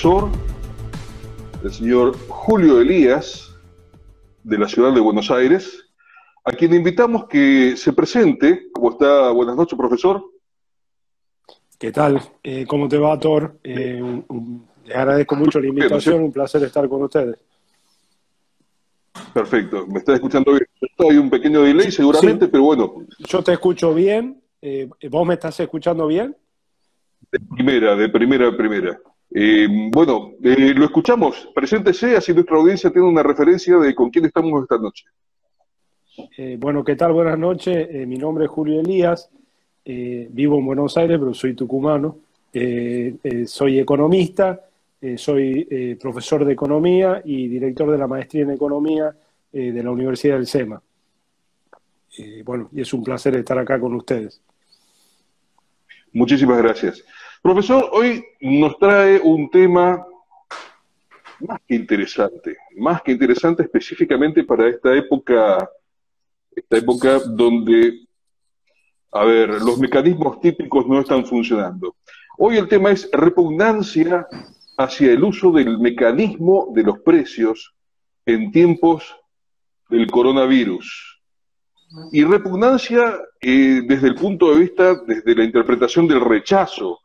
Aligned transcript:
profesor, 0.00 0.30
el 1.62 1.72
señor 1.72 2.16
Julio 2.26 2.80
Elías, 2.80 3.54
de 4.42 4.56
la 4.56 4.66
ciudad 4.66 4.94
de 4.94 5.00
Buenos 5.00 5.30
Aires, 5.30 5.84
a 6.42 6.52
quien 6.52 6.72
invitamos 6.72 7.26
que 7.26 7.76
se 7.76 7.92
presente. 7.92 8.68
¿Cómo 8.72 8.92
está? 8.92 9.30
Buenas 9.30 9.56
noches, 9.56 9.76
profesor. 9.76 10.24
¿Qué 11.78 11.92
tal? 11.92 12.18
Eh, 12.42 12.64
¿Cómo 12.66 12.88
te 12.88 12.96
va, 12.96 13.18
Thor? 13.18 13.58
Eh, 13.62 14.22
les 14.86 14.96
agradezco 14.96 15.36
mucho 15.36 15.60
la 15.60 15.68
invitación, 15.68 16.22
un 16.22 16.32
placer 16.32 16.62
estar 16.62 16.88
con 16.88 17.02
ustedes. 17.02 17.36
Perfecto, 19.34 19.86
me 19.86 19.98
está 19.98 20.14
escuchando 20.14 20.52
bien. 20.52 20.66
Hay 21.10 21.18
un 21.18 21.28
pequeño 21.28 21.60
delay 21.60 21.90
seguramente, 21.92 22.48
pero 22.48 22.62
bueno. 22.62 23.04
Yo 23.18 23.42
te 23.42 23.52
escucho 23.52 23.92
bien. 23.92 24.40
Eh, 24.62 24.88
¿Vos 25.10 25.26
me 25.26 25.34
estás 25.34 25.60
escuchando 25.60 26.06
bien? 26.06 26.34
De 27.30 27.38
primera, 27.38 27.94
de 27.96 28.08
primera, 28.08 28.46
de 28.46 28.52
primera. 28.52 29.00
Eh, 29.32 29.66
bueno, 29.92 30.32
eh, 30.42 30.74
lo 30.74 30.84
escuchamos. 30.84 31.48
Preséntese, 31.54 32.16
así 32.16 32.32
nuestra 32.32 32.56
audiencia 32.56 32.90
tiene 32.90 33.08
una 33.08 33.22
referencia 33.22 33.76
de 33.78 33.94
con 33.94 34.10
quién 34.10 34.24
estamos 34.24 34.62
esta 34.62 34.78
noche. 34.78 35.04
bueno, 36.58 36.84
¿qué 36.84 36.96
tal? 36.96 37.12
Buenas 37.12 37.38
noches. 37.38 38.06
mi 38.06 38.16
nombre 38.16 38.44
es 38.44 38.50
Julio 38.50 38.80
Elías. 38.80 39.30
vivo 39.84 40.58
en 40.58 40.66
Buenos 40.66 40.96
Aires, 40.96 41.18
pero 41.18 41.32
soy 41.34 41.54
tucumano. 41.54 42.18
soy 43.46 43.78
economista 43.78 44.60
eh, 45.02 45.16
soy 45.16 45.66
eh, 45.70 45.96
profesor 45.98 46.44
de 46.44 46.52
economía 46.52 47.22
y 47.24 47.48
director 47.48 47.90
de 47.90 47.96
la 47.96 48.06
maestría 48.06 48.42
en 48.42 48.50
economía 48.50 49.14
eh, 49.50 49.72
de 49.72 49.82
la 49.82 49.90
Universidad 49.90 50.36
del 50.36 50.46
SEMA. 50.46 50.82
bueno, 52.44 52.68
y 52.72 52.82
es 52.82 52.92
un 52.92 53.02
placer 53.02 53.34
estar 53.36 53.58
acá 53.58 53.80
con 53.80 53.94
ustedes. 53.94 54.42
Muchísimas 56.12 56.58
gracias. 56.58 57.02
Profesor, 57.42 57.88
hoy 57.92 58.22
nos 58.42 58.78
trae 58.78 59.18
un 59.18 59.48
tema 59.48 60.06
más 61.40 61.58
que 61.66 61.74
interesante, 61.74 62.58
más 62.76 63.00
que 63.00 63.12
interesante 63.12 63.62
específicamente 63.62 64.44
para 64.44 64.68
esta 64.68 64.94
época, 64.94 65.70
esta 66.54 66.76
época 66.76 67.18
donde, 67.26 68.06
a 69.12 69.24
ver, 69.24 69.48
los 69.62 69.78
mecanismos 69.78 70.38
típicos 70.42 70.86
no 70.86 71.00
están 71.00 71.24
funcionando. 71.24 71.96
Hoy 72.36 72.58
el 72.58 72.68
tema 72.68 72.90
es 72.90 73.08
repugnancia 73.10 74.26
hacia 74.76 75.10
el 75.10 75.24
uso 75.24 75.50
del 75.50 75.78
mecanismo 75.78 76.68
de 76.74 76.82
los 76.82 76.98
precios 76.98 77.74
en 78.26 78.52
tiempos 78.52 79.16
del 79.88 80.10
coronavirus. 80.10 81.22
Y 82.12 82.22
repugnancia 82.22 83.18
eh, 83.40 83.80
desde 83.86 84.08
el 84.08 84.14
punto 84.14 84.52
de 84.52 84.60
vista, 84.60 84.94
desde 85.06 85.34
la 85.34 85.44
interpretación 85.44 86.06
del 86.06 86.20
rechazo, 86.20 87.00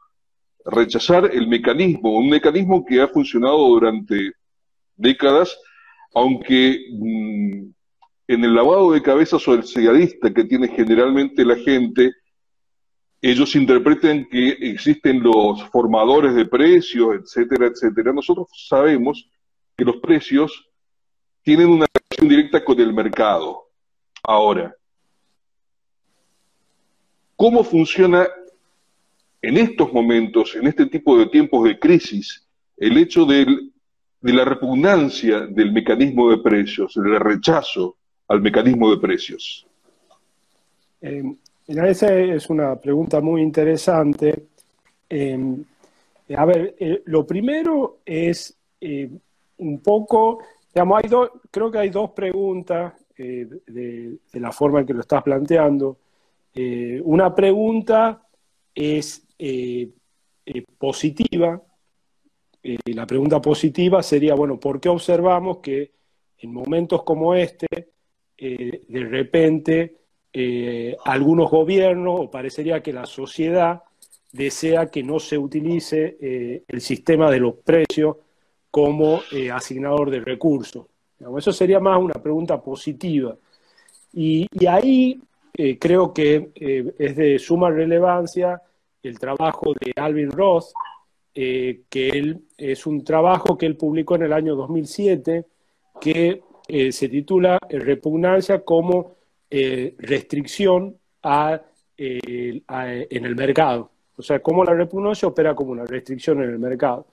rechazar 0.66 1.30
el 1.32 1.48
mecanismo, 1.48 2.18
un 2.18 2.30
mecanismo 2.30 2.84
que 2.84 3.02
ha 3.02 3.08
funcionado 3.08 3.58
durante 3.58 4.34
décadas, 4.96 5.58
aunque 6.14 6.80
mm, 6.92 7.70
en 8.28 8.44
el 8.44 8.56
lavado 8.56 8.92
de 8.92 9.02
cabeza 9.02 9.38
socialista 9.38 10.34
que 10.34 10.46
tiene 10.46 10.68
generalmente 10.70 11.46
la 11.46 11.56
gente, 11.56 12.12
ellos 13.22 13.56
interpreten 13.56 14.28
que 14.30 14.50
existen 14.50 15.22
los 15.22 15.64
formadores 15.70 16.34
de 16.34 16.46
precios, 16.46 17.16
etcétera, 17.16 17.68
etcétera. 17.68 18.14
Nosotros 18.14 18.48
sabemos 18.68 19.30
que 19.78 19.86
los 19.86 19.98
precios 19.98 20.70
tienen 21.44 21.70
una 21.70 21.86
relación 21.94 22.30
directa 22.30 22.64
con 22.64 22.80
el 22.80 22.94
mercado. 22.94 23.66
Ahora, 24.24 24.76
¿cómo 27.36 27.64
funciona 27.64 28.28
en 29.48 29.58
estos 29.58 29.92
momentos, 29.94 30.56
en 30.56 30.68
este 30.68 30.86
tipo 30.88 31.18
de 31.18 31.28
tiempos 31.28 31.64
de 31.64 31.80
crisis, 31.80 32.48
el 32.78 32.98
hecho 32.98 33.26
de 33.26 33.46
la 34.22 34.46
repugnancia 34.46 35.42
del 35.48 35.72
mecanismo 35.72 36.32
de 36.32 36.38
precios, 36.38 36.98
el 36.98 37.20
rechazo 37.20 37.98
al 38.28 38.42
mecanismo 38.42 38.90
de 38.92 38.98
precios? 38.98 39.66
Eh, 41.02 41.24
Mira, 41.68 41.90
esa 41.90 42.14
es 42.14 42.50
una 42.50 42.76
pregunta 42.76 43.22
muy 43.22 43.42
interesante. 43.42 44.50
Em, 45.10 45.64
a 46.36 46.46
ver, 46.46 46.76
eh, 46.80 47.02
lo 47.06 47.26
primero 47.26 48.00
es 48.06 48.56
eh, 48.82 49.10
un 49.58 49.80
poco, 49.80 50.40
creo 51.50 51.72
que 51.72 51.80
hay 51.80 51.90
dos 51.90 52.12
preguntas 52.12 52.94
eh, 53.18 53.48
de, 53.66 54.20
la 54.34 54.52
forma 54.52 54.82
en 54.82 54.86
que 54.86 54.94
lo 54.94 55.02
estás 55.02 55.24
planteando. 55.24 55.98
una 57.04 57.34
pregunta 57.34 58.22
es 58.76 59.25
positiva. 60.78 61.62
la 62.86 63.06
pregunta 63.06 63.42
positiva 63.42 64.02
sería, 64.04 64.36
bueno, 64.36 64.60
¿por 64.60 64.80
qué 64.80 64.90
observamos 64.90 65.58
que 65.58 65.92
en 66.40 66.54
momentos 66.54 67.04
como 67.04 67.36
este, 67.36 67.68
de 68.38 69.04
repente, 69.10 69.96
eh, 70.38 70.98
algunos 71.06 71.50
gobiernos, 71.50 72.20
o 72.20 72.30
parecería 72.30 72.84
que 72.84 72.92
la 72.92 73.06
sociedad, 73.06 73.84
desea 74.34 74.92
que 74.92 75.02
no 75.02 75.18
se 75.18 75.38
utilice 75.38 76.18
eh, 76.20 76.64
el 76.68 76.82
sistema 76.82 77.32
de 77.32 77.40
los 77.40 77.56
precios 77.56 78.18
como 78.70 79.22
eh, 79.32 79.50
asignador 79.50 80.10
de 80.12 80.20
recursos. 80.20 80.88
Eso 81.38 81.54
sería 81.54 81.80
más 81.80 82.02
una 82.02 82.16
pregunta 82.16 82.62
positiva. 82.62 83.38
Y, 84.12 84.46
ahí 84.68 85.22
creo 85.80 86.14
que 86.14 86.50
es 87.00 87.16
de 87.16 87.40
suma 87.40 87.72
relevancia 87.72 88.62
el 89.08 89.20
trabajo 89.20 89.74
de 89.74 89.92
Alvin 89.96 90.32
Roth, 90.32 90.72
que 91.34 92.10
él, 92.10 92.46
es 92.58 92.86
un 92.86 93.04
trabajo 93.04 93.58
que 93.58 93.66
él 93.66 93.76
publicó 93.76 94.16
en 94.16 94.24
el 94.24 94.34
año 94.34 94.56
2007, 94.56 95.46
que 96.00 96.42
se 96.92 97.10
titula 97.10 97.60
Repugnancia 97.70 98.64
como 98.64 99.16
eh, 99.58 99.96
restricción 100.00 100.98
eh, 101.98 102.62
en 102.68 103.26
el 103.26 103.36
mercado. 103.36 103.92
O 104.18 104.22
sea, 104.22 104.42
cómo 104.42 104.64
la 104.64 104.74
repugnancia 104.74 105.28
opera 105.28 105.56
como 105.56 105.72
una 105.72 105.86
restricción 105.86 106.42
en 106.42 106.50
el 106.50 106.60
mercado. 106.60 107.08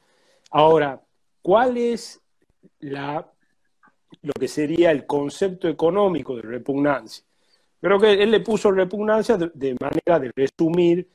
Ahora, 0.51 1.01
¿cuál 1.41 1.77
es 1.77 2.21
la, 2.81 3.31
lo 4.23 4.33
que 4.33 4.49
sería 4.49 4.91
el 4.91 5.07
concepto 5.07 5.69
económico 5.69 6.37
de 6.37 6.43
repugnancia? 6.43 7.25
Creo 7.81 8.01
que 8.01 8.13
él 8.13 8.31
le 8.31 8.41
puso 8.41 8.71
repugnancia 8.71 9.37
de, 9.37 9.77
manera 9.81 10.19
de 10.19 10.33
resumir 10.35 11.09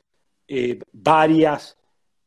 eh, 0.48 0.78
varias 0.92 1.78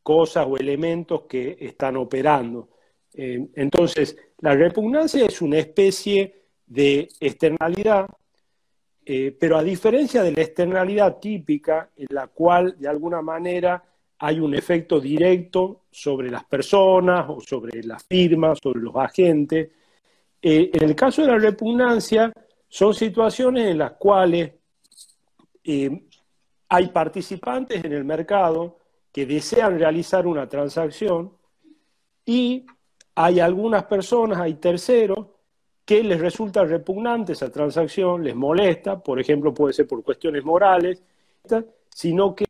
cosas 0.02 0.46
o 0.48 0.56
elementos 0.56 1.22
que 1.28 1.56
están 1.60 1.96
operando. 1.96 2.70
entonces, 3.14 4.16
la 4.38 4.54
repugnancia 4.54 5.26
es 5.26 5.42
una 5.42 5.58
especie 5.58 6.46
de 6.66 7.08
externalidad 7.20 8.06
eh, 9.04 9.36
pero 9.38 9.58
a 9.58 9.64
diferencia 9.64 10.22
de 10.22 10.32
la 10.32 10.42
externalidad 10.42 11.18
típica, 11.18 11.90
en 11.96 12.06
la 12.10 12.28
cual 12.28 12.76
de 12.78 12.88
alguna 12.88 13.20
manera 13.20 13.82
hay 14.18 14.38
un 14.38 14.54
efecto 14.54 15.00
directo 15.00 15.82
sobre 15.90 16.30
las 16.30 16.44
personas 16.44 17.26
o 17.28 17.40
sobre 17.40 17.82
las 17.82 18.04
firmas, 18.04 18.60
sobre 18.62 18.80
los 18.80 18.94
agentes, 18.94 19.70
eh, 20.40 20.70
en 20.72 20.88
el 20.88 20.94
caso 20.94 21.22
de 21.22 21.28
la 21.28 21.38
repugnancia 21.38 22.32
son 22.68 22.94
situaciones 22.94 23.66
en 23.66 23.78
las 23.78 23.92
cuales 23.92 24.52
eh, 25.64 26.04
hay 26.74 26.88
participantes 26.88 27.84
en 27.84 27.92
el 27.92 28.02
mercado 28.02 28.78
que 29.12 29.26
desean 29.26 29.78
realizar 29.78 30.26
una 30.26 30.48
transacción 30.48 31.36
y 32.24 32.64
hay 33.14 33.40
algunas 33.40 33.84
personas, 33.84 34.38
hay 34.38 34.54
terceros, 34.54 35.26
que 35.84 36.02
les 36.02 36.18
resulta 36.18 36.64
repugnante 36.64 37.34
esa 37.34 37.52
transacción, 37.52 38.24
les 38.24 38.34
molesta, 38.34 39.02
por 39.02 39.20
ejemplo, 39.20 39.52
puede 39.52 39.74
ser 39.74 39.86
por 39.86 40.02
cuestiones 40.02 40.42
morales, 40.46 41.02
sino 41.90 42.34
que 42.34 42.46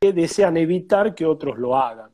desean 0.00 0.56
evitar 0.56 1.14
que 1.14 1.26
otros 1.26 1.58
lo 1.58 1.76
hagan. 1.76 2.10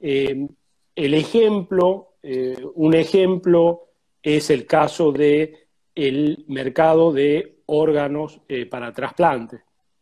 Eh, 0.00 0.48
el 0.96 1.12
ejemplo, 1.12 2.14
eh, 2.22 2.56
un 2.76 2.94
ejemplo 2.94 3.88
es 4.22 4.48
el 4.48 4.64
caso 4.64 5.12
de 5.12 5.66
el 5.94 6.46
mercado 6.48 7.12
de 7.12 7.58
órganos 7.66 8.40
eh, 8.48 8.64
para 8.64 8.90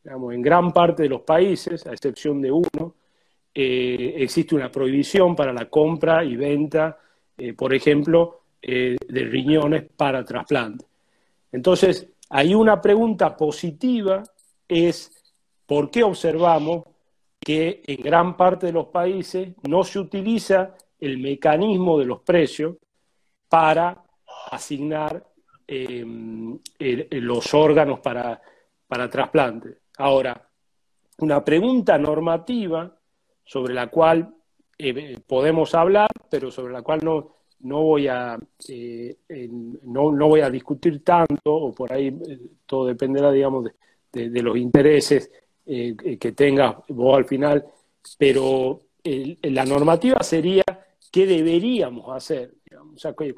trasplante. 0.02 0.32
en 0.32 0.42
gran 0.42 0.72
parte 0.72 1.04
de 1.04 1.08
los 1.08 1.22
países, 1.22 1.86
a 1.86 1.92
excepción 1.92 2.40
de 2.40 2.52
uno, 2.52 2.94
existe 3.52 4.54
una 4.54 4.70
prohibición 4.70 5.34
para 5.34 5.52
la 5.52 5.66
compra 5.68 6.24
y 6.24 6.36
venta, 6.36 6.98
por 7.56 7.74
ejemplo, 7.74 8.40
eh, 8.62 8.98
de 9.08 9.24
riñones 9.24 9.84
para 9.96 10.22
trasplante. 10.22 10.84
Entonces, 11.50 12.06
hay 12.28 12.54
una 12.54 12.78
pregunta 12.78 13.34
positiva 13.34 14.22
es 14.68 15.10
por 15.64 15.90
qué 15.90 16.02
observamos 16.02 16.84
que 17.38 17.82
en 17.86 18.02
gran 18.02 18.36
parte 18.36 18.66
de 18.66 18.72
los 18.72 18.88
países 18.88 19.54
no 19.66 19.82
se 19.82 19.98
utiliza 19.98 20.76
el 20.98 21.16
mecanismo 21.16 21.98
de 21.98 22.04
los 22.04 22.20
precios 22.20 22.76
para 23.48 24.04
asignar 24.50 25.24
eh, 25.66 26.04
los 27.12 27.54
órganos 27.54 28.00
para, 28.00 28.42
para 28.86 29.08
trasplante. 29.08 29.78
Ahora, 30.00 30.48
una 31.18 31.44
pregunta 31.44 31.98
normativa 31.98 32.98
sobre 33.44 33.74
la 33.74 33.88
cual 33.88 34.34
podemos 35.26 35.74
hablar, 35.74 36.08
pero 36.30 36.50
sobre 36.50 36.72
la 36.72 36.80
cual 36.82 37.00
no, 37.02 37.36
no 37.60 37.82
voy 37.82 38.08
a 38.08 38.38
no, 38.38 40.12
no, 40.12 40.28
voy 40.28 40.40
a 40.40 40.48
discutir 40.48 41.04
tanto, 41.04 41.54
o 41.54 41.72
por 41.74 41.92
ahí 41.92 42.18
todo 42.64 42.86
dependerá, 42.86 43.30
digamos, 43.30 43.70
de, 44.10 44.30
de 44.30 44.42
los 44.42 44.56
intereses 44.56 45.30
que 45.66 46.32
tenga 46.34 46.82
vos 46.88 47.18
al 47.18 47.26
final, 47.26 47.66
pero 48.16 48.80
la 49.04 49.64
normativa 49.66 50.22
sería 50.22 50.64
qué 51.12 51.26
deberíamos 51.26 52.08
hacer, 52.16 52.54
o, 52.94 52.98
sea, 52.98 53.14
qué, 53.14 53.34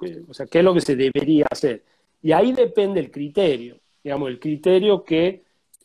es 0.58 0.64
lo 0.64 0.74
que 0.74 0.80
se 0.80 0.94
debería 0.94 1.46
hacer. 1.50 1.82
Y 2.22 2.30
ahí 2.30 2.52
depende 2.52 3.00
el 3.00 3.10
criterio, 3.10 3.80
digamos, 4.02 4.28
el 4.30 4.38
criterio 4.38 5.02
que, 5.02 5.42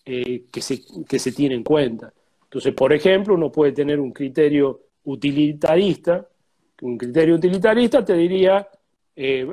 eh, 0.10 0.46
que, 0.50 0.62
se, 0.62 0.80
que 1.06 1.20
se 1.20 1.34
tiene 1.34 1.56
en 1.56 1.66
cuenta. 1.66 2.14
Entonces, 2.44 2.74
por 2.74 2.94
ejemplo, 2.94 3.34
uno 3.34 3.52
puede 3.52 3.74
tener 3.74 4.00
un 4.00 4.14
criterio 4.14 4.84
utilitarista, 5.04 6.26
un 6.82 6.98
criterio 6.98 7.36
utilitarista 7.36 8.06
te 8.06 8.14
diría, 8.14 8.66
eh, 9.14 9.46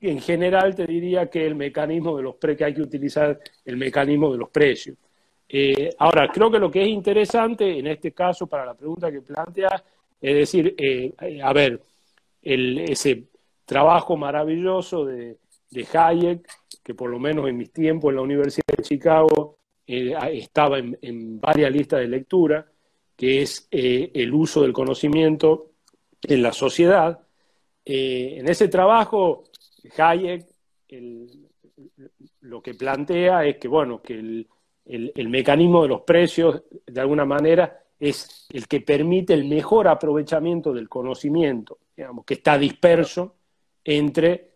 en 0.00 0.20
general 0.20 0.74
te 0.74 0.84
diría 0.84 1.30
que 1.30 1.46
el 1.46 1.54
mecanismo 1.54 2.16
de 2.16 2.24
los 2.24 2.34
pre 2.34 2.56
que 2.56 2.64
hay 2.64 2.74
que 2.74 2.82
utilizar 2.82 3.38
el 3.64 3.76
mecanismo 3.76 4.32
de 4.32 4.38
los 4.38 4.48
precios. 4.50 4.96
Eh, 5.48 5.94
ahora, 5.98 6.28
creo 6.32 6.50
que 6.50 6.58
lo 6.58 6.72
que 6.72 6.82
es 6.82 6.88
interesante 6.88 7.78
en 7.78 7.86
este 7.86 8.10
caso 8.10 8.48
para 8.48 8.66
la 8.66 8.74
pregunta 8.74 9.12
que 9.12 9.22
plantea 9.22 9.80
es 10.20 10.34
decir, 10.34 10.74
a 11.40 11.52
ver, 11.52 11.80
ese 12.42 13.28
trabajo 13.64 14.16
maravilloso 14.16 15.04
de, 15.04 15.38
Hayek, 15.94 16.48
que 16.82 16.94
por 16.94 17.10
lo 17.10 17.20
menos 17.20 17.48
en 17.48 17.56
mis 17.56 17.72
tiempos 17.72 18.10
en 18.10 18.16
la 18.16 18.22
Universidad 18.22 18.76
de 18.76 18.82
Chicago 18.82 19.59
eh, 19.92 20.16
estaba 20.32 20.78
en, 20.78 21.40
varias 21.40 21.72
listas 21.72 22.00
de 22.00 22.08
lectura, 22.08 22.66
que 23.16 23.42
es 23.42 23.68
el 23.70 24.32
uso 24.32 24.62
del 24.62 24.72
conocimiento 24.72 25.72
en 26.22 26.42
la 26.42 26.52
sociedad. 26.52 27.18
en 27.84 28.48
ese 28.48 28.68
trabajo, 28.68 29.44
Hayek 29.96 30.46
lo 32.42 32.62
que 32.62 32.74
plantea 32.74 33.44
es 33.44 33.58
que, 33.58 33.68
bueno, 33.68 34.00
que 34.00 34.14
el, 34.14 34.48
el, 34.86 35.28
mecanismo 35.28 35.82
de 35.82 35.88
los 35.88 36.02
precios, 36.02 36.62
de 36.86 37.00
alguna 37.00 37.24
manera, 37.24 37.84
es 37.98 38.46
el 38.50 38.66
que 38.66 38.80
permite 38.80 39.34
el 39.34 39.44
mejor 39.44 39.86
aprovechamiento 39.88 40.72
del 40.72 40.88
conocimiento, 40.88 41.78
digamos, 41.96 42.24
que 42.24 42.34
está 42.34 42.58
disperso 42.58 43.36
entre 43.84 44.50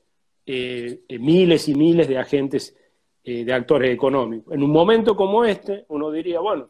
eh, 0.47 1.05
miles 1.21 1.69
y 1.69 1.75
miles 1.75 2.09
de 2.09 2.19
agentes, 2.19 2.77
eh, 3.27 3.43
de 3.43 3.55
actores 3.55 3.91
económicos. 3.91 4.53
En 4.53 4.63
un 4.63 4.71
momento 4.71 5.17
como 5.17 5.47
este, 5.47 5.87
uno 5.89 6.11
diría, 6.11 6.41
bueno, 6.41 6.69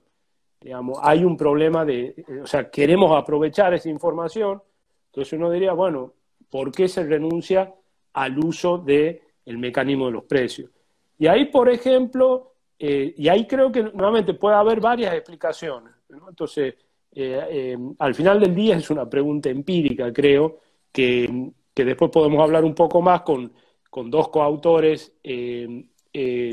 digamos, 0.60 1.00
hay 1.02 1.24
un 1.24 1.36
problema 1.36 1.84
de, 1.84 2.14
eh, 2.16 2.40
o 2.44 2.46
sea, 2.46 2.70
queremos 2.70 3.10
aprovechar 3.10 3.74
esa 3.74 3.88
información, 3.88 4.62
entonces 5.06 5.32
uno 5.32 5.50
diría, 5.50 5.72
bueno, 5.72 6.12
¿por 6.48 6.70
qué 6.70 6.86
se 6.86 7.02
renuncia 7.02 7.74
al 8.12 8.38
uso 8.38 8.78
del 8.78 9.18
mecanismo 9.44 10.06
de 10.06 10.12
los 10.12 10.22
precios? 10.26 10.70
Y 11.18 11.26
ahí, 11.26 11.46
por 11.46 11.68
ejemplo, 11.68 12.52
eh, 12.78 13.12
y 13.16 13.26
ahí 13.26 13.48
creo 13.48 13.72
que 13.72 13.82
nuevamente 13.82 14.34
puede 14.34 14.54
haber 14.54 14.78
varias 14.78 15.12
explicaciones. 15.12 15.92
Entonces, 16.28 16.76
al 17.98 18.14
final 18.14 18.38
del 18.38 18.54
día 18.54 18.76
es 18.76 18.90
una 18.90 19.10
pregunta 19.10 19.48
empírica, 19.48 20.12
creo, 20.12 20.60
que, 20.92 21.50
después 21.74 22.12
podemos 22.12 22.40
hablar 22.40 22.64
un 22.64 22.76
poco 22.76 23.02
más 23.02 23.22
con, 23.22 23.52
con 23.90 24.08
dos 24.08 24.28
coautores, 24.28 25.12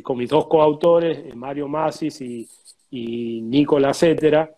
con 0.04 0.18
mis 0.18 0.30
dos 0.30 0.48
coautores, 0.48 1.36
Mario 1.36 1.68
Masis 1.68 2.22
y, 2.22 2.48
y 2.90 3.42
Nicola 3.42 3.94
Cetera. 3.94 4.50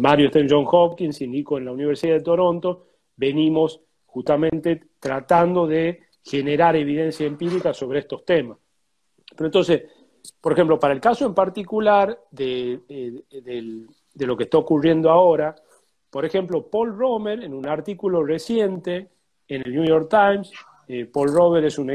Mario 0.00 0.26
está 0.26 0.38
en 0.38 0.48
John 0.48 0.66
Hopkins 0.70 1.20
y 1.22 1.28
Nico 1.28 1.56
en 1.58 1.64
la 1.64 1.72
Universidad 1.72 2.14
de 2.14 2.20
Toronto. 2.20 2.86
Venimos 3.16 3.80
justamente 4.06 4.82
tratando 5.00 5.66
de 5.66 6.00
generar 6.22 6.76
evidencia 6.76 7.26
empírica 7.26 7.72
sobre 7.74 8.00
estos 8.00 8.24
temas. 8.24 8.58
Pero 9.36 9.46
entonces, 9.46 9.82
por 10.40 10.52
ejemplo, 10.52 10.78
para 10.78 10.94
el 10.94 11.00
caso 11.00 11.26
en 11.26 11.34
particular 11.34 12.18
de, 12.30 12.80
lo 14.14 14.36
que 14.36 14.44
está 14.44 14.58
ocurriendo 14.58 15.10
ahora, 15.10 15.54
por 16.10 16.24
ejemplo, 16.24 16.68
Paul 16.68 16.96
Romer, 16.96 17.42
en 17.42 17.54
un 17.54 17.66
artículo 17.66 18.22
reciente 18.22 19.08
en 19.48 19.62
el 19.64 19.72
New 19.72 19.84
York 19.84 20.08
Times, 20.10 20.52
eh, 20.86 21.06
Paul 21.06 21.32
Romer 21.32 21.64
es 21.64 21.78
un, 21.78 21.90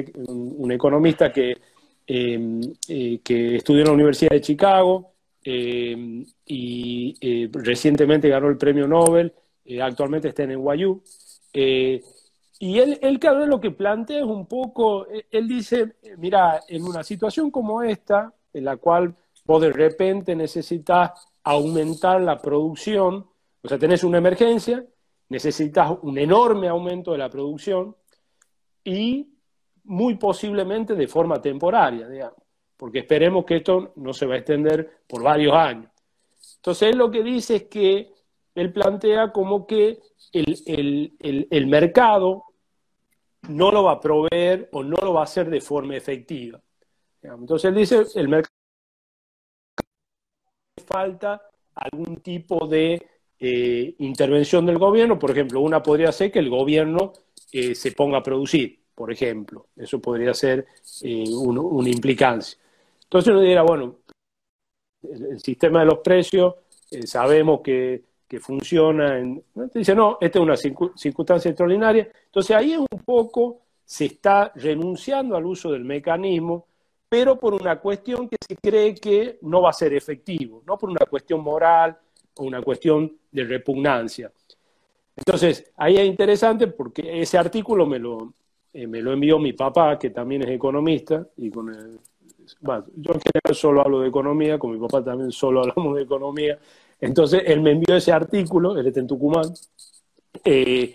economista 0.72 1.32
que, 1.32 1.52
eh, 1.52 1.58
que 2.08 3.56
estudió 3.58 3.82
en 3.82 3.88
la 3.88 3.94
Universidad 3.94 4.32
de 4.32 4.42
Chicago 4.42 5.12
em, 5.44 6.26
y 6.46 7.18
eh, 7.20 7.50
recientemente 7.52 8.30
ganó 8.30 8.48
el 8.48 8.58
premio 8.58 8.88
Nobel, 8.88 9.34
actualmente 9.82 10.30
está 10.30 10.44
en 10.44 10.52
NYU. 10.52 11.02
Y 12.60 12.80
él, 12.80 12.98
él 13.02 13.20
vez 13.20 13.48
lo 13.48 13.60
que 13.60 13.72
plantea 13.72 14.20
es 14.20 14.26
un 14.26 14.48
poco, 14.48 15.06
él 15.30 15.48
dice, 15.48 15.96
mira, 16.18 16.62
en 16.68 16.84
una 16.84 17.04
situación 17.04 17.52
como 17.52 17.84
esta, 17.84 18.34
en 18.54 18.66
la 18.66 18.78
cual 18.78 19.16
vos 19.46 19.62
de 19.62 19.72
repente 19.72 20.36
necesitas 20.36 21.12
aumentar 21.44 22.22
la 22.22 22.42
producción, 22.42 23.26
o 23.62 23.68
sea, 23.68 23.78
tenés 23.78 24.04
una 24.04 24.18
emergencia, 24.18 24.86
necesitas 25.30 25.92
un 26.02 26.18
enorme 26.18 26.68
aumento 26.68 27.12
de 27.12 27.18
la 27.18 27.30
producción 27.30 27.96
y 28.84 29.28
muy 29.88 30.16
posiblemente 30.16 30.96
de 30.96 31.08
forma 31.08 31.42
temporaria, 31.42 32.08
digamos, 32.08 32.40
porque 32.78 33.00
esperemos 33.00 33.46
que 33.46 33.58
esto 33.58 33.94
no 33.96 34.14
se 34.14 34.26
va 34.26 34.36
a 34.36 34.38
extender 34.38 35.02
por 35.08 35.24
varios 35.24 35.54
años. 35.54 35.92
Entonces, 36.58 36.90
él 36.90 36.98
lo 36.98 37.10
que 37.10 37.24
dice 37.24 37.56
es 37.56 37.64
que 37.64 38.14
él 38.56 38.72
plantea 38.72 39.32
como 39.32 39.66
que 39.66 40.00
el, 40.32 41.16
el 41.50 41.68
mercado 41.68 42.46
no 43.50 43.72
lo 43.72 43.84
va 43.84 43.94
a 43.94 44.00
proveer 44.00 44.70
o 44.72 44.84
no 44.84 44.98
lo 45.02 45.14
va 45.14 45.22
a 45.22 45.24
hacer 45.24 45.50
de 45.50 45.62
forma 45.62 45.96
efectiva. 45.96 46.62
Entonces 47.22 47.70
él 47.70 47.76
dice, 47.76 48.04
el 48.16 48.28
mercado 48.28 48.54
falta 50.86 51.42
algún 51.76 52.18
tipo 52.18 52.68
de 52.68 53.06
eh, 53.40 53.96
intervención 54.00 54.66
del 54.66 54.78
gobierno, 54.78 55.20
por 55.20 55.32
ejemplo, 55.32 55.60
una 55.60 55.84
podría 55.84 56.12
ser 56.12 56.32
que 56.32 56.40
el 56.40 56.50
gobierno 56.50 57.14
eh, 57.52 57.76
se 57.76 57.92
ponga 57.92 58.20
a 58.20 58.24
producir, 58.24 58.80
por 58.98 59.12
ejemplo, 59.12 59.68
eso 59.76 60.00
podría 60.00 60.34
ser 60.34 60.66
eh, 61.04 61.26
una 61.30 61.90
implicancia. 61.90 62.58
Entonces 63.04 63.32
uno 63.32 63.42
dirá, 63.42 63.62
bueno, 63.62 63.98
el, 65.04 65.40
sistema 65.40 65.82
de 65.82 65.86
los 65.86 66.00
precios, 66.00 66.56
sabemos 67.06 67.62
que 67.62 68.02
que 68.28 68.40
funciona. 68.40 69.18
En, 69.18 69.44
Dice, 69.74 69.96
no, 69.96 70.18
esta 70.20 70.40
es 70.40 70.44
una 70.44 70.58
circunstancia 70.96 71.50
extraordinaria. 71.50 72.10
Entonces 72.26 72.56
ahí 72.56 72.74
es 72.74 72.80
un 72.80 73.00
poco, 73.04 73.62
se 73.86 74.06
está 74.06 74.52
renunciando 74.56 75.36
al 75.36 75.46
uso 75.46 75.72
del 75.72 75.86
mecanismo, 75.86 76.66
pero 77.10 77.40
por 77.40 77.54
una 77.54 77.80
cuestión 77.80 78.28
que 78.28 78.36
se 78.46 78.58
cree 78.58 78.94
que 78.96 79.40
no 79.42 79.62
va 79.62 79.70
a 79.70 79.74
ser 79.74 79.94
efectivo, 79.94 80.62
no 80.66 80.78
por 80.78 80.90
una 80.90 81.06
cuestión 81.06 81.42
moral 81.42 81.98
o 82.36 82.44
una 82.44 82.62
cuestión 82.62 83.18
de 83.32 83.44
repugnancia. 83.46 84.32
Entonces, 85.16 85.72
ahí 85.78 85.98
es 85.98 86.06
interesante 86.06 86.68
porque 86.68 87.22
ese 87.22 87.38
artículo 87.38 87.86
me 87.86 87.98
lo, 87.98 88.34
eh, 88.78 88.86
me 88.86 89.02
lo 89.02 89.12
envió 89.12 89.40
mi 89.40 89.54
papá, 89.54 89.98
que 89.98 90.12
también 90.12 90.44
es 90.44 90.50
economista, 90.50 91.26
y 91.38 91.50
con 91.50 91.66
bueno, 92.62 92.86
yo 92.96 93.12
en 93.12 93.20
general 93.22 93.56
solo 93.56 93.82
hablo 93.82 94.02
de 94.02 94.10
economía, 94.10 94.60
con 94.60 94.72
mi 94.72 94.78
papá 94.78 95.04
también 95.04 95.32
solo 95.32 95.62
hablamos 95.64 95.96
de 95.96 96.04
economía, 96.04 96.60
entonces, 97.02 97.42
él 97.48 97.62
me 97.62 97.72
envió 97.72 97.96
ese 97.96 98.12
artículo, 98.12 98.78
él 98.78 98.86
está 98.86 99.00
en 99.00 99.08
Tucumán, 99.08 99.52
eh, 100.46 100.94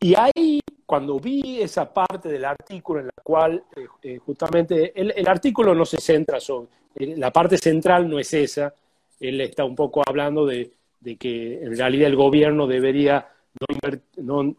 y 0.00 0.14
ahí, 0.16 0.58
cuando 0.84 1.20
vi 1.20 1.60
esa 1.60 1.94
parte 1.94 2.28
del 2.28 2.44
artículo 2.44 2.98
en 2.98 3.06
la 3.06 3.22
cual 3.22 3.62
eh, 4.02 4.18
justamente 4.18 4.92
el, 5.00 5.28
artículo 5.28 5.76
no 5.76 5.84
se 5.84 5.98
centra 6.00 6.40
sobre, 6.40 6.70
la 7.16 7.30
parte 7.30 7.56
central 7.56 8.10
no 8.10 8.18
es 8.18 8.34
esa, 8.34 8.74
él 9.20 9.40
está 9.42 9.64
un 9.64 9.76
poco 9.76 10.02
hablando 10.04 10.44
de, 10.44 10.72
que 11.20 11.62
en 11.62 11.76
realidad 11.76 12.08
el 12.08 12.16
gobierno 12.16 12.66
debería 12.66 13.28
no, 13.60 13.92
no 14.16 14.56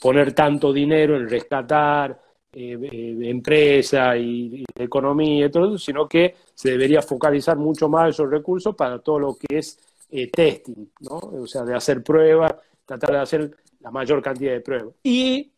poner 0.00 0.32
tanto 0.32 0.72
dinero 0.72 1.16
en 1.16 1.28
rescatar 1.28 2.24
eh, 2.56 2.78
eh, 2.80 3.28
empresa 3.30 4.16
y, 4.16 4.64
economía 4.76 5.46
y 5.46 5.50
todo 5.50 5.74
eso, 5.74 5.78
sino 5.78 6.08
que 6.08 6.36
se 6.54 6.70
debería 6.70 7.02
focalizar 7.02 7.56
mucho 7.56 7.88
más 7.88 8.10
esos 8.10 8.30
recursos 8.30 8.76
para 8.76 9.00
todo 9.00 9.18
lo 9.18 9.34
que 9.34 9.58
es 9.58 9.76
eh, 10.08 10.30
testing, 10.30 10.88
¿no? 11.00 11.16
O 11.16 11.46
sea, 11.48 11.64
de 11.64 11.74
hacer 11.74 12.04
pruebas, 12.04 12.54
tratar 12.84 13.10
de 13.10 13.18
hacer 13.18 13.56
la 13.80 13.90
mayor 13.90 14.22
cantidad 14.22 14.52
de 14.52 14.60
pruebas. 14.60 14.94
Y 15.02 15.50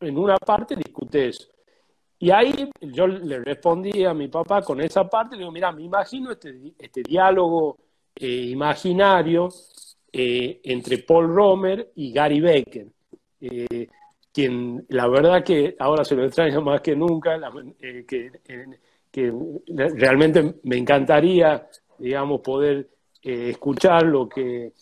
en 0.00 0.18
una 0.18 0.36
parte 0.36 0.76
discute 0.76 1.28
eso. 1.28 1.48
Y 2.18 2.30
ahí 2.32 2.70
yo 2.82 3.06
le 3.06 3.38
respondí 3.38 4.04
a 4.04 4.12
mi 4.12 4.28
papá 4.28 4.60
con 4.60 4.82
esa 4.82 5.08
parte, 5.08 5.36
le 5.36 5.40
digo, 5.40 5.52
mira, 5.52 5.72
me 5.72 5.84
imagino 5.84 6.32
este, 6.32 6.74
este 6.78 7.02
diálogo 7.02 7.78
imaginario 8.20 9.48
entre 10.18 10.98
Paul 10.98 11.34
Romer 11.34 11.92
y 11.94 12.12
Gary 12.12 12.40
Becker 12.40 12.86
quien 14.38 14.86
la 14.90 15.08
verdad 15.08 15.42
que 15.42 15.74
ahora 15.80 16.04
se 16.04 16.14
lo 16.14 16.24
extraña 16.24 16.60
más 16.60 16.80
que 16.80 16.94
nunca, 16.94 17.40
eh, 17.80 18.04
que, 18.06 18.30
que, 19.10 19.32
realmente 19.96 20.54
me 20.62 20.76
encantaría, 20.76 21.66
digamos, 21.98 22.40
poder 22.40 22.88
eh, 23.20 23.50
escuchar 23.50 24.04
lo 24.04 24.28
que, 24.28 24.72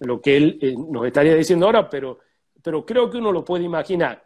lo 0.00 0.20
que 0.20 0.36
él 0.36 0.76
nos 0.90 1.06
estaría 1.06 1.36
diciendo 1.36 1.66
ahora, 1.66 1.88
pero, 1.88 2.18
pero 2.60 2.84
creo 2.84 3.08
que 3.08 3.18
uno 3.18 3.30
lo 3.30 3.44
puede 3.44 3.62
imaginar. 3.62 4.24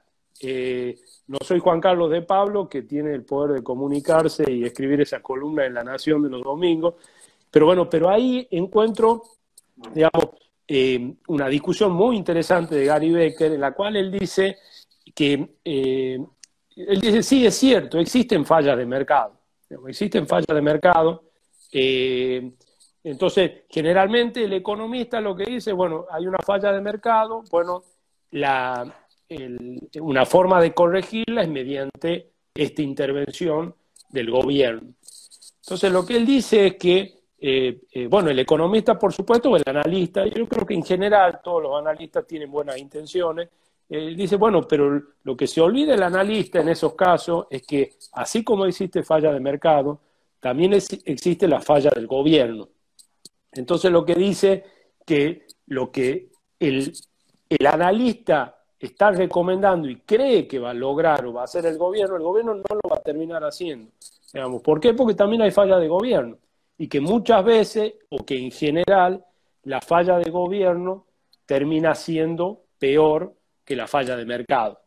no 1.26 1.38
soy 1.42 1.58
Juan 1.58 1.80
Carlos 1.80 2.10
de 2.10 2.22
Pablo, 2.22 2.70
que 2.70 2.82
tiene 2.82 3.12
el 3.12 3.22
poder 3.22 3.56
de 3.56 3.62
comunicarse 3.62 4.50
y 4.50 4.64
escribir 4.64 5.02
esa 5.02 5.20
columna 5.20 5.66
en 5.66 5.74
La 5.74 5.84
Nación 5.84 6.22
de 6.22 6.30
los 6.30 6.42
domingos, 6.42 6.94
pero 7.50 7.66
bueno, 7.66 7.88
pero 7.90 8.08
ahí 8.08 8.48
encuentro, 8.50 9.22
digamos, 9.92 10.30
una 11.28 11.48
discusión 11.48 11.92
muy 11.92 12.16
interesante 12.16 12.74
de 12.74 12.86
Gary 12.86 13.10
Becker, 13.12 13.52
en 13.52 13.60
la 13.60 13.72
cual 13.72 13.96
él 13.96 14.10
dice 14.10 14.56
que 15.14 15.56
él 16.76 17.00
dice, 17.00 17.22
sí, 17.22 17.46
es 17.46 17.56
cierto, 17.56 17.98
existen 17.98 18.44
fallas 18.44 18.76
de 18.76 18.84
mercado. 18.84 19.40
Existen 19.88 20.26
fallas 20.26 20.46
de 20.46 20.60
mercado. 20.60 21.24
Eh, 21.72 22.52
entonces, 23.02 23.62
generalmente 23.68 24.44
el 24.44 24.52
economista 24.52 25.20
lo 25.20 25.34
que 25.34 25.44
dice, 25.44 25.72
bueno, 25.72 26.06
hay 26.10 26.26
una 26.26 26.38
falla 26.38 26.72
de 26.72 26.80
mercado, 26.80 27.42
bueno, 27.50 27.82
la, 28.32 28.94
una 30.00 30.26
forma 30.26 30.60
de 30.60 30.74
corregirla 30.74 31.42
es 31.42 31.48
mediante 31.48 32.32
esta 32.54 32.82
intervención 32.82 33.74
del 34.10 34.30
gobierno. 34.30 34.94
Entonces, 35.62 35.92
lo 35.92 36.04
que 36.04 36.16
él 36.16 36.26
dice 36.26 36.66
es 36.66 36.76
que, 36.76 37.15
eh, 37.38 37.82
eh, 37.92 38.06
bueno, 38.06 38.30
el 38.30 38.38
economista, 38.38 38.98
por 38.98 39.12
supuesto, 39.12 39.50
o 39.50 39.56
el 39.56 39.62
analista, 39.66 40.24
yo 40.26 40.48
creo 40.48 40.66
que 40.66 40.74
en 40.74 40.84
general 40.84 41.40
todos 41.42 41.62
los 41.62 41.78
analistas 41.78 42.26
tienen 42.26 42.50
buenas 42.50 42.78
intenciones, 42.78 43.48
dice, 43.88 44.34
bueno, 44.34 44.66
pero 44.66 45.00
lo 45.22 45.36
que 45.36 45.46
se 45.46 45.60
olvida 45.60 45.94
el 45.94 46.02
analista 46.02 46.60
en 46.60 46.70
esos 46.70 46.94
casos 46.94 47.46
es 47.50 47.62
que 47.62 47.92
así 48.12 48.42
como 48.42 48.66
existe 48.66 49.04
falla 49.04 49.32
de 49.32 49.38
mercado, 49.38 50.00
también 50.40 50.72
existe 50.72 51.46
la 51.46 51.60
falla 51.60 51.90
del 51.90 52.08
gobierno. 52.08 52.68
Entonces 53.52 53.92
lo 53.92 54.04
que 54.04 54.16
dice 54.16 54.64
que 55.04 55.46
lo 55.66 55.92
que 55.92 56.30
el, 56.58 56.92
el 57.48 57.66
analista 57.66 58.58
está 58.78 59.12
recomendando 59.12 59.88
y 59.88 60.00
cree 60.00 60.48
que 60.48 60.58
va 60.58 60.70
a 60.70 60.74
lograr 60.74 61.24
o 61.24 61.32
va 61.32 61.42
a 61.42 61.44
hacer 61.44 61.64
el 61.66 61.78
gobierno, 61.78 62.16
el 62.16 62.22
gobierno 62.22 62.54
no 62.54 62.62
lo 62.74 62.88
va 62.90 62.96
a 62.96 63.02
terminar 63.02 63.44
haciendo. 63.44 63.92
Digamos, 64.32 64.62
¿Por 64.62 64.80
qué? 64.80 64.94
Porque 64.94 65.14
también 65.14 65.42
hay 65.42 65.50
falla 65.52 65.78
de 65.78 65.88
gobierno 65.88 66.36
y 66.78 66.88
que 66.88 67.00
muchas 67.00 67.44
veces, 67.44 67.94
o 68.10 68.24
que 68.24 68.38
en 68.38 68.50
general, 68.50 69.24
la 69.64 69.80
falla 69.80 70.18
de 70.18 70.30
gobierno 70.30 71.06
termina 71.44 71.94
siendo 71.94 72.64
peor 72.78 73.34
que 73.64 73.76
la 73.76 73.86
falla 73.86 74.16
de 74.16 74.24
mercado. 74.24 74.80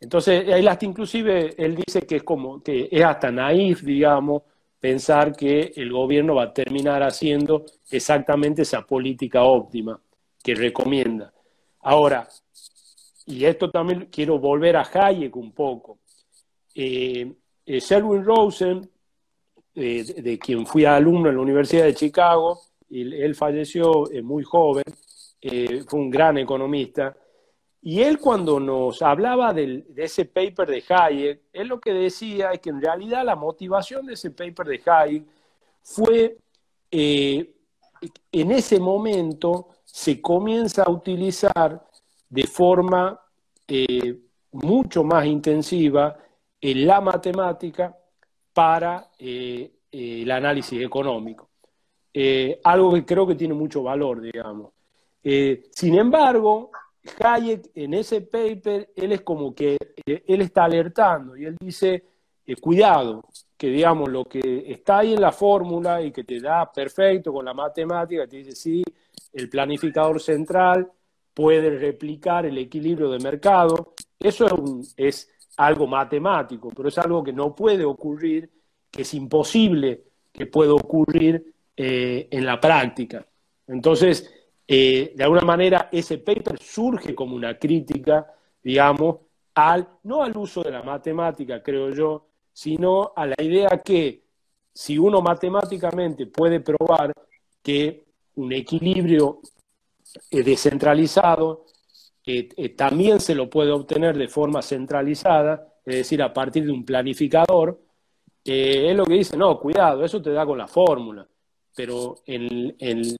Entonces, 0.00 0.48
ahí 0.52 0.66
hasta 0.66 0.84
inclusive 0.84 1.54
él 1.56 1.76
dice 1.76 2.02
que 2.02 2.16
es 2.16 2.22
como 2.22 2.62
que 2.62 2.88
es 2.90 3.04
hasta 3.04 3.30
naif, 3.30 3.82
digamos, 3.82 4.42
pensar 4.78 5.34
que 5.34 5.72
el 5.74 5.90
gobierno 5.90 6.34
va 6.34 6.44
a 6.44 6.52
terminar 6.52 7.02
haciendo 7.02 7.64
exactamente 7.90 8.62
esa 8.62 8.82
política 8.82 9.42
óptima 9.42 10.00
que 10.42 10.54
recomienda. 10.54 11.32
Ahora, 11.80 12.28
y 13.26 13.44
esto 13.44 13.70
también 13.70 14.08
quiero 14.10 14.38
volver 14.38 14.76
a 14.76 14.88
Hayek 14.92 15.34
un 15.34 15.52
poco. 15.52 15.98
Eh, 16.74 17.32
eh 17.64 18.00
Rosen, 18.22 18.88
eh, 19.76 20.04
de, 20.04 20.38
quien 20.38 20.66
fui 20.66 20.84
alumno 20.84 21.28
en 21.28 21.36
la 21.36 21.42
Universidad 21.42 21.84
de 21.84 21.94
Chicago, 21.94 22.60
y 22.88 23.02
él 23.14 23.34
falleció 23.34 24.10
eh, 24.10 24.22
muy 24.22 24.42
joven, 24.42 24.84
fue 25.86 26.00
un 26.00 26.10
gran 26.10 26.38
economista, 26.38 27.16
y 27.88 28.02
él 28.02 28.18
cuando 28.18 28.58
nos 28.58 29.00
hablaba 29.00 29.52
de 29.52 29.84
ese 29.96 30.24
paper 30.24 30.68
de 30.68 30.82
Hayek, 30.88 31.42
él 31.52 31.68
lo 31.68 31.78
que 31.78 31.92
decía 31.92 32.50
es 32.50 32.58
que 32.58 32.70
en 32.70 32.80
realidad 32.80 33.24
la 33.24 33.36
motivación 33.36 34.06
de 34.06 34.14
ese 34.14 34.32
paper 34.32 34.66
de 34.66 34.82
Hayek 34.84 35.24
fue, 35.82 36.36
eh, 36.90 37.54
en 38.32 38.50
ese 38.50 38.80
momento 38.80 39.68
se 39.84 40.20
comienza 40.20 40.82
a 40.82 40.90
utilizar 40.90 41.86
de 42.28 42.42
forma 42.48 43.20
eh, 43.68 44.18
mucho 44.50 45.04
más 45.04 45.24
intensiva 45.24 46.18
en 46.60 46.88
la 46.88 47.00
matemática 47.00 47.96
para 48.56 49.10
eh, 49.18 49.70
el 49.92 50.30
análisis 50.30 50.80
económico. 50.80 51.50
algo 52.64 52.94
que 52.94 53.04
creo 53.04 53.26
que 53.26 53.34
tiene 53.34 53.52
mucho 53.52 53.82
valor, 53.82 54.22
digamos. 54.22 54.72
sin 55.22 55.98
embargo, 55.98 56.70
Hayek 57.20 57.70
en 57.74 57.94
ese 57.94 58.22
paper, 58.22 58.90
él 58.96 59.12
es 59.12 59.20
como 59.20 59.54
que, 59.54 59.76
eh, 60.06 60.24
él 60.26 60.40
está 60.40 60.64
alertando 60.64 61.36
y 61.36 61.44
él 61.44 61.56
dice, 61.60 62.02
eh, 62.46 62.56
cuidado, 62.56 63.24
que 63.58 63.68
digamos 63.68 64.08
lo 64.08 64.24
que 64.24 64.64
está 64.68 64.98
ahí 64.98 65.12
en 65.12 65.20
la 65.20 65.32
fórmula 65.32 66.02
y 66.02 66.12
que 66.12 66.24
te 66.24 66.40
da 66.40 66.70
perfecto 66.72 67.32
con 67.32 67.44
la 67.44 67.54
matemática, 67.54 68.26
te 68.26 68.38
dice, 68.38 68.52
sí, 68.52 68.82
el 69.34 69.50
planificador 69.50 70.18
central 70.18 70.90
puede 71.34 71.78
replicar 71.78 72.46
el 72.46 72.56
equilibrio 72.58 73.10
de 73.10 73.18
mercado, 73.18 73.94
eso 74.18 74.46
es, 74.46 74.94
es 74.96 75.30
algo 75.56 75.86
matemático, 75.86 76.70
pero 76.74 76.88
es 76.88 76.98
algo 76.98 77.22
que 77.24 77.32
no 77.32 77.54
puede 77.54 77.84
ocurrir, 77.84 78.50
que 78.90 79.02
es 79.02 79.14
imposible 79.14 80.04
que 80.32 80.46
pueda 80.46 80.74
ocurrir 80.74 81.54
eh, 81.76 82.28
en 82.30 82.44
la 82.44 82.60
práctica. 82.60 83.26
Entonces, 83.66 84.32
eh, 84.68 85.12
de 85.14 85.24
alguna 85.24 85.42
manera 85.42 85.88
ese 85.92 86.18
paper 86.18 86.58
surge 86.58 87.14
como 87.14 87.36
una 87.36 87.58
crítica, 87.58 88.26
digamos, 88.62 89.16
al, 89.54 89.88
no 90.04 90.22
al 90.22 90.36
uso 90.36 90.62
de 90.62 90.70
la 90.70 90.82
matemática, 90.82 91.62
creo 91.62 91.90
yo, 91.90 92.26
sino 92.52 93.12
a 93.14 93.26
la 93.26 93.36
idea 93.42 93.80
que 93.84 94.22
si 94.72 94.98
uno 94.98 95.22
matemáticamente 95.22 96.26
puede 96.26 96.60
probar 96.60 97.12
que 97.62 98.04
un 98.36 98.52
equilibrio 98.52 99.40
eh, 100.30 100.42
descentralizado 100.42 101.65
eh, 102.26 102.68
también 102.76 103.20
se 103.20 103.34
lo 103.34 103.48
puede 103.48 103.70
obtener 103.70 104.18
de 104.18 104.28
forma 104.28 104.62
centralizada, 104.62 105.74
es 105.84 105.96
decir, 105.96 106.22
a 106.22 106.32
partir 106.32 106.66
de 106.66 106.72
un 106.72 106.84
planificador, 106.84 107.80
es 108.44 108.94
lo 108.96 109.04
que 109.04 109.14
dice, 109.14 109.36
no, 109.36 109.58
cuidado, 109.58 110.04
eso 110.04 110.22
te 110.22 110.30
da 110.30 110.46
con 110.46 110.58
la 110.58 110.68
fórmula 110.68 111.26
pero 111.76 112.16
el, 112.24 112.74
el, 112.78 113.18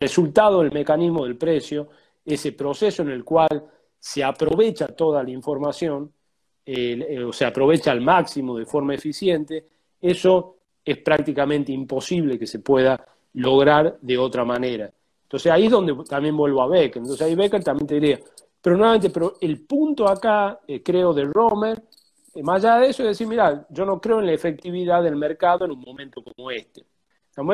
resultado 0.00 0.60
del 0.62 0.72
mecanismo 0.72 1.24
del 1.24 1.36
precio, 1.36 1.88
ese 2.24 2.52
proceso 2.52 3.02
en 3.02 3.10
el 3.10 3.24
cual 3.24 3.66
se 3.98 4.24
aprovecha 4.24 4.88
toda 4.88 5.22
la 5.22 5.30
información, 5.30 6.12
eh, 6.66 7.22
o 7.24 7.32
se 7.32 7.44
aprovecha 7.44 7.92
al 7.92 8.00
máximo 8.00 8.58
de 8.58 8.66
forma 8.66 8.94
eficiente, 8.94 9.68
eso 10.00 10.56
es 10.84 10.98
prácticamente 10.98 11.70
imposible 11.70 12.36
que 12.36 12.48
se 12.48 12.58
pueda 12.58 13.06
lograr 13.34 13.98
de 14.02 14.18
otra 14.18 14.44
manera. 14.44 14.92
Entonces 15.30 15.52
ahí 15.52 15.66
es 15.66 15.70
donde 15.70 15.94
también 16.08 16.36
vuelvo 16.36 16.60
a 16.60 16.66
Becker. 16.66 17.02
Entonces 17.02 17.24
ahí 17.24 17.36
Becker 17.36 17.62
también 17.62 17.86
te 17.86 17.94
diría, 17.94 18.18
pero 18.60 18.76
nuevamente, 18.76 19.10
pero 19.10 19.34
el 19.40 19.64
punto 19.64 20.08
acá, 20.08 20.58
eh, 20.66 20.82
creo, 20.82 21.14
de 21.14 21.22
Romer, 21.22 21.80
más 22.42 22.64
allá 22.64 22.80
de 22.80 22.88
eso, 22.88 23.04
es 23.04 23.10
decir, 23.10 23.28
mira, 23.28 23.64
yo 23.70 23.86
no 23.86 24.00
creo 24.00 24.18
en 24.18 24.26
la 24.26 24.32
efectividad 24.32 25.04
del 25.04 25.14
mercado 25.14 25.66
en 25.66 25.70
un 25.70 25.80
momento 25.80 26.20
como 26.24 26.50
este. 26.50 26.84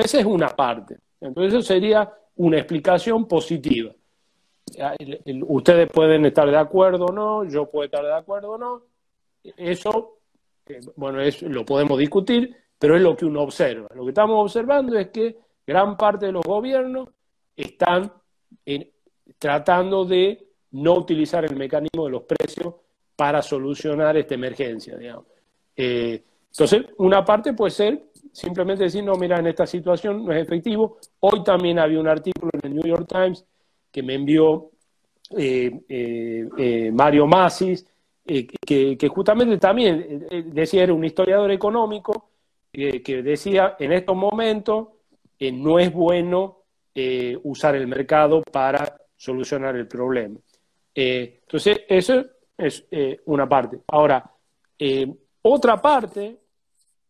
esa 0.01 0.21
es 0.21 0.25
una 0.25 0.49
parte. 0.49 0.97
Entonces, 1.21 1.53
eso 1.53 1.63
sería 1.63 2.11
una 2.37 2.57
explicación 2.57 3.29
positiva. 3.29 3.93
ustedes 5.47 5.91
pueden 5.91 6.25
estar 6.25 6.51
de 6.51 6.57
acuerdo 6.57 7.05
o 7.07 7.13
no, 7.13 7.45
yo 7.45 7.71
puedo 7.71 7.85
estar 7.85 8.03
de 8.03 8.15
acuerdo 8.15 8.53
o 8.53 8.59
no. 8.59 8.83
Eso, 9.55 10.21
eh, 10.67 10.81
bueno, 10.97 11.21
eso 11.21 11.47
lo 11.47 11.67
podemos 11.67 11.99
discutir, 11.99 12.57
pero 12.79 12.97
es 12.97 13.03
lo 13.03 13.15
que 13.15 13.27
uno 13.27 13.43
observa. 13.43 13.89
Lo 13.95 14.05
que 14.05 14.13
estamos 14.13 14.43
observando 14.43 14.99
es 14.99 15.09
que 15.09 15.37
gran 15.67 15.99
parte 15.99 16.25
de 16.25 16.33
los 16.33 16.43
gobiernos 16.43 17.11
están 17.57 18.13
tratando 19.39 20.05
de 20.05 20.47
no 20.73 20.95
utilizar 20.95 21.45
el 21.45 21.57
mecanismo 21.57 22.05
de 22.05 22.11
los 22.11 22.23
precios 22.23 22.75
para 23.15 23.41
solucionar 23.43 24.17
esta 24.17 24.35
emergencia, 24.35 24.97
digamos. 24.97 25.25
Eh, 25.75 26.23
entonces, 26.51 26.87
una 26.99 27.25
parte 27.25 27.53
puede 27.55 27.71
ser 27.71 28.05
simplemente 28.33 28.85
decir, 28.85 29.03
no, 29.03 29.15
mira, 29.15 29.39
en 29.39 29.47
esta 29.47 29.67
situación 29.67 30.25
no 30.25 30.33
es 30.33 30.43
efectivo. 30.43 30.99
Hoy 31.21 31.43
también 31.43 31.79
había 31.79 31.99
un 31.99 32.09
artículo 32.09 32.51
en 32.53 32.71
el 32.71 32.77
New 32.77 32.87
York 32.87 33.07
Times 33.09 33.45
que 33.91 34.03
me 34.03 34.15
envió 34.15 34.71
eh, 35.37 35.81
eh, 35.89 36.91
Mario 36.93 37.27
Masis, 37.27 37.87
que, 38.25 38.97
que, 38.99 39.09
justamente 39.09 39.57
también 39.57 40.27
decía, 40.47 40.83
era 40.83 40.93
un 40.93 41.05
historiador 41.05 41.51
económico, 41.53 42.31
que 42.73 43.23
decía, 43.23 43.77
en 43.79 43.93
estos 43.93 44.17
momentos 44.17 44.89
no 45.41 45.79
es 45.79 45.93
bueno 45.93 46.56
usar 47.43 47.77
el 47.77 47.87
mercado 47.87 48.43
para 48.43 48.97
solucionar 49.17 49.77
el 49.77 49.87
problema. 49.87 50.39
entonces, 50.95 51.81
eso 51.89 52.25
es 52.57 52.87
eh, 52.91 53.21
una 53.27 53.49
parte. 53.49 53.81
Ahora, 53.89 54.31
eh, 54.79 55.07
otra 55.43 55.81
parte 55.81 56.41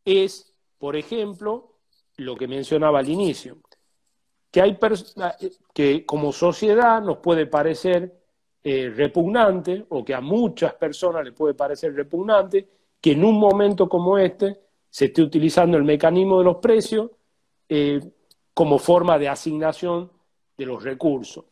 es, 0.04 0.52
por 0.78 0.96
ejemplo, 0.96 1.78
lo 2.16 2.36
que 2.36 2.48
mencionaba 2.48 2.98
al 2.98 3.08
inicio, 3.08 3.58
que 4.50 4.60
hay 4.62 4.78
que 5.72 6.06
como 6.06 6.32
sociedad 6.32 7.02
nos 7.02 7.18
puede 7.18 7.46
parecer 7.46 8.12
eh, 8.64 8.92
repugnante 8.94 9.84
o 9.90 10.04
que 10.04 10.14
a 10.14 10.20
muchas 10.20 10.74
personas 10.74 11.24
les 11.24 11.34
puede 11.34 11.54
parecer 11.54 11.94
repugnante 11.94 12.68
que 13.00 13.12
en 13.12 13.24
un 13.24 13.38
momento 13.38 13.88
como 13.88 14.18
este 14.18 14.58
se 14.88 15.06
esté 15.06 15.22
utilizando 15.22 15.76
el 15.76 15.84
mecanismo 15.84 16.38
de 16.38 16.44
los 16.44 16.56
precios 16.56 17.10
como 18.56 18.78
forma 18.78 19.18
de 19.18 19.28
asignación 19.28 20.10
de 20.56 20.64
los 20.64 20.82
recursos. 20.82 21.44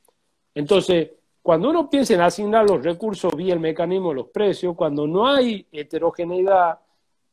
Entonces, 0.55 1.11
cuando 1.43 1.69
uno 1.69 1.91
piensa 1.91 2.15
en 2.15 2.23
asignar 2.23 2.65
los 2.67 2.83
recursos 2.83 3.37
vía 3.37 3.53
el 3.53 3.61
mecanismo 3.61 4.09
de 4.09 4.15
los 4.15 4.29
precios, 4.29 4.75
cuando 4.75 5.07
no 5.07 5.27
hay 5.27 5.67
heterogeneidad 5.71 6.79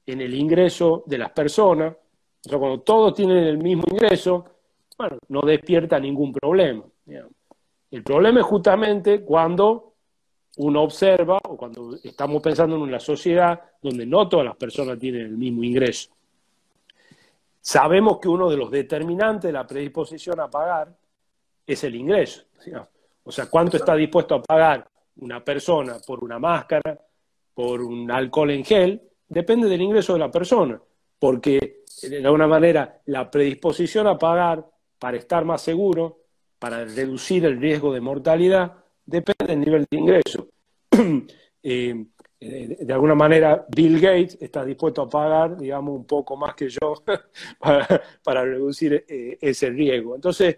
en 0.05 0.19
el 0.19 0.33
ingreso 0.33 1.05
de 1.05 1.17
las 1.17 1.31
personas, 1.31 1.95
o 2.45 2.49
sea, 2.49 2.59
cuando 2.59 2.81
todos 2.81 3.13
tienen 3.13 3.45
el 3.45 3.59
mismo 3.59 3.83
ingreso, 3.89 4.43
bueno, 4.97 5.17
no 5.29 5.39
despierta 5.43 5.97
ningún 6.01 6.33
problema. 6.33 6.83
El 7.89 8.03
problema 8.03 8.41
es 8.41 8.45
justamente 8.45 9.21
cuando 9.21 9.93
uno 10.57 10.81
observa 10.81 11.39
o 11.47 11.55
cuando 11.55 11.95
estamos 12.03 12.41
pensando 12.41 12.75
en 12.75 12.81
una 12.81 12.99
sociedad 12.99 13.57
donde 13.81 14.05
no 14.05 14.27
todas 14.27 14.47
las 14.47 14.57
personas 14.57 14.99
tienen 14.99 15.21
el 15.21 15.37
mismo 15.37 15.63
ingreso. 15.63 16.11
Sabemos 17.61 18.17
que 18.19 18.27
uno 18.27 18.49
de 18.49 18.57
los 18.57 18.71
determinantes 18.71 19.49
de 19.49 19.53
la 19.53 19.67
predisposición 19.67 20.39
a 20.39 20.49
pagar 20.49 20.93
es 21.65 21.83
el 21.83 21.95
ingreso. 21.95 22.43
O 23.23 23.31
sea, 23.31 23.45
cuánto 23.45 23.77
está 23.77 23.95
dispuesto 23.95 24.35
a 24.35 24.41
pagar 24.41 24.89
una 25.17 25.43
persona 25.43 25.99
por 26.05 26.23
una 26.23 26.39
máscara, 26.39 26.99
por 27.53 27.81
un 27.81 28.09
alcohol 28.09 28.49
en 28.51 28.65
gel, 28.65 29.01
depende 29.27 29.69
del 29.69 29.81
ingreso 29.81 30.13
de 30.13 30.19
la 30.19 30.31
persona, 30.31 30.81
porque 31.19 31.83
de 32.01 32.25
alguna 32.25 32.47
manera 32.47 32.99
la 33.05 33.29
predisposición 33.29 34.07
a 34.07 34.17
pagar 34.17 34.65
para 34.97 35.17
estar 35.17 35.45
más 35.45 35.61
seguro, 35.61 36.21
para 36.57 36.83
reducir 36.85 37.45
el 37.45 37.59
riesgo 37.59 37.93
de 37.93 38.01
mortalidad, 38.01 38.73
depende 39.05 39.45
del 39.47 39.59
nivel 39.59 39.85
de 39.89 39.97
ingreso. 39.97 40.47
Eh, 41.63 42.07
eh, 42.43 42.77
de 42.79 42.93
alguna 42.93 43.13
manera, 43.13 43.67
Bill 43.69 44.01
Gates 44.01 44.35
está 44.41 44.65
dispuesto 44.65 45.03
a 45.03 45.09
pagar, 45.09 45.55
digamos, 45.57 45.95
un 45.95 46.05
poco 46.05 46.35
más 46.35 46.55
que 46.55 46.69
yo 46.69 46.95
para, 47.59 48.43
reducir 48.43 49.05
eh, 49.07 49.37
ese 49.39 49.69
riesgo. 49.69 50.15
Entonces, 50.15 50.57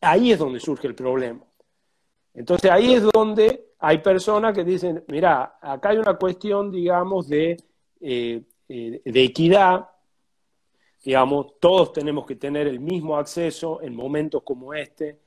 ahí 0.00 0.32
es 0.32 0.38
donde 0.38 0.58
surge 0.58 0.86
el 0.86 0.94
problema. 0.94 1.44
Entonces, 2.32 2.70
ahí 2.70 2.94
es 2.94 3.02
donde 3.02 3.72
hay 3.78 3.98
personas 3.98 4.54
que 4.54 4.64
dicen, 4.64 5.04
mira, 5.08 5.58
acá 5.60 5.90
hay 5.90 5.98
una 5.98 6.14
cuestión, 6.14 6.72
digamos, 6.72 7.28
de, 7.28 7.58
de 8.00 9.04
equidad, 9.04 9.90
digamos, 11.04 11.58
todos 11.60 11.92
tenemos 11.92 12.24
que 12.24 12.36
tener 12.36 12.66
el 12.66 12.80
mismo 12.80 13.18
acceso 13.18 13.82
en 13.82 13.94
momentos 13.94 14.42
como 14.42 14.72
este 14.72 15.18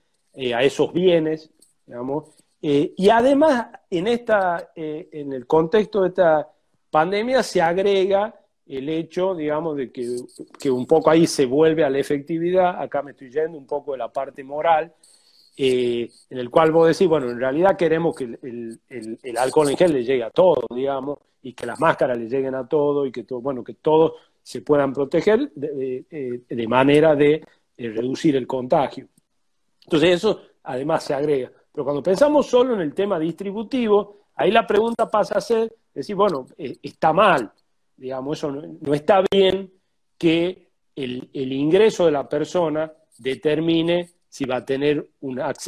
a 0.55 0.63
esos 0.63 0.91
bienes, 0.91 1.51
digamos, 1.86 2.32
eh, 2.65 2.93
y 2.96 3.10
además, 3.10 3.67
en, 3.89 4.08
esta, 4.08 4.72
eh, 4.74 5.10
en 5.12 5.34
el 5.34 5.46
contexto 5.46 6.01
de 6.01 6.08
esta 6.08 6.50
pandemia 6.89 7.43
se 7.43 7.62
agrega 7.62 8.34
el 8.65 8.88
hecho, 8.88 9.36
digamos, 9.36 9.75
de 9.75 9.91
que, 9.91 10.72
un 10.72 10.88
poco 10.88 11.10
ahí 11.10 11.27
se 11.27 11.46
vuelve 11.46 11.84
a 11.84 11.89
la 11.89 12.00
efectividad, 12.00 12.82
acá 12.82 13.01
me 13.01 13.12
estoy 13.12 13.29
yendo 13.29 13.58
un 13.58 13.67
poco 13.67 13.91
de 13.91 13.98
la 13.98 14.13
parte 14.13 14.46
moral, 14.46 14.93
eh, 15.58 16.10
en 16.29 16.38
el 16.38 16.50
cual 16.50 16.72
vos 16.72 16.88
decís, 16.88 17.05
bueno, 17.05 17.29
en 17.29 17.38
realidad 17.38 17.75
queremos 17.75 18.15
que 18.15 18.39
el, 18.41 19.38
alcohol 19.38 19.70
en 19.70 19.77
gel 19.77 19.91
le 19.91 20.05
llegue 20.05 20.24
a 20.24 20.29
todos, 20.29 20.63
digamos, 20.74 21.20
y 21.41 21.51
que 21.51 21.65
las 21.65 21.77
máscaras 21.82 22.17
le 22.17 22.29
lleguen 22.29 22.55
a 22.55 22.65
todos, 22.65 23.05
y 23.10 23.12
que, 23.12 23.25
todo, 23.25 23.41
bueno, 23.41 23.62
que 23.62 23.74
todos 23.74 24.13
se 24.41 24.62
puedan 24.62 24.93
proteger 24.93 25.51
de 25.51 26.65
manera 26.70 27.13
de 27.13 27.46
reducir 27.77 28.38
el 28.38 28.48
contagio. 28.48 29.10
Entonces 29.84 30.12
eso 30.12 30.39
además 30.63 31.03
se 31.03 31.13
agrega. 31.13 31.51
Pero 31.73 31.83
cuando 31.83 32.03
pensamos 32.03 32.45
solo 32.45 32.75
en 32.75 32.81
el 32.81 32.93
tema 32.93 33.17
distributivo, 33.17 34.27
ahí 34.35 34.51
la 34.51 34.65
pregunta 34.65 35.09
pasa 35.09 35.39
a 35.39 35.41
ser, 35.41 35.73
decir, 35.93 36.15
bueno, 36.15 36.45
eh, 36.55 36.77
está 36.83 37.12
mal, 37.12 37.51
digamos, 37.97 38.38
eso 38.38 38.51
no, 38.51 38.93
está 38.93 39.23
bien 39.31 39.71
que 40.17 40.69
el, 40.95 41.29
ingreso 41.33 42.05
de 42.05 42.12
la 42.12 42.29
persona 42.29 42.91
determine 43.17 44.09
si 44.29 44.45
va 44.45 44.57
a 44.57 44.65
tener 44.65 45.09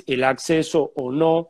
el 0.08 0.24
acceso 0.24 0.92
o 0.96 1.12
no 1.12 1.50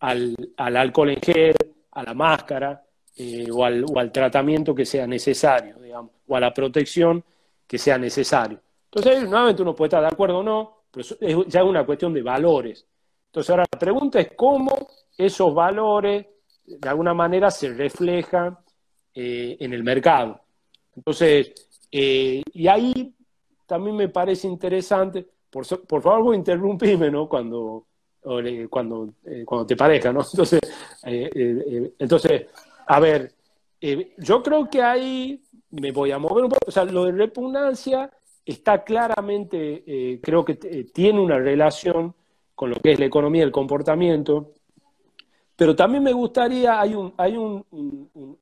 al, 0.00 0.36
alcohol 0.56 1.10
en 1.10 1.20
gel, 1.20 1.54
a 1.90 2.02
la 2.04 2.14
máscara 2.14 2.82
eh, 3.16 3.48
o, 3.52 3.64
al, 3.64 3.84
al, 3.96 4.12
tratamiento 4.12 4.74
que 4.74 4.84
sea 4.84 5.06
necesario, 5.06 5.78
digamos, 5.80 6.12
o 6.28 6.36
a 6.36 6.40
la 6.40 6.54
protección 6.54 7.24
que 7.66 7.78
sea 7.78 7.98
necesario. 7.98 8.60
Entonces, 8.84 9.28
nuevamente 9.28 9.62
uno 9.62 9.74
puede 9.74 9.88
estar 9.88 10.02
de 10.02 10.08
acuerdo 10.08 10.38
o 10.38 10.42
no, 10.42 10.84
pero 10.90 11.06
es 11.20 11.36
ya 11.48 11.64
una 11.64 11.84
cuestión 11.84 12.12
de 12.12 12.22
valores. 12.22 12.86
Entonces 13.36 13.50
ahora 13.50 13.66
la 13.70 13.78
pregunta 13.78 14.18
es 14.18 14.30
cómo 14.34 14.88
esos 15.14 15.54
valores 15.54 16.24
de 16.64 16.88
alguna 16.88 17.12
manera 17.12 17.50
se 17.50 17.70
reflejan 17.70 18.56
eh, 19.14 19.58
en 19.60 19.74
el 19.74 19.84
mercado. 19.84 20.40
Entonces, 20.96 21.52
eh, 21.92 22.42
y 22.50 22.66
ahí 22.66 23.14
también 23.66 23.94
me 23.94 24.08
parece 24.08 24.48
interesante, 24.48 25.26
por, 25.50 25.66
por 25.86 26.00
favor 26.00 26.22
vos 26.22 26.34
interrumpime, 26.34 27.10
¿no? 27.10 27.28
Cuando, 27.28 27.84
cuando, 28.70 29.10
eh, 29.26 29.44
cuando 29.44 29.66
te 29.66 29.76
parezca, 29.76 30.14
¿no? 30.14 30.20
Entonces, 30.32 30.60
entonces 31.02 32.46
a 32.86 33.00
ver, 33.00 33.34
yo 34.16 34.42
creo 34.42 34.70
que 34.70 34.80
ahí 34.80 35.44
me 35.72 35.92
voy 35.92 36.10
a 36.10 36.18
mover 36.18 36.44
un 36.44 36.50
poco, 36.50 36.68
o 36.68 36.72
sea, 36.72 36.86
lo 36.86 37.04
de 37.04 37.12
repugnancia 37.12 38.10
está 38.46 38.82
claramente, 38.82 40.20
creo 40.22 40.42
que 40.42 40.54
tiene 40.54 41.20
una 41.20 41.38
relación 41.38 42.14
con 42.56 42.70
lo 42.70 42.76
que 42.80 42.92
es 42.92 42.98
la 42.98 43.06
economía 43.06 43.42
del 43.42 43.52
comportamiento. 43.52 44.54
Pero 45.54 45.76
también 45.76 46.02
me 46.02 46.12
gustaría, 46.12 46.80
hay 46.80 46.94
un, 46.94 47.12
hay 47.16 47.36
un, 47.36 47.64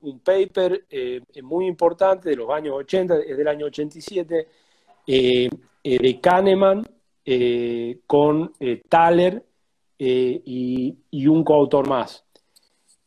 un, 0.01 0.21
paper 0.21 0.87
eh, 0.89 1.21
muy 1.43 1.67
importante 1.67 2.31
de 2.31 2.37
los 2.37 2.49
años 2.51 2.75
80, 2.77 3.19
es 3.19 3.37
del 3.37 3.49
año 3.49 3.67
87, 3.67 4.49
eh, 5.07 5.49
eh, 5.83 5.99
de 5.99 6.21
Kahneman 6.21 6.87
con 8.07 8.53
Thaler 8.89 9.45
y, 9.99 11.27
un 11.27 11.45
coautor 11.45 11.89
más. 11.89 12.25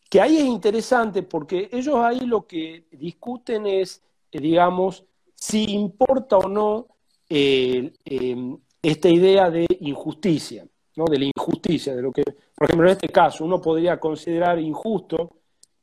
Que 0.10 0.22
ahí 0.22 0.38
es 0.38 0.46
interesante 0.46 1.24
porque 1.24 1.70
ellos 1.72 1.96
ahí 1.96 2.22
lo 2.22 2.48
que 2.48 2.86
discuten 2.92 3.66
es, 3.68 4.02
digamos, 4.32 5.04
si 5.36 5.72
importa 5.72 6.38
o 6.38 6.48
no 6.50 6.88
esta 7.30 9.10
idea 9.10 9.52
de 9.52 9.66
injusticia 9.82 10.66
de 11.06 11.20
la 11.20 11.26
injusticia, 11.26 11.96
de 11.96 12.02
lo 12.02 12.12
que, 12.12 12.24
por 12.24 12.66
ejemplo, 12.66 12.88
en 12.88 12.94
este 12.94 13.10
caso 13.10 13.46
uno 13.46 13.62
podría 13.62 14.00
considerar 14.00 14.60
injusto 14.60 15.32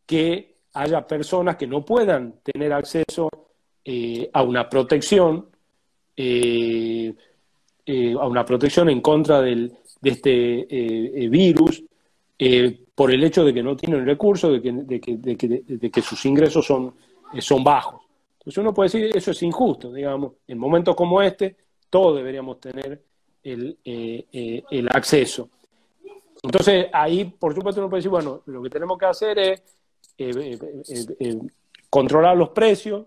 que 0.07 0.55
haya 0.75 1.07
personas 1.07 1.57
que 1.57 1.67
no 1.67 1.85
puedan 1.85 2.41
tener 2.43 2.73
acceso 2.73 3.29
eh, 3.85 4.29
a 4.33 4.43
una 4.43 4.69
protección, 4.69 5.47
eh, 6.17 7.15
eh, 7.87 8.15
a 8.19 8.27
una 8.27 8.45
protección 8.45 8.89
en 8.91 9.01
contra 9.01 9.41
del, 9.41 9.73
de 10.01 10.11
este 10.11 11.29
virus, 11.29 11.85
por 12.95 13.11
el 13.13 13.25
hecho 13.25 13.45
de 13.45 13.55
que 13.55 13.63
no 13.63 13.77
tienen 13.77 14.05
recursos, 14.05 14.53
de 14.53 14.61
que, 14.61 14.73
de 14.73 15.01
que, 15.01 15.17
de 15.17 15.37
que, 15.37 15.63
de 15.67 15.91
que 15.91 16.03
sus 16.03 16.25
ingresos 16.27 16.67
son, 16.67 16.95
son 17.39 17.65
bajos. 17.65 18.03
Entonces 18.39 18.59
uno 18.59 18.75
puede 18.75 18.89
decir, 18.89 19.17
eso 19.17 19.31
es 19.31 19.43
injusto, 19.43 19.93
digamos, 19.93 20.33
en 20.47 20.59
momentos 20.59 20.95
como 20.95 21.23
este, 21.23 21.57
todos 21.89 22.17
deberíamos 22.17 22.61
tener 22.61 23.03
el, 23.45 23.79
eh, 23.85 24.25
eh, 24.33 24.65
el 24.71 24.89
acceso. 24.91 25.51
Entonces, 26.43 26.87
ahí, 26.93 27.25
por 27.25 27.55
supuesto, 27.55 27.81
uno 27.81 27.89
puede 27.89 28.01
decir, 28.01 28.11
bueno, 28.11 28.43
lo 28.47 28.63
que 28.63 28.71
tenemos 28.71 28.99
que 28.99 29.07
hacer 29.07 29.39
es 29.39 29.63
eh, 30.19 31.39
controlar 31.89 32.37
los 32.37 32.51
precios 32.51 33.07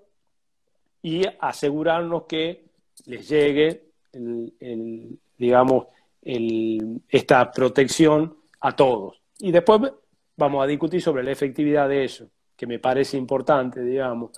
y 1.01 1.23
asegurarnos 1.39 2.23
que 2.23 2.65
les 3.05 3.27
llegue, 3.27 3.89
el, 4.13 5.19
digamos, 5.37 5.87
esta 6.23 7.51
protección 7.51 8.35
a 8.59 8.75
todos. 8.75 9.21
Y 9.39 9.51
después 9.51 9.81
vamos 10.35 10.63
a 10.63 10.67
discutir 10.67 11.01
sobre 11.01 11.23
la 11.23 11.31
efectividad 11.31 11.87
de 11.87 12.05
eso, 12.05 12.27
que 12.55 12.65
me 12.65 12.79
parece 12.79 13.17
importante, 13.17 13.81
digamos. 13.81 14.31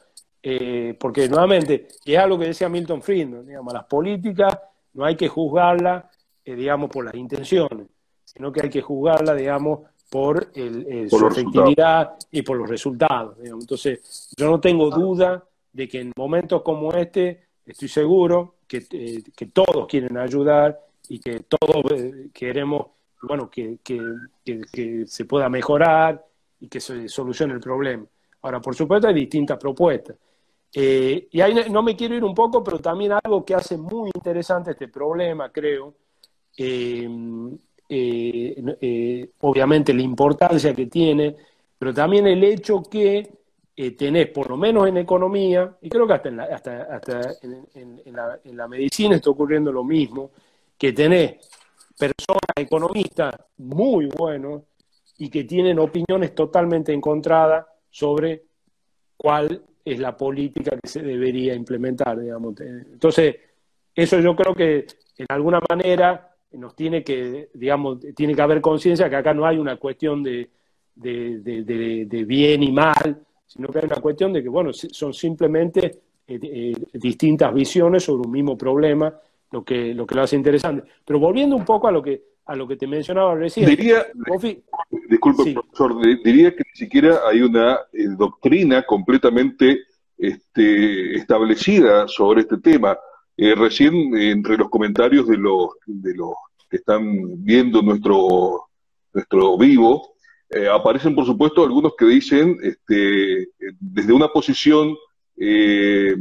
porque 1.00 1.30
nuevamente, 1.30 1.88
es 2.06 2.18
algo 2.18 2.38
que 2.38 2.48
decía 2.48 2.68
Milton 2.68 3.02
Friedman, 3.02 3.48
digamos, 3.48 3.74
las 3.74 3.86
políticas 3.86 4.58
no 4.94 5.06
hay 5.06 5.16
que 5.16 5.28
juzgarla, 5.28 6.10
eh, 6.46 6.56
digamos, 6.56 6.90
por 6.90 7.06
las 7.06 7.16
intenciones, 7.16 7.88
sino 8.24 8.52
que 8.52 8.62
hay 8.62 8.70
que 8.70 8.82
juzgarla, 8.82 9.34
digamos, 9.36 9.82
por, 10.10 10.52
el, 10.56 11.10
su 11.10 11.28
efectividad 11.28 12.16
y 12.32 12.42
por 12.42 12.58
los 12.58 12.70
resultados. 12.70 13.38
Entonces, 13.44 14.34
yo 14.36 14.50
no 14.50 14.60
tengo 14.60 14.90
duda 14.90 15.44
de 15.72 15.88
que 15.88 16.02
en 16.02 16.12
momentos 16.18 16.64
como 16.64 16.92
este, 16.94 17.48
estoy 17.66 17.88
seguro 17.88 18.56
que, 18.68 18.86
eh, 18.92 19.24
que 19.36 19.46
todos 19.48 19.88
quieren 19.88 20.18
ayudar 20.18 20.80
y 21.08 21.20
que 21.20 21.42
todos 21.42 21.92
eh, 21.92 22.30
queremos, 22.34 22.88
bueno, 23.22 23.50
que, 23.50 23.80
que, 23.84 24.00
que, 24.44 25.06
se 25.06 25.26
pueda 25.26 25.50
mejorar 25.50 26.26
y 26.60 26.68
que 26.68 26.80
se 26.80 27.08
solucione 27.08 27.54
el 27.54 27.60
problema. 27.60 28.06
Ahora, 28.42 28.62
por 28.62 28.76
supuesto, 28.76 29.08
hay 29.08 29.14
distintas 29.14 29.58
propuestas. 29.58 30.16
Eh, 30.74 31.28
y 31.32 31.42
ahí 31.42 31.56
no 31.72 31.82
me 31.82 31.96
quiero 31.96 32.16
ir 32.16 32.24
un 32.24 32.36
poco, 32.36 32.64
pero 32.64 32.80
también 32.80 33.14
algo 33.14 33.44
que 33.44 33.56
hace 33.56 33.78
muy 33.78 34.12
interesante 34.14 34.72
este 34.72 34.88
problema, 34.88 35.52
creo, 35.52 35.96
eh, 36.58 37.10
eh, 37.90 39.32
obviamente 39.40 39.94
la 39.94 40.02
importancia 40.02 40.74
que 40.76 40.86
tiene, 40.86 41.36
pero 41.78 41.94
también 41.94 42.28
el 42.28 42.44
hecho 42.44 42.84
que 42.84 43.28
tenés, 43.98 44.28
por 44.28 44.50
lo 44.50 44.58
menos 44.58 44.88
en 44.88 44.98
economía, 44.98 45.78
y 45.82 45.90
creo 45.90 46.06
que 46.06 46.14
hasta, 46.14 46.30
en 46.30 46.38
la, 46.38 46.44
hasta, 46.44 47.32
en, 47.42 48.58
la, 48.58 48.68
medicina 48.68 49.16
está 49.16 49.30
ocurriendo 49.30 49.72
lo 49.72 49.86
mismo, 49.86 50.32
que 50.78 50.92
tenés 50.92 51.38
personas 51.98 52.42
economistas 52.58 53.36
muy 53.58 54.08
buenos 54.08 54.64
y 55.18 55.30
que 55.30 55.46
tienen 55.46 55.80
opiniones 55.80 56.36
totalmente 56.36 56.94
encontradas 56.94 57.66
sobre 57.90 58.44
cuál 59.16 59.64
es 59.94 60.00
la 60.00 60.16
política 60.16 60.78
que 60.82 60.88
se 60.88 61.02
debería 61.02 61.54
implementar, 61.54 62.20
digamos. 62.20 62.60
Entonces, 62.60 63.36
eso 63.96 64.20
yo 64.20 64.36
creo 64.36 64.54
que 64.54 64.86
en 65.18 65.26
alguna 65.30 65.60
manera 65.70 66.30
nos 66.54 66.76
tiene 66.76 67.04
que, 67.04 67.50
digamos, 67.54 68.00
tiene 68.16 68.34
que 68.34 68.42
haber 68.42 68.62
conciencia 68.62 69.10
que 69.10 69.16
acá 69.16 69.34
no 69.34 69.46
hay 69.46 69.58
una 69.58 69.78
cuestión 69.78 70.24
de, 70.24 70.50
de, 70.96 72.26
bien 72.28 72.64
y 72.64 72.72
mal, 72.72 73.22
sino 73.46 73.68
que 73.68 73.80
hay 73.80 73.86
una 73.86 74.02
cuestión 74.02 74.34
de 74.34 74.44
que, 74.44 74.50
bueno, 74.50 74.72
son 74.74 75.14
simplemente 75.14 76.00
eh, 76.28 76.40
eh, 76.42 76.74
distintas 76.94 77.54
visiones 77.54 78.04
sobre 78.04 78.28
un 78.28 78.32
mismo 78.32 78.58
problema, 78.58 79.14
lo 79.52 79.64
que, 79.64 79.94
lo 79.94 80.06
que 80.06 80.16
lo 80.16 80.22
hace 80.22 80.36
interesante. 80.36 80.84
Pero 81.06 81.20
volviendo 81.20 81.56
un 81.56 81.66
poco 81.66 81.88
a 81.88 81.92
lo 81.92 82.02
que, 82.02 82.29
a 82.50 82.56
lo 82.56 82.68
que 82.68 82.76
te 82.76 82.88
mencionaba 82.88 83.36
recién. 83.36 83.70
Diría, 83.70 84.08
disculpe, 85.08 85.54
profesor, 85.54 86.02
diría 86.24 86.50
que 86.56 86.64
ni 86.64 86.76
siquiera 86.76 87.20
hay 87.30 87.42
una 87.42 87.76
eh, 87.94 88.08
doctrina 88.18 88.84
completamente 88.88 89.84
este, 90.18 91.16
establecida 91.16 92.08
sobre 92.08 92.42
este 92.42 92.58
tema. 92.58 92.98
recién, 93.38 93.94
entre 94.18 94.58
los 94.58 94.68
comentarios 94.70 95.28
de 95.28 95.38
los, 95.38 95.70
de 95.86 96.16
los 96.16 96.34
que 96.68 96.78
están 96.78 97.04
viendo 97.46 97.84
nuestro, 97.84 98.66
nuestro 99.14 99.56
vivo, 99.56 100.16
eh, 100.50 100.68
aparecen, 100.68 101.14
por 101.14 101.28
supuesto, 101.28 101.64
algunos 101.64 101.94
que 101.96 102.06
dicen, 102.06 102.58
este, 102.64 103.50
desde 103.80 104.12
una 104.12 104.28
posición 104.28 104.96
eh, 105.38 106.16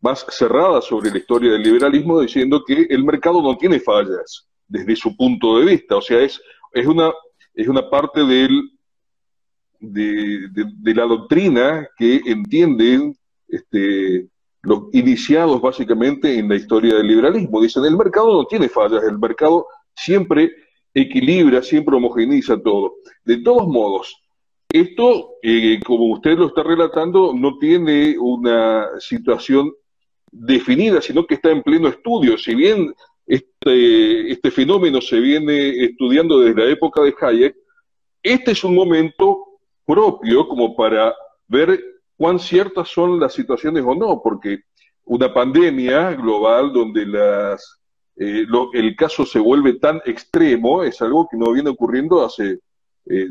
más 0.00 0.26
cerrada 0.28 0.82
sobre 0.82 1.12
la 1.12 1.18
historia 1.18 1.52
del 1.52 1.62
liberalismo, 1.62 2.20
diciendo 2.20 2.64
que 2.66 2.88
el 2.90 3.04
mercado 3.04 3.40
no 3.40 3.56
tiene 3.56 3.78
fallas 3.78 4.48
desde 4.68 4.96
su 4.96 5.16
punto 5.16 5.58
de 5.58 5.66
vista. 5.66 5.96
O 5.96 6.00
sea, 6.00 6.20
es, 6.20 6.40
es, 6.72 6.86
una, 6.86 7.12
es 7.54 7.68
una 7.68 7.88
parte 7.88 8.24
del, 8.24 8.70
de, 9.80 10.94
la 10.94 11.04
doctrina 11.04 11.88
que 11.96 12.20
entienden 12.24 13.16
este, 13.48 14.28
los 14.62 14.84
iniciados 14.92 15.60
básicamente 15.60 16.38
en 16.38 16.48
la 16.48 16.56
historia 16.56 16.96
del 16.96 17.06
liberalismo. 17.06 17.60
Dicen, 17.60 17.84
el 17.84 17.96
mercado 17.96 18.32
no 18.32 18.46
tiene 18.46 18.68
fallas, 18.68 19.04
el 19.04 19.18
mercado 19.18 19.66
siempre 19.94 20.52
equilibra, 20.92 21.62
siempre 21.62 21.96
homogeniza 21.96 22.60
todo. 22.60 22.94
De 23.24 23.38
todos 23.38 23.68
modos, 23.68 24.16
esto, 24.68 25.34
eh, 25.42 25.78
como 25.84 26.12
usted 26.12 26.36
lo 26.36 26.48
está 26.48 26.62
relatando, 26.62 27.32
no 27.34 27.58
tiene 27.58 28.16
una 28.18 28.88
situación 28.98 29.72
definida, 30.30 31.00
sino 31.00 31.26
que 31.26 31.34
está 31.34 31.50
en 31.50 31.62
pleno 31.62 31.88
estudio. 31.88 32.36
Si 32.36 32.54
bien 32.54 32.92
este, 33.26 34.30
este 34.30 34.50
fenómeno 34.50 35.00
se 35.00 35.18
viene 35.18 35.84
estudiando 35.84 36.40
desde 36.40 36.64
la 36.64 36.70
época 36.70 37.02
de 37.02 37.14
Hayek, 37.20 37.56
este 38.22 38.52
es 38.52 38.64
un 38.64 38.74
momento 38.74 39.44
propio 39.84 40.48
como 40.48 40.74
para 40.74 41.14
ver 41.48 41.80
cuán 42.16 42.38
ciertas 42.38 42.88
son 42.88 43.20
las 43.20 43.34
situaciones 43.34 43.84
o 43.86 43.94
no, 43.94 44.20
porque 44.22 44.60
una 45.04 45.32
pandemia 45.32 46.12
global 46.12 46.72
donde 46.72 47.06
las 47.06 47.80
eh, 48.16 48.46
el 48.72 48.96
caso 48.96 49.26
se 49.26 49.38
vuelve 49.38 49.74
tan 49.74 50.00
extremo, 50.06 50.82
es 50.82 51.02
algo 51.02 51.28
que 51.30 51.36
no 51.36 51.52
viene 51.52 51.68
ocurriendo 51.70 52.24
hace 52.24 52.60
eh, 53.06 53.28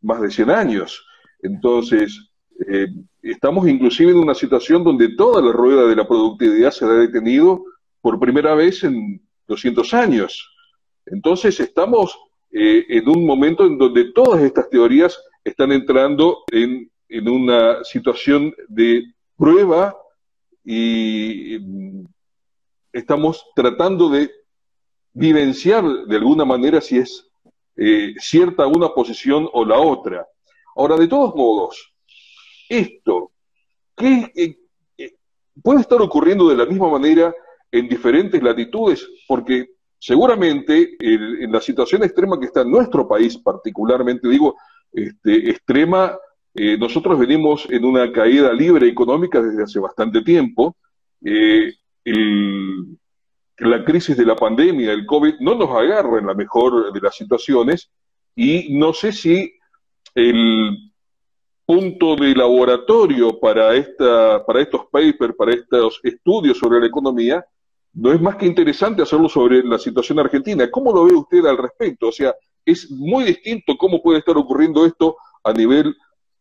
más 0.00 0.20
de 0.22 0.30
100 0.30 0.50
años. 0.50 1.06
Entonces, 1.42 2.30
eh, 2.66 2.86
estamos 3.22 3.68
inclusive 3.68 4.12
en 4.12 4.18
una 4.18 4.34
situación 4.34 4.82
donde 4.82 5.14
toda 5.14 5.42
la 5.42 5.52
rueda 5.52 5.86
de 5.86 5.96
la 5.96 6.08
productividad 6.08 6.70
se 6.70 6.86
ha 6.86 6.88
detenido 6.88 7.64
por 8.04 8.20
primera 8.20 8.54
vez 8.54 8.84
en 8.84 9.26
200 9.48 9.94
años. 9.94 10.54
Entonces, 11.06 11.58
estamos 11.58 12.14
en 12.50 13.08
un 13.08 13.24
momento 13.24 13.64
en 13.64 13.78
donde 13.78 14.12
todas 14.12 14.42
estas 14.42 14.68
teorías 14.68 15.18
están 15.42 15.72
entrando 15.72 16.44
en, 16.52 16.90
una 17.26 17.82
situación 17.82 18.54
de 18.68 19.04
prueba 19.36 19.96
y 20.62 21.58
estamos 22.92 23.42
tratando 23.56 24.10
de 24.10 24.30
vivenciar 25.14 25.84
de 26.06 26.16
alguna 26.16 26.44
manera 26.44 26.82
si 26.82 26.98
es 26.98 27.26
eh, 27.76 28.14
cierta 28.18 28.66
una 28.66 28.90
posición 28.90 29.48
o 29.50 29.64
la 29.64 29.78
otra. 29.78 30.26
Ahora, 30.76 30.96
de 30.96 31.08
todos 31.08 31.34
modos, 31.34 31.94
esto, 32.68 33.30
¿qué, 33.96 34.30
eh, 34.34 34.58
eh, 34.98 35.14
puede 35.62 35.80
estar 35.80 36.02
ocurriendo 36.02 36.48
de 36.48 36.56
la 36.56 36.66
misma 36.66 36.90
manera 36.90 37.32
en 37.78 37.88
diferentes 37.88 38.42
latitudes? 38.42 39.06
Porque 39.26 39.70
seguramente 39.98 40.96
en 41.00 41.50
la 41.50 41.60
situación 41.60 42.02
extrema 42.02 42.38
que 42.38 42.46
está 42.46 42.62
en 42.62 42.70
nuestro 42.70 43.06
país, 43.08 43.38
particularmente, 43.38 44.28
digo, 44.28 44.56
este, 44.92 45.50
extrema, 45.50 46.16
nosotros 46.78 47.18
venimos 47.18 47.66
en 47.68 47.84
una 47.84 48.12
caída 48.12 48.52
libre 48.52 48.86
económica 48.86 49.42
desde 49.42 49.64
hace 49.64 49.80
bastante 49.80 50.22
tiempo. 50.22 50.76
Eh, 51.24 51.72
la 53.58 53.84
crisis 53.84 54.16
de 54.16 54.26
la 54.26 54.36
pandemia, 54.36 54.92
el 54.92 55.06
COVID, 55.06 55.34
no 55.40 55.54
nos 55.54 55.70
agarra 55.70 56.18
en 56.18 56.26
la 56.26 56.34
mejor 56.34 56.92
de 56.92 57.00
las 57.00 57.16
situaciones 57.16 57.90
y 58.34 58.76
no 58.76 58.92
sé 58.92 59.12
si 59.12 59.52
el 60.14 60.92
punto 61.64 62.16
de 62.16 62.34
laboratorio 62.34 63.38
para, 63.40 63.74
esta, 63.74 64.44
para 64.44 64.60
estos 64.60 64.86
papers, 64.90 65.34
para 65.36 65.54
estos 65.54 66.00
estudios 66.02 66.58
sobre 66.58 66.80
la 66.80 66.86
economía, 66.86 67.44
no 67.94 68.12
es 68.12 68.20
más 68.20 68.36
que 68.36 68.46
interesante 68.46 69.02
hacerlo 69.02 69.28
sobre 69.28 69.62
la 69.62 69.78
situación 69.78 70.18
argentina. 70.18 70.68
¿Cómo 70.70 70.92
lo 70.92 71.04
ve 71.04 71.14
usted 71.14 71.44
al 71.46 71.56
respecto? 71.56 72.08
O 72.08 72.12
sea, 72.12 72.34
es 72.64 72.90
muy 72.90 73.24
distinto 73.24 73.76
cómo 73.76 74.02
puede 74.02 74.18
estar 74.18 74.36
ocurriendo 74.36 74.84
esto 74.84 75.16
a 75.42 75.52
nivel 75.52 75.94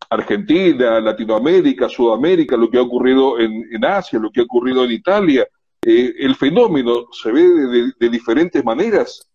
Argentina, 0.09 0.99
Latinoamérica, 0.99 1.89
Sudamérica, 1.89 2.57
lo 2.57 2.69
que 2.69 2.77
ha 2.77 2.81
ocurrido 2.81 3.39
en, 3.39 3.83
Asia, 3.83 4.19
lo 4.19 4.31
que 4.31 4.41
ha 4.41 4.43
ocurrido 4.43 4.83
en 4.83 4.91
Italia. 4.91 5.47
Eh, 5.81 6.13
¿El 6.19 6.35
fenómeno 6.35 7.07
se 7.11 7.31
ve 7.31 7.93
de, 7.99 8.09
diferentes 8.09 8.63
maneras? 8.63 9.27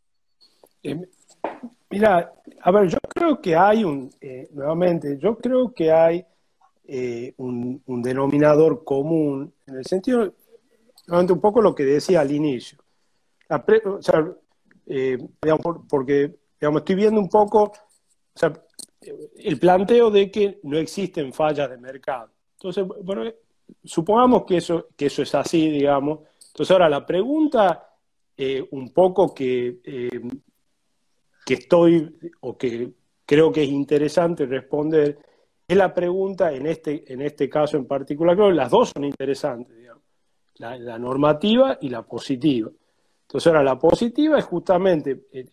Eh, 0.82 1.00
mira, 1.90 2.32
a 2.62 2.70
ver, 2.70 2.88
yo 2.88 2.98
creo 3.08 3.40
que 3.40 3.54
hay 3.54 3.84
un, 3.84 4.10
eh, 4.20 4.48
nuevamente, 4.52 5.18
yo 5.20 5.36
creo 5.36 5.72
que 5.72 5.92
hay 5.92 6.24
un, 7.36 7.82
denominador 8.02 8.82
común, 8.82 9.52
en 9.66 9.76
el 9.76 9.84
sentido, 9.84 10.32
un 11.08 11.40
poco 11.40 11.60
lo 11.60 11.74
que 11.74 11.84
decía 11.84 12.20
al 12.20 12.30
inicio. 12.30 12.78
digamos, 14.86 15.86
porque, 15.88 16.38
digamos, 16.60 16.80
estoy 16.80 16.94
viendo 16.94 17.20
un 17.20 17.28
poco, 17.28 17.72
el 19.36 19.58
planteo 19.58 20.10
de 20.10 20.30
que 20.30 20.60
no 20.64 20.78
existen 20.78 21.32
fallas 21.32 21.70
de 21.70 21.78
mercado. 21.78 22.30
Entonces, 22.60 22.86
supongamos 23.84 24.44
que 24.44 24.56
eso, 24.58 24.88
que 24.96 25.06
eso 25.06 25.22
es 25.22 25.34
así, 25.34 25.70
digamos. 25.70 26.20
Entonces, 26.48 26.70
ahora 26.72 26.88
la 26.88 27.06
pregunta 27.06 27.88
eh, 28.36 28.66
un 28.70 28.92
poco 28.92 29.34
que, 29.34 29.80
eh, 29.84 30.20
que 31.44 31.54
estoy, 31.54 32.16
o 32.40 32.56
que 32.56 32.92
creo 33.24 33.52
que 33.52 33.62
es 33.62 33.68
interesante 33.68 34.46
responder, 34.46 35.18
es 35.66 35.76
la 35.76 35.92
pregunta 35.92 36.52
en 36.52 36.66
este, 36.66 37.12
en 37.12 37.20
este 37.20 37.48
caso 37.48 37.76
en 37.76 37.86
particular, 37.86 38.36
creo 38.36 38.48
que 38.48 38.54
las 38.54 38.70
dos 38.70 38.90
son 38.90 39.04
interesantes, 39.04 39.76
digamos, 39.76 39.97
la, 40.58 40.98
normativa 40.98 41.78
y 41.80 41.88
la 41.88 42.02
positiva. 42.02 42.70
Entonces, 43.22 43.46
ahora 43.46 43.62
la 43.62 43.78
positiva 43.78 44.38
es 44.38 44.44
justamente 44.44 45.26
eh, 45.32 45.46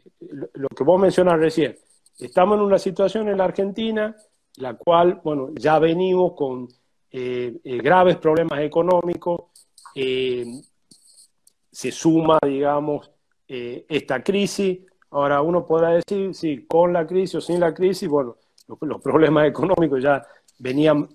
lo 0.53 0.69
que 0.69 0.83
vos 0.83 0.99
mencionas 0.99 1.39
recién, 1.39 1.77
Estamos 2.17 2.57
en 2.57 2.63
una 2.63 2.79
situación 2.79 3.27
en 3.27 3.37
la 3.37 3.43
Argentina, 3.43 4.15
la 4.55 4.75
cual, 4.75 5.19
bueno, 5.21 5.49
ya 5.53 5.79
venimos 5.79 6.31
con 6.31 6.69
eh, 7.11 7.57
eh, 7.61 7.77
graves 7.79 8.15
problemas 8.15 8.61
económicos, 8.61 9.51
se 9.93 11.91
suma, 11.91 12.39
digamos, 12.41 13.11
esta 13.45 14.23
crisis. 14.23 14.79
Ahora 15.11 15.41
uno 15.41 15.65
podrá 15.65 15.89
decir, 15.89 16.33
si 16.33 16.65
con 16.65 16.93
la 16.93 17.05
crisis 17.05 17.35
o 17.35 17.41
sin 17.41 17.59
la 17.59 17.73
crisis, 17.73 18.07
bueno, 18.07 18.37
los, 18.79 19.01
problemas 19.01 19.49
económicos 19.49 20.01
ya 20.01 20.25
venían, 20.59 21.09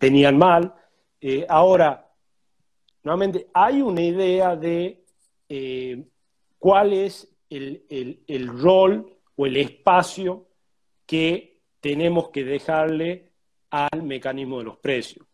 venían 0.00 0.36
mal. 0.36 0.74
ahora, 1.48 2.07
nuevamente, 3.08 3.48
hay 3.54 3.80
una 3.80 4.02
idea 4.02 4.54
de 4.54 5.04
cuál 6.58 6.92
es 6.92 7.26
el, 7.48 7.84
el, 8.26 8.48
rol 8.48 9.16
o 9.36 9.46
el 9.46 9.56
espacio 9.56 10.46
que 11.06 11.60
tenemos 11.80 12.28
que 12.28 12.44
dejarle 12.44 13.32
al 13.70 14.02
mecanismo 14.02 14.58
de 14.58 14.64
los 14.64 14.76
precios. 14.76 15.26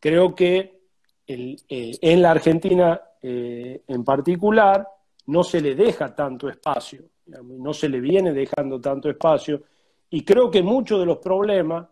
Creo 0.00 0.34
que 0.34 0.80
eh, 1.26 1.56
en 1.68 2.22
la 2.22 2.32
Argentina 2.32 3.00
eh, 3.22 3.82
en 3.86 4.04
particular 4.04 4.86
no 5.26 5.42
se 5.42 5.60
le 5.60 5.74
deja 5.74 6.14
tanto 6.14 6.48
espacio, 6.48 7.04
no 7.42 7.72
se 7.72 7.88
le 7.88 8.00
viene 8.00 8.32
dejando 8.32 8.80
tanto 8.80 9.08
espacio, 9.08 9.62
y 10.10 10.24
creo 10.24 10.50
que 10.50 10.62
muchos 10.62 11.00
de 11.00 11.06
los 11.06 11.18
problemas 11.18 11.86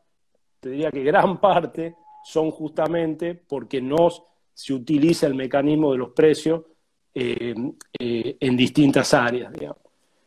te 0.61 0.71
diría 0.71 0.91
que 0.91 1.03
gran 1.03 1.41
parte 1.41 1.95
son 2.25 2.51
justamente 2.51 3.35
porque 3.35 3.81
no 3.81 4.09
se 4.55 4.75
utiliza 4.75 5.27
el 5.27 5.35
mecanismo 5.35 5.93
de 5.93 5.99
los 5.99 6.11
precios 6.11 6.63
eh, 7.15 7.55
eh, 7.99 8.37
en 8.41 8.57
distintas 8.57 9.15
áreas. 9.15 9.53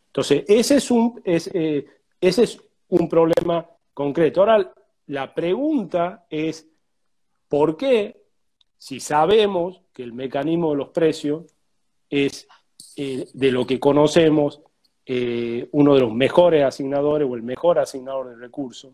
Entonces, 0.08 0.44
ese 0.48 0.76
es, 0.76 0.92
un, 0.92 1.22
ese 1.26 1.90
es 2.22 2.62
un 2.90 3.10
problema 3.10 3.66
concreto. 3.94 4.42
Ahora, 4.42 4.74
la 5.08 5.34
pregunta 5.34 6.26
es, 6.30 6.68
¿por 7.48 7.76
qué, 7.78 8.24
si 8.78 9.00
sabemos 9.00 9.82
que 9.94 10.04
el 10.04 10.14
mecanismo 10.14 10.72
de 10.72 10.78
los 10.78 10.90
precios 10.90 11.46
es 12.10 12.48
de 12.96 13.52
lo 13.52 13.66
que 13.66 13.80
conocemos 13.80 14.62
eh, 15.08 15.70
uno 15.74 15.94
de 15.94 16.00
los 16.00 16.14
mejores 16.14 16.64
asignadores 16.64 17.28
o 17.30 17.36
el 17.36 17.44
mejor 17.44 17.78
asignador 17.78 18.30
de 18.30 18.38
recursos, 18.38 18.92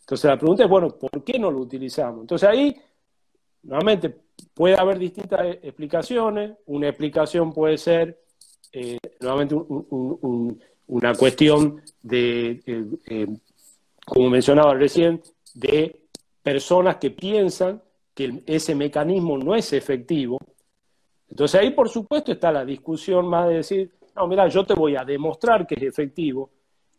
Entonces 0.00 0.24
la 0.24 0.36
pregunta 0.36 0.64
es, 0.64 0.68
bueno, 0.68 0.88
¿por 0.98 1.22
qué 1.22 1.38
no 1.38 1.48
lo 1.48 1.60
utilizamos? 1.60 2.22
Entonces 2.22 2.48
ahí, 2.48 2.76
nuevamente, 3.66 4.14
puede 4.54 4.76
haber 4.76 4.98
distintas 4.98 5.40
explicaciones. 5.62 6.52
Una 6.66 6.88
explicación 6.88 7.52
puede 7.52 7.76
ser, 7.76 8.18
eh, 8.72 8.98
nuevamente, 9.20 9.54
una 10.86 11.14
cuestión 11.14 11.82
de, 12.02 12.62
eh, 13.06 13.26
como 14.06 14.30
mencionaba 14.30 14.74
recién, 14.74 15.20
de 15.54 16.02
personas 16.42 16.96
que 16.96 17.10
piensan 17.10 17.82
que 18.14 18.42
ese 18.46 18.74
mecanismo 18.74 19.36
no 19.36 19.54
es 19.54 19.72
efectivo. 19.72 20.38
Entonces 21.28 21.60
ahí, 21.60 21.70
por 21.70 21.88
supuesto, 21.88 22.32
está 22.32 22.52
la 22.52 22.64
discusión 22.64 23.26
más 23.26 23.48
de 23.48 23.54
decir, 23.56 23.92
no, 24.14 24.26
mira, 24.26 24.48
yo 24.48 24.64
te 24.64 24.74
voy 24.74 24.96
a 24.96 25.04
demostrar 25.04 25.66
que 25.66 25.74
es 25.74 25.82
efectivo 25.82 26.50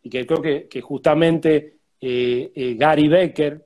y 0.03 0.09
que 0.09 0.27
creo 0.27 0.41
que, 0.41 0.81
justamente 0.81 1.77
eh, 1.99 2.51
eh, 2.53 2.75
Gary 2.77 3.07
Becker 3.07 3.65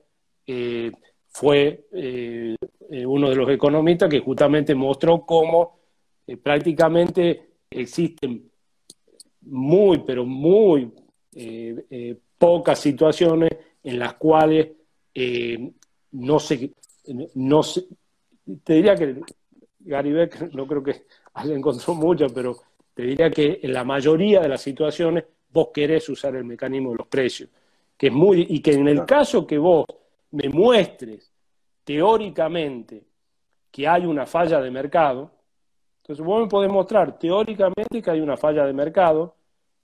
eh, 1.52 2.56
fue 2.58 3.06
uno 3.06 3.30
de 3.30 3.36
los 3.36 3.48
economistas 3.48 4.08
que 4.08 4.20
justamente 4.20 4.74
mostró 4.74 5.24
cómo 5.24 5.78
prácticamente 6.42 7.48
existen 7.70 8.50
muy, 9.42 9.98
pero 10.06 10.24
muy 10.24 10.92
pocas 12.38 12.78
situaciones 12.78 13.50
en 13.82 13.98
las 13.98 14.14
cuales 14.14 14.68
no 16.12 16.38
se, 16.38 16.70
no 17.34 17.62
se, 17.62 17.86
te 18.62 18.74
diría 18.74 18.94
que 18.94 19.20
Gary 19.80 20.12
Becker 20.12 20.54
no 20.54 20.66
creo 20.66 20.82
que 20.82 21.02
haya 21.34 21.54
encontrado 21.54 21.94
muchas, 21.94 22.32
pero 22.32 22.56
te 22.94 23.02
diría 23.02 23.30
que 23.30 23.60
en 23.62 23.72
la 23.72 23.84
mayoría 23.84 24.40
de 24.40 24.48
las 24.48 24.62
situaciones 24.62 25.24
vos 25.50 25.68
querés 25.72 26.08
usar 26.08 26.36
el 26.36 26.44
mecanismo 26.44 26.90
de 26.90 26.96
los 26.96 27.06
precios, 27.06 27.48
que 27.96 28.08
es 28.08 28.12
muy 28.12 28.46
y 28.48 28.60
que 28.60 28.72
en 28.72 28.88
el 28.88 29.04
caso 29.04 29.46
que 29.46 29.58
vos 29.58 29.86
me 30.32 30.48
muestres 30.48 31.32
teóricamente 31.84 33.06
que 33.70 33.88
hay 33.88 34.04
una 34.04 34.26
falla 34.26 34.60
de 34.60 34.70
mercado, 34.70 35.30
entonces 36.02 36.24
vos 36.24 36.42
me 36.42 36.48
podés 36.48 36.70
mostrar 36.70 37.18
teóricamente 37.18 38.02
que 38.02 38.10
hay 38.10 38.20
una 38.20 38.36
falla 38.36 38.66
de 38.66 38.72
mercado, 38.72 39.36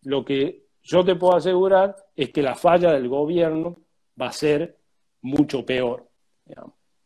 lo 0.03 0.25
que 0.25 0.67
yo 0.83 1.05
te 1.05 1.17
puedo 1.17 1.37
asegurar 1.37 1.97
es 2.15 2.31
que 2.31 2.43
la 2.43 2.55
falla 2.55 2.93
del 2.93 3.09
gobierno 3.09 3.77
va 4.21 4.29
a 4.29 4.33
ser 4.33 4.77
mucho 5.23 5.65
peor. 5.65 6.09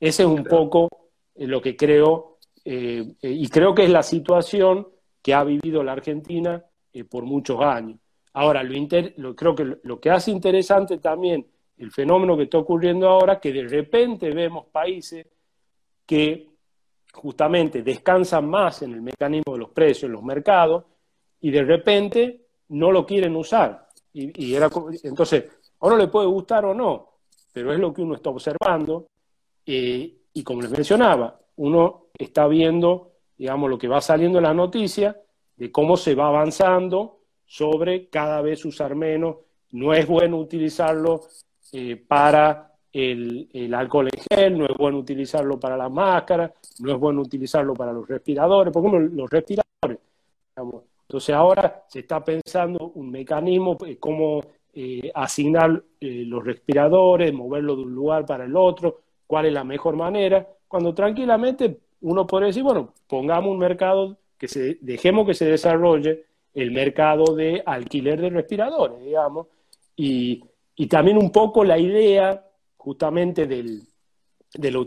Ese 0.00 0.22
es 0.22 0.28
un 0.28 0.44
poco 0.44 0.88
eh, 1.34 1.46
lo 1.46 1.60
que 1.60 1.76
creo, 1.76 2.38
eh, 2.64 3.14
eh, 3.20 3.30
y 3.30 3.48
creo 3.48 3.74
que 3.74 3.84
es 3.84 3.90
la 3.90 4.02
situación 4.02 4.88
que 5.22 5.34
ha 5.34 5.44
vivido 5.44 5.82
la 5.82 5.92
Argentina 5.92 6.64
eh, 6.92 7.04
por 7.04 7.24
muchos 7.24 7.60
años. 7.60 7.98
Ahora, 8.34 8.62
lo, 8.62 9.36
creo 9.36 9.54
que 9.54 9.76
lo, 9.82 10.00
que 10.00 10.10
hace 10.10 10.30
interesante 10.30 10.98
también 10.98 11.46
el 11.82 11.90
fenómeno 11.90 12.36
que 12.36 12.44
está 12.44 12.58
ocurriendo 12.58 13.08
ahora, 13.08 13.40
que 13.40 13.52
de 13.52 13.66
repente 13.66 14.30
vemos 14.30 14.66
países 14.66 15.26
que 16.06 16.48
justamente 17.12 17.82
descansan 17.82 18.48
más 18.48 18.82
en 18.82 18.92
el 18.92 19.02
mecanismo 19.02 19.54
de 19.54 19.58
los 19.58 19.70
precios 19.70 20.04
en 20.04 20.12
los 20.12 20.22
mercados 20.22 20.84
y 21.40 21.50
de 21.50 21.62
repente 21.64 22.40
no 22.68 22.92
lo 22.92 23.04
quieren 23.04 23.34
usar. 23.36 23.88
Y, 24.12 24.54
era, 24.54 24.70
entonces, 25.02 25.50
a 25.80 25.86
uno 25.86 25.96
le 25.96 26.08
puede 26.08 26.26
gustar 26.26 26.64
o 26.64 26.74
no, 26.74 27.14
pero 27.52 27.72
es 27.72 27.80
lo 27.80 27.92
que 27.92 28.02
uno 28.02 28.14
está 28.14 28.30
observando. 28.30 29.08
Eh, 29.66 30.18
y 30.34 30.42
como 30.42 30.62
les 30.62 30.70
mencionaba, 30.70 31.38
uno 31.56 32.06
está 32.16 32.46
viendo 32.46 33.12
digamos, 33.36 33.68
lo 33.68 33.76
que 33.76 33.88
va 33.88 34.00
saliendo 34.00 34.38
en 34.38 34.44
la 34.44 34.54
noticia 34.54 35.20
de 35.56 35.72
cómo 35.72 35.96
se 35.96 36.14
va 36.14 36.28
avanzando 36.28 37.22
sobre 37.44 38.08
cada 38.08 38.40
vez 38.40 38.64
usar 38.64 38.94
menos. 38.94 39.38
No 39.72 39.92
es 39.92 40.06
bueno 40.06 40.38
utilizarlo 40.38 41.22
eh, 41.72 41.96
para 41.96 42.70
el, 42.92 43.72
alcohol 43.74 44.08
en 44.12 44.20
gel, 44.30 44.58
no 44.58 44.66
es 44.66 44.76
bueno 44.76 44.98
utilizarlo 44.98 45.58
para 45.58 45.76
las 45.76 45.90
máscaras, 45.90 46.52
no 46.80 46.92
es 46.92 46.98
bueno 46.98 47.22
utilizarlo 47.22 47.72
para 47.74 47.92
los 47.92 48.06
respiradores, 48.06 48.72
por 48.72 48.84
ejemplo, 48.84 49.00
los 49.00 49.30
respiradores. 49.30 49.98
Entonces 50.54 51.34
ahora 51.34 51.84
se 51.88 52.00
está 52.00 52.22
pensando 52.22 52.92
un 52.94 53.10
mecanismo, 53.10 53.78
eh, 53.86 53.96
cómo 53.98 54.42
eh, 54.74 55.10
asignar 55.14 55.82
los 56.00 56.44
respiradores, 56.44 57.32
moverlo 57.32 57.76
de 57.76 57.82
un 57.82 57.94
lugar 57.94 58.26
para 58.26 58.44
el 58.44 58.56
otro, 58.56 59.00
cuál 59.26 59.46
es 59.46 59.52
la 59.52 59.64
mejor 59.64 59.96
manera, 59.96 60.46
cuando 60.68 60.94
tranquilamente 60.94 61.78
uno 62.02 62.26
puede 62.26 62.46
decir, 62.46 62.62
bueno, 62.62 62.92
pongamos 63.06 63.50
un 63.50 63.58
mercado, 63.58 64.18
que 64.36 64.48
se, 64.48 64.78
dejemos 64.80 65.26
que 65.26 65.34
se 65.34 65.46
desarrolle 65.46 66.24
el 66.54 66.70
mercado 66.70 67.34
de 67.34 67.62
alquiler 67.64 68.20
de 68.20 68.30
respiradores, 68.30 69.02
digamos, 69.02 69.46
y, 69.96 70.44
también 70.88 71.18
un 71.18 71.30
poco 71.30 71.64
la 71.64 71.78
idea 71.78 72.44
justamente 72.76 73.46
de, 73.46 73.80
la, 74.70 74.78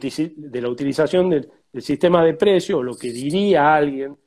utilización 0.70 1.30
del, 1.30 1.52
sistema 1.80 2.24
de 2.24 2.34
precios, 2.34 2.84
lo 2.84 2.96
que 2.96 3.12
diría 3.12 3.74
alguien 3.74 4.18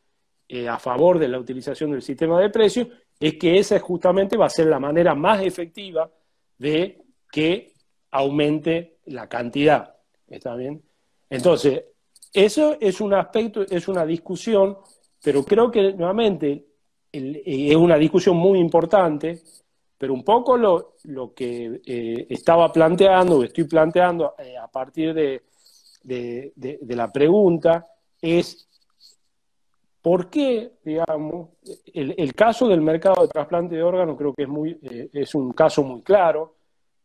eh, 0.49 0.69
a 0.69 0.79
favor 0.79 1.19
de 1.19 1.29
la 1.29 1.39
utilización 1.39 1.91
del 1.93 2.03
sistema 2.03 2.41
de 2.41 2.51
precios, 2.51 2.89
es 3.21 3.35
que 3.35 3.59
esa 3.59 3.79
justamente 3.81 4.37
va 4.37 4.47
a 4.47 4.51
ser 4.51 4.67
la 4.67 4.79
manera 4.79 5.15
más 5.15 5.43
efectiva 5.43 6.11
de 6.57 7.03
que 7.31 7.73
aumente 8.11 8.99
la 9.07 9.29
cantidad. 9.29 9.95
¿Está 10.27 10.55
bien? 10.55 10.83
Entonces, 11.29 11.85
eso 12.33 12.77
es 12.81 13.01
un 13.01 13.15
aspecto, 13.15 13.63
es 13.63 13.89
una 13.89 14.05
discusión, 14.05 14.79
pero 15.23 15.45
creo 15.45 15.71
que 15.71 15.93
nuevamente 15.93 16.67
es 17.11 17.77
una 17.77 17.97
discusión 17.97 18.37
muy 18.37 18.59
importante, 18.59 19.41
pero 19.99 20.15
un 20.15 20.23
poco 20.23 20.57
lo, 20.57 21.35
que 21.35 21.81
eh, 21.85 22.27
estaba 22.31 22.73
planteando, 22.73 23.39
o 23.39 23.43
estoy 23.43 23.65
planteando 23.65 24.35
eh, 24.39 24.57
a 24.57 24.69
partir 24.69 25.13
de, 25.13 25.43
la 26.89 27.13
pregunta, 27.13 27.87
es 28.23 28.69
por 30.01 30.31
qué, 30.31 30.75
digamos, 30.85 31.51
el, 31.93 32.35
caso 32.35 32.69
del 32.69 32.81
mercado 32.81 33.23
de 33.23 33.29
trasplante 33.29 33.75
de 33.75 33.83
órganos 33.83 34.17
creo 34.17 34.33
que 34.33 34.45
es, 34.45 34.49
muy, 34.49 34.79
eh, 34.83 35.11
es 35.13 35.35
un 35.35 35.53
caso 35.53 35.83
muy 35.83 36.03
claro, 36.03 36.55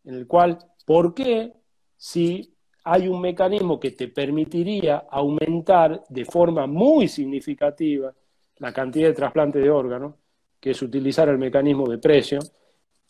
en 0.05 0.13
el 0.13 0.27
cual, 0.27 0.59
¿por 0.85 1.15
qué 1.15 1.51
si 1.97 2.55
hay 2.83 3.07
un 3.07 3.19
mecanismo 3.19 3.79
que 3.79 3.91
te 3.91 4.09
permitiría 4.09 5.05
aumentar 5.09 6.03
de 6.09 6.25
forma 6.25 6.67
muy 6.67 7.07
significativa 7.07 8.13
la 8.57 8.71
cantidad 8.71 9.07
de 9.07 9.13
trasplante 9.13 9.59
de 9.59 9.71
órganos, 9.71 10.13
que 10.59 10.71
es 10.71 10.81
utilizar 10.81 11.27
el 11.29 11.37
mecanismo 11.39 11.87
de 11.87 11.97
precio, 11.97 12.39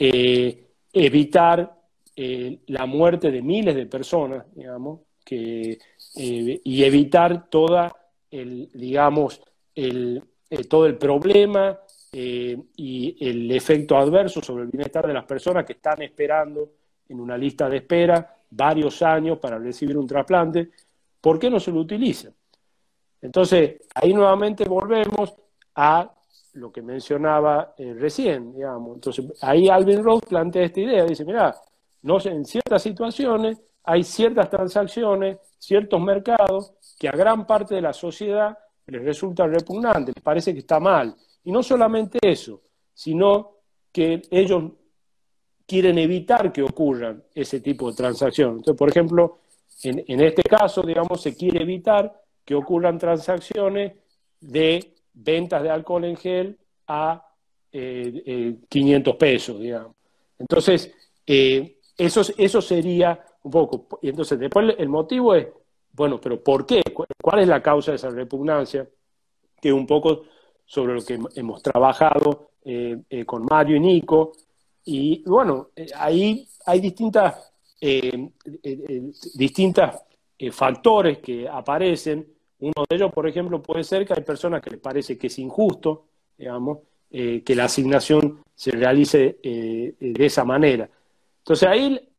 eh, 0.05 0.67
evitar 0.91 1.79
eh, 2.13 2.59
la 2.67 2.85
muerte 2.85 3.31
de 3.31 3.41
miles 3.41 3.73
de 3.73 3.85
personas, 3.85 4.43
digamos, 4.53 4.99
eh, 5.29 5.77
y 6.15 6.83
evitar 6.83 7.49
toda 7.49 7.95
digamos, 8.29 9.41
todo 10.67 10.85
el 10.87 10.97
problema 10.97 11.79
y 12.11 13.15
el 13.19 13.51
efecto 13.51 13.95
adverso 13.95 14.41
sobre 14.41 14.63
el 14.63 14.69
bienestar 14.71 15.07
de 15.07 15.13
las 15.13 15.23
personas 15.23 15.65
que 15.65 15.73
están 15.73 16.01
esperando 16.01 16.71
en 17.07 17.19
una 17.21 17.37
lista 17.37 17.69
de 17.69 17.77
espera 17.77 18.35
varios 18.49 19.01
años 19.03 19.37
para 19.37 19.57
recibir 19.57 19.97
un 19.97 20.07
trasplante, 20.07 20.69
¿por 21.21 21.39
qué 21.39 21.49
no 21.49 21.59
se 21.59 21.71
lo 21.71 21.79
utiliza? 21.79 22.29
Entonces, 23.21 23.75
ahí 23.95 24.13
nuevamente 24.13 24.65
volvemos 24.65 25.33
a 25.75 26.11
lo 26.53 26.71
que 26.71 26.81
mencionaba 26.81 27.73
eh, 27.77 27.93
recién, 27.93 28.53
digamos. 28.53 28.95
Entonces, 28.95 29.25
ahí 29.41 29.69
Alvin 29.69 30.03
Roth 30.03 30.25
plantea 30.27 30.63
esta 30.63 30.79
idea, 30.79 31.05
dice, 31.05 31.25
mira, 31.25 31.55
no 32.03 32.17
en 32.23 32.45
ciertas 32.45 32.81
situaciones 32.81 33.61
hay 33.83 34.03
ciertas 34.03 34.49
transacciones, 34.49 35.37
ciertos 35.57 35.99
mercados 36.01 36.73
que 36.97 37.09
a 37.09 37.11
gran 37.11 37.45
parte 37.45 37.75
de 37.75 37.81
la 37.81 37.93
sociedad 37.93 38.57
les 38.87 39.03
resulta 39.03 39.47
repugnante, 39.47 40.11
les 40.15 40.23
parece 40.23 40.53
que 40.53 40.59
está 40.59 40.79
mal. 40.79 41.15
Y 41.43 41.51
no 41.51 41.63
solamente 41.63 42.19
eso, 42.21 42.61
sino 42.93 43.51
que 43.91 44.21
ellos 44.31 44.71
quieren 45.65 45.97
evitar 45.97 46.51
que 46.51 46.61
ocurran 46.61 47.23
ese 47.33 47.59
tipo 47.59 47.89
de 47.89 47.97
transacciones. 47.97 48.57
Entonces, 48.57 48.77
por 48.77 48.89
ejemplo, 48.89 49.39
en, 49.83 50.21
este 50.21 50.43
caso, 50.43 50.81
digamos, 50.81 51.21
se 51.21 51.35
quiere 51.35 51.61
evitar 51.61 52.21
que 52.45 52.55
ocurran 52.55 52.97
transacciones 52.97 53.93
de 54.39 54.93
ventas 55.13 55.63
de 55.63 55.69
alcohol 55.69 56.05
en 56.05 56.17
gel 56.17 56.57
a 56.87 57.25
500 57.71 57.73
eh, 57.73 58.57
eh, 58.69 59.17
pesos, 59.17 59.59
digamos. 59.59 59.95
Entonces, 60.37 60.93
eh, 61.25 61.77
eso, 61.97 62.61
sería 62.61 63.23
un 63.43 63.51
poco. 63.51 63.99
Y 64.01 64.09
entonces 64.09 64.39
después 64.39 64.75
el 64.77 64.89
motivo 64.89 65.35
es, 65.35 65.47
bueno, 65.91 66.19
pero 66.19 66.43
¿por 66.43 66.65
qué? 66.65 66.81
¿Cuál 67.21 67.39
es 67.39 67.47
la 67.47 67.61
causa 67.61 67.91
de 67.91 67.95
esa 67.97 68.09
repugnancia? 68.09 68.87
Que 69.61 69.71
un 69.71 69.85
poco 69.85 70.23
sobre 70.65 70.95
lo 70.95 71.05
que 71.05 71.19
hemos 71.35 71.61
trabajado 71.61 72.49
eh, 72.65 72.97
eh, 73.09 73.25
con 73.25 73.45
Mario 73.45 73.77
y 73.77 73.79
Nico. 73.79 74.33
Y 74.85 75.23
bueno, 75.25 75.69
eh, 75.75 75.87
ahí 75.95 76.47
hay 76.65 76.79
distintas, 76.79 77.51
distintas 79.35 80.03
factores 80.51 81.19
que 81.19 81.47
aparecen. 81.47 82.32
Uno 82.63 82.85
de 82.89 82.95
ellos, 82.95 83.11
por 83.11 83.27
ejemplo, 83.27 83.61
puede 83.61 83.83
ser 83.83 84.05
que 84.05 84.13
hay 84.13 84.23
personas 84.23 84.61
que 84.61 84.71
les 84.71 84.79
parece 84.79 85.17
que 85.17 85.27
es 85.27 85.39
injusto, 85.39 86.05
digamos, 86.37 86.79
que 87.09 87.55
la 87.55 87.65
asignación 87.65 88.41
se 88.55 88.71
realice 88.71 89.37
de 89.43 90.25
esa 90.25 90.43
manera. 90.43 90.89
Entonces 91.39 91.69
ahí 91.69 92.13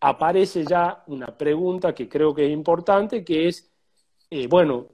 aparece 0.00 0.64
ya 0.64 1.02
una 1.08 1.26
pregunta 1.26 1.94
que 1.94 2.08
creo 2.08 2.34
que 2.34 2.46
es 2.46 2.52
importante, 2.52 3.24
que 3.24 3.48
es, 3.48 3.70
eh, 4.30 4.46
bueno, 4.46 4.86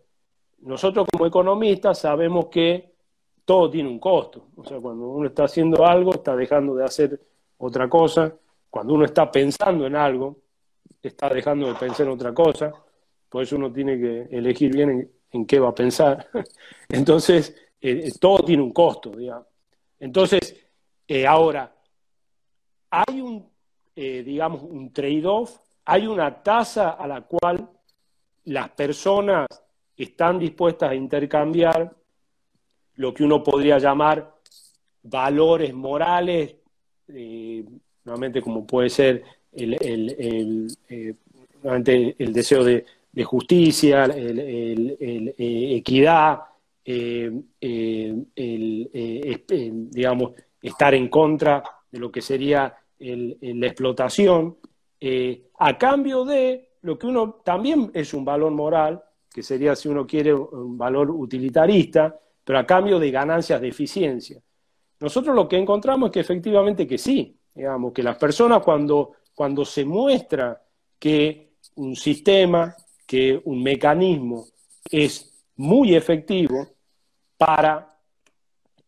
nosotros 0.61 1.07
como 1.11 1.27
economistas 1.27 2.01
sabemos 2.01 2.47
que 2.47 2.93
todo 3.45 3.71
tiene 3.71 3.89
un 3.89 4.01
costo. 4.01 4.49
O 4.57 4.65
sea, 4.65 4.81
cuando 4.81 5.07
uno 5.09 5.29
está 5.29 5.45
haciendo 5.45 5.87
algo, 5.87 6.15
está 6.15 6.35
dejando 6.35 6.75
de 6.75 6.85
hacer 6.85 7.21
otra 7.59 7.89
cosa. 7.89 8.35
Cuando 8.69 8.95
uno 8.95 9.05
está 9.05 9.31
pensando 9.31 9.87
en 9.87 9.95
algo, 9.95 10.37
está 11.01 11.29
dejando 11.29 11.69
de 11.69 11.75
pensar 11.75 12.07
en 12.07 12.13
otra 12.13 12.35
cosa. 12.35 12.73
Por 13.37 13.43
eso 13.43 13.57
uno 13.57 13.71
tiene 13.71 14.01
que 14.01 14.29
elegir 14.31 14.73
bien 14.73 15.13
en, 15.31 15.45
qué 15.45 15.61
va 15.61 15.69
a 15.69 15.75
pensar. 15.75 16.27
Entonces, 16.89 17.55
eh, 17.79 18.11
todo 18.19 18.39
tiene 18.39 18.63
un 18.63 18.73
costo, 18.73 19.11
digamos. 19.11 19.47
Entonces, 20.01 20.57
eh, 21.07 21.27
ahora, 21.27 21.71
hay 22.89 23.21
un 23.21 23.47
eh, 23.99 24.23
digamos, 24.23 24.63
un 24.63 24.93
trade-off, 24.93 25.59
hay 25.87 26.07
una 26.07 26.43
tasa 26.43 26.91
a 26.91 27.07
la 27.07 27.23
cual 27.23 27.67
las 28.45 28.69
personas 28.71 29.47
están 29.97 30.39
dispuestas 30.39 30.91
a 30.91 30.95
intercambiar 30.95 31.95
lo 32.97 33.15
que 33.15 33.25
uno 33.25 33.43
podría 33.43 33.79
llamar 33.79 34.35
valores 35.03 35.73
morales, 35.73 36.57
eh, 37.09 37.65
nuevamente 38.05 38.43
como 38.43 38.67
puede 38.67 38.91
ser 38.91 39.25
el, 39.53 39.77
eh, 40.89 41.15
deseo 42.19 42.65
de, 42.65 42.85
justicia, 43.25 44.05
el, 44.05 44.97
equidad, 44.99 46.41
digamos, 49.91 50.33
estar 50.63 50.95
en 50.95 51.09
contra 51.09 51.63
de 51.91 51.99
lo 51.99 52.11
que 52.11 52.23
sería 52.23 52.77
la 52.99 53.67
explotación, 53.67 54.57
eh, 55.01 55.51
a 55.59 55.77
cambio 55.77 56.25
de 56.25 56.71
lo 56.83 56.99
que 56.99 57.07
uno 57.07 57.41
también 57.45 57.91
es 57.95 58.15
un 58.15 58.25
valor 58.25 58.53
moral, 58.53 59.03
que 59.33 59.43
sería, 59.43 59.77
si 59.77 59.89
uno 59.89 60.07
quiere, 60.07 60.33
un 60.33 60.79
valor 60.79 61.11
utilitarista, 61.11 62.19
pero 62.43 62.59
a 62.59 62.67
cambio 62.67 62.99
de 62.99 63.11
ganancias 63.11 63.61
de 63.61 63.69
eficiencia. 63.69 64.41
Nosotros 65.01 65.35
lo 65.35 65.47
que 65.47 65.59
encontramos 65.59 66.09
es 66.09 66.13
que 66.13 66.21
efectivamente 66.21 66.87
que 66.87 66.97
sí, 66.97 67.37
digamos, 67.55 67.93
que 67.93 68.03
las 68.03 68.17
personas 68.17 68.63
cuando, 68.63 69.13
cuando 69.35 69.65
se 69.65 69.85
muestra 69.85 70.63
que 70.99 71.57
un 71.75 71.95
sistema, 71.97 72.75
que 73.07 73.41
un 73.45 73.63
mecanismo 73.63 74.47
es 74.91 75.45
muy 75.57 75.95
efectivo 75.95 76.69
para 77.37 77.97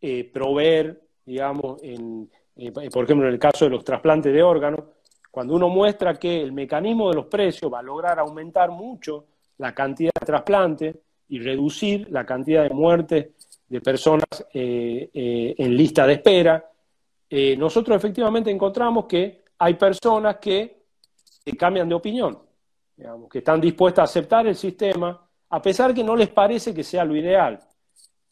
eh, 0.00 0.24
proveer, 0.24 1.00
digamos, 1.24 1.83
en, 1.83 2.31
eh, 2.57 2.72
por 2.72 3.04
ejemplo, 3.04 3.26
en 3.26 3.35
el 3.35 3.38
caso 3.38 3.64
de 3.64 3.70
los 3.70 3.85
trasplantes 3.85 4.33
de 4.33 4.42
órganos, 4.42 4.85
cuando 5.31 5.54
uno 5.54 5.68
muestra 5.68 6.14
que 6.14 6.40
el 6.40 6.52
mecanismo 6.52 7.11
de 7.11 7.16
los 7.16 7.26
precios 7.26 7.72
va 7.72 7.81
a 7.81 7.83
lograr 7.83 8.18
aumentar 8.18 8.70
mucho 8.70 9.26
la 9.59 9.74
cantidad 9.74 10.12
de 10.18 10.26
trasplantes 10.26 10.96
y 11.28 11.38
reducir 11.40 12.09
la 12.11 12.24
cantidad 12.24 12.62
de 12.62 12.74
muertes 12.74 13.28
de 13.68 13.81
personas 13.81 14.46
eh, 14.54 15.11
en 15.59 15.76
lista 15.76 16.07
de 16.07 16.14
espera, 16.14 16.64
nosotros 17.59 17.94
efectivamente 17.94 18.50
encontramos 18.50 19.04
que 19.04 19.42
hay 19.59 19.74
personas 19.74 20.37
que, 20.37 20.78
cambian 21.59 21.88
de 21.88 21.94
opinión, 21.94 22.38
que 23.30 23.38
están 23.38 23.61
dispuestas 23.61 24.02
a 24.02 24.04
aceptar 24.04 24.46
el 24.46 24.56
sistema, 24.56 25.26
a 25.50 25.62
pesar 25.62 25.94
que 25.94 26.04
no 26.04 26.16
les 26.16 26.28
parece 26.28 26.74
que 26.74 26.82
sea 26.82 27.04
lo 27.04 27.16
ideal, 27.16 27.58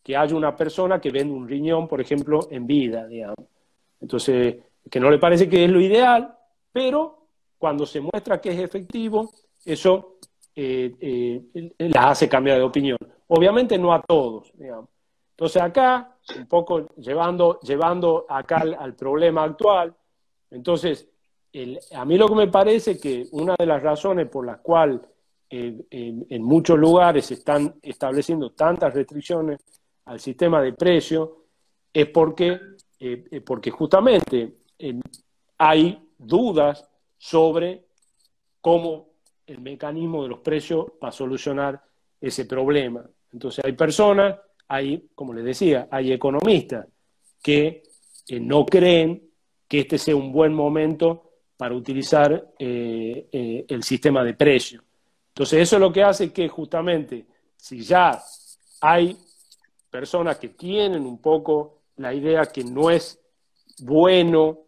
que 0.02 0.16
haya 0.16 0.36
una 0.36 0.56
persona 0.56 1.00
que 1.00 1.10
vende 1.10 1.34
un 1.34 1.48
riñón, 1.48 1.88
por 1.88 2.00
ejemplo, 2.00 2.48
en 2.50 2.66
vida, 2.66 3.06
digamos. 3.06 3.46
Entonces, 4.00 4.56
que 4.90 5.00
no 5.00 5.10
le 5.10 5.18
parece 5.18 5.48
que 5.48 5.64
es 5.64 5.70
lo 5.70 5.80
ideal, 5.80 6.36
pero 6.72 7.28
cuando 7.58 7.86
se 7.86 8.00
muestra 8.00 8.40
que 8.40 8.50
es 8.50 8.60
efectivo, 8.60 9.30
eso 9.64 10.18
eh, 10.54 10.94
eh, 11.00 11.72
las 11.78 12.06
hace 12.06 12.28
cambiar 12.28 12.58
de 12.58 12.64
opinión. 12.64 12.98
Obviamente 13.28 13.78
no 13.78 13.92
a 13.92 14.02
todos, 14.02 14.52
digamos. 14.54 14.88
Entonces 15.30 15.60
acá, 15.60 16.16
un 16.36 16.46
poco 16.46 16.88
llevando, 16.96 17.60
llevando 17.60 18.24
acá 18.28 18.64
al, 18.78 18.94
problema 18.94 19.44
actual, 19.44 19.94
entonces, 20.50 21.08
a 21.92 22.04
mí 22.04 22.18
lo 22.18 22.28
que 22.28 22.34
me 22.34 22.48
parece 22.48 22.98
que 22.98 23.26
una 23.32 23.54
de 23.58 23.66
las 23.66 23.82
razones 23.82 24.28
por 24.28 24.44
las 24.44 24.58
cuales 24.58 25.00
eh, 25.48 25.78
en 25.90 26.42
muchos 26.42 26.78
lugares 26.78 27.26
se 27.26 27.34
están 27.34 27.76
estableciendo 27.82 28.50
tantas 28.50 28.92
restricciones 28.92 29.60
al 30.06 30.20
sistema 30.20 30.60
de 30.60 30.72
precios 30.72 31.30
es 31.92 32.08
porque 32.08 32.58
eh, 32.98 33.24
eh, 33.30 33.40
porque 33.42 33.70
justamente 33.70 34.56
hay 35.58 35.98
dudas 36.16 36.88
sobre 37.18 37.84
cómo 38.60 39.08
el 39.46 39.60
mecanismo 39.60 40.22
de 40.22 40.30
los 40.30 40.40
precios 40.40 40.86
va 41.02 41.08
a 41.08 41.12
solucionar 41.12 41.82
ese 42.20 42.46
problema. 42.46 43.04
Entonces 43.32 43.64
hay 43.64 43.72
personas, 43.72 44.38
hay, 44.66 45.08
como 45.14 45.34
les 45.34 45.44
decía, 45.44 45.88
hay 45.90 46.12
economistas 46.12 46.86
que 47.42 47.82
no 48.40 48.64
creen 48.64 49.30
que 49.68 49.80
este 49.80 49.98
sea 49.98 50.16
un 50.16 50.32
buen 50.32 50.54
momento 50.54 51.25
para 51.56 51.74
utilizar 51.74 52.52
el 52.58 53.82
sistema 53.82 54.22
de 54.22 54.34
precios. 54.34 54.82
Entonces 55.28 55.60
eso 55.60 55.76
es 55.76 55.80
lo 55.80 55.92
que 55.92 56.02
hace 56.02 56.32
que 56.32 56.48
justamente 56.48 57.26
si 57.56 57.82
ya 57.82 58.22
hay 58.80 59.16
personas 59.90 60.38
que 60.38 60.50
tienen 60.50 61.04
un 61.04 61.20
poco 61.20 61.82
la 61.96 62.12
idea 62.14 62.46
que 62.46 62.64
no 62.64 62.90
es 62.90 63.20
bueno 63.80 64.66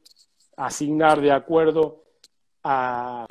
asignar 0.56 1.20
de 1.20 1.32
acuerdo 1.32 2.04
a, 2.64 3.26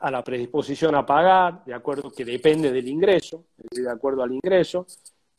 la 0.00 0.24
predisposición 0.24 0.94
a 0.94 1.04
pagar, 1.04 1.64
de 1.64 1.74
acuerdo 1.74 2.10
que 2.10 2.24
depende 2.24 2.72
del 2.72 2.88
ingreso, 2.88 3.44
de 3.70 3.90
acuerdo 3.90 4.22
al 4.22 4.32
ingreso. 4.32 4.86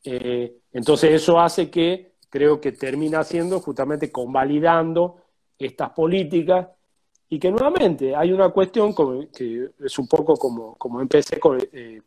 Eh, 0.03 0.57
entonces 0.71 1.13
eso 1.13 1.39
hace 1.39 1.69
que 1.71 2.13
creo 2.29 2.61
que 2.61 2.73
termina 2.73 3.23
siendo 3.23 3.59
justamente 3.59 4.11
convalidando 4.11 5.17
estas 5.57 5.91
políticas 5.91 6.67
y 7.33 7.39
que 7.39 7.49
nuevamente 7.49 8.13
hay 8.13 8.33
una 8.33 8.49
cuestión 8.49 8.93
que 9.33 9.69
es 9.79 9.99
un 9.99 10.05
poco 10.05 10.35
como, 10.35 10.75
como 10.75 10.99
empecé 10.99 11.39
con, 11.39 11.57
eh, 11.71 12.01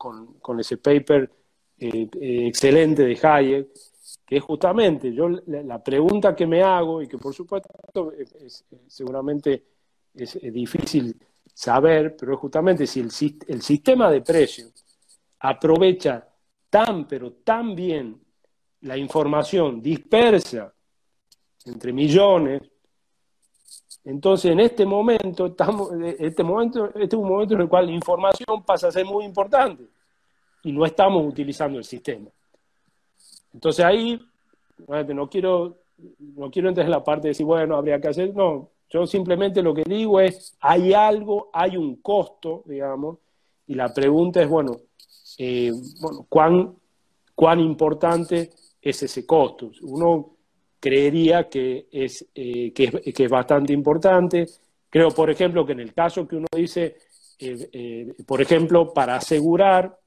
ese 0.58 0.76
paper 0.76 1.30
eh, 1.78 2.08
excelente 2.46 3.04
de 3.04 3.18
Hayek, 3.22 3.68
que 4.26 4.36
es 4.36 4.42
justamente 4.42 5.14
yo 5.14 5.30
la 5.46 5.82
pregunta 5.82 6.36
que 6.36 6.46
me 6.46 6.62
hago 6.62 7.00
y 7.00 7.08
que 7.08 7.16
por 7.16 7.32
supuesto 7.32 8.12
seguramente 8.86 9.64
es, 10.14 10.38
difícil 10.52 11.16
saber, 11.54 12.14
pero 12.18 12.34
es 12.34 12.38
justamente 12.38 12.86
si 12.86 13.00
el, 13.00 13.10
el 13.48 13.62
sistema 13.62 14.10
de 14.10 14.20
precios 14.20 14.74
aprovecha 15.38 16.28
tan 16.68 17.08
pero 17.08 17.32
tan 17.32 17.74
bien 17.74 18.20
la 18.82 18.98
información 18.98 19.80
dispersa 19.80 20.70
entre 21.64 21.94
millones, 21.94 22.60
entonces 24.04 24.52
en 24.52 24.60
este 24.60 24.84
momento 24.84 25.46
estamos, 25.46 25.90
este 26.18 26.42
momento, 26.42 26.86
este 26.88 27.04
es 27.04 27.14
un 27.14 27.28
momento 27.28 27.54
en 27.54 27.62
el 27.62 27.68
cual 27.68 27.86
la 27.86 27.92
información 27.92 28.62
pasa 28.64 28.88
a 28.88 28.92
ser 28.92 29.06
muy 29.06 29.24
importante 29.24 29.84
y 30.62 30.72
no 30.72 30.84
estamos 30.84 31.24
utilizando 31.26 31.78
el 31.78 31.84
sistema. 31.84 32.28
Entonces 33.52 33.84
ahí, 33.84 34.20
no 34.88 35.28
quiero, 35.28 35.78
no 36.18 36.50
quiero 36.50 36.68
entrar 36.68 36.84
en 36.86 36.90
la 36.90 37.02
parte 37.02 37.28
de 37.28 37.30
decir, 37.30 37.46
bueno, 37.46 37.76
habría 37.76 38.00
que 38.00 38.08
hacer, 38.08 38.34
no, 38.34 38.70
yo 38.90 39.06
simplemente 39.06 39.62
lo 39.62 39.72
que 39.72 39.84
digo 39.84 40.20
es, 40.20 40.56
hay 40.60 40.92
algo, 40.92 41.48
hay 41.52 41.76
un 41.76 41.96
costo, 41.96 42.62
digamos, 42.66 43.18
y 43.66 43.74
la 43.74 43.92
pregunta 43.92 44.42
es, 44.42 44.48
bueno, 44.48 44.76
eh, 45.38 45.72
bueno 46.00 46.26
¿cuán, 46.28 46.76
¿cuán 47.34 47.60
importante 47.60 48.50
es 48.82 49.02
ese 49.02 49.24
costo? 49.24 49.70
Uno 49.82 50.33
creería 50.84 51.48
que 51.48 51.86
es, 51.90 52.26
eh, 52.34 52.72
que 52.74 52.84
es, 52.84 53.14
que 53.14 53.24
es 53.24 53.30
bastante 53.30 53.72
importante. 53.72 54.46
Creo, 54.90 55.10
por 55.10 55.30
ejemplo, 55.30 55.64
que 55.64 55.72
en 55.72 55.80
el 55.80 55.94
caso 55.94 56.28
que 56.28 56.36
uno 56.36 56.46
dice, 56.54 56.96
eh, 57.38 58.12
por 58.26 58.42
ejemplo, 58.42 58.92
para 58.92 59.16
asegurar 59.16 59.98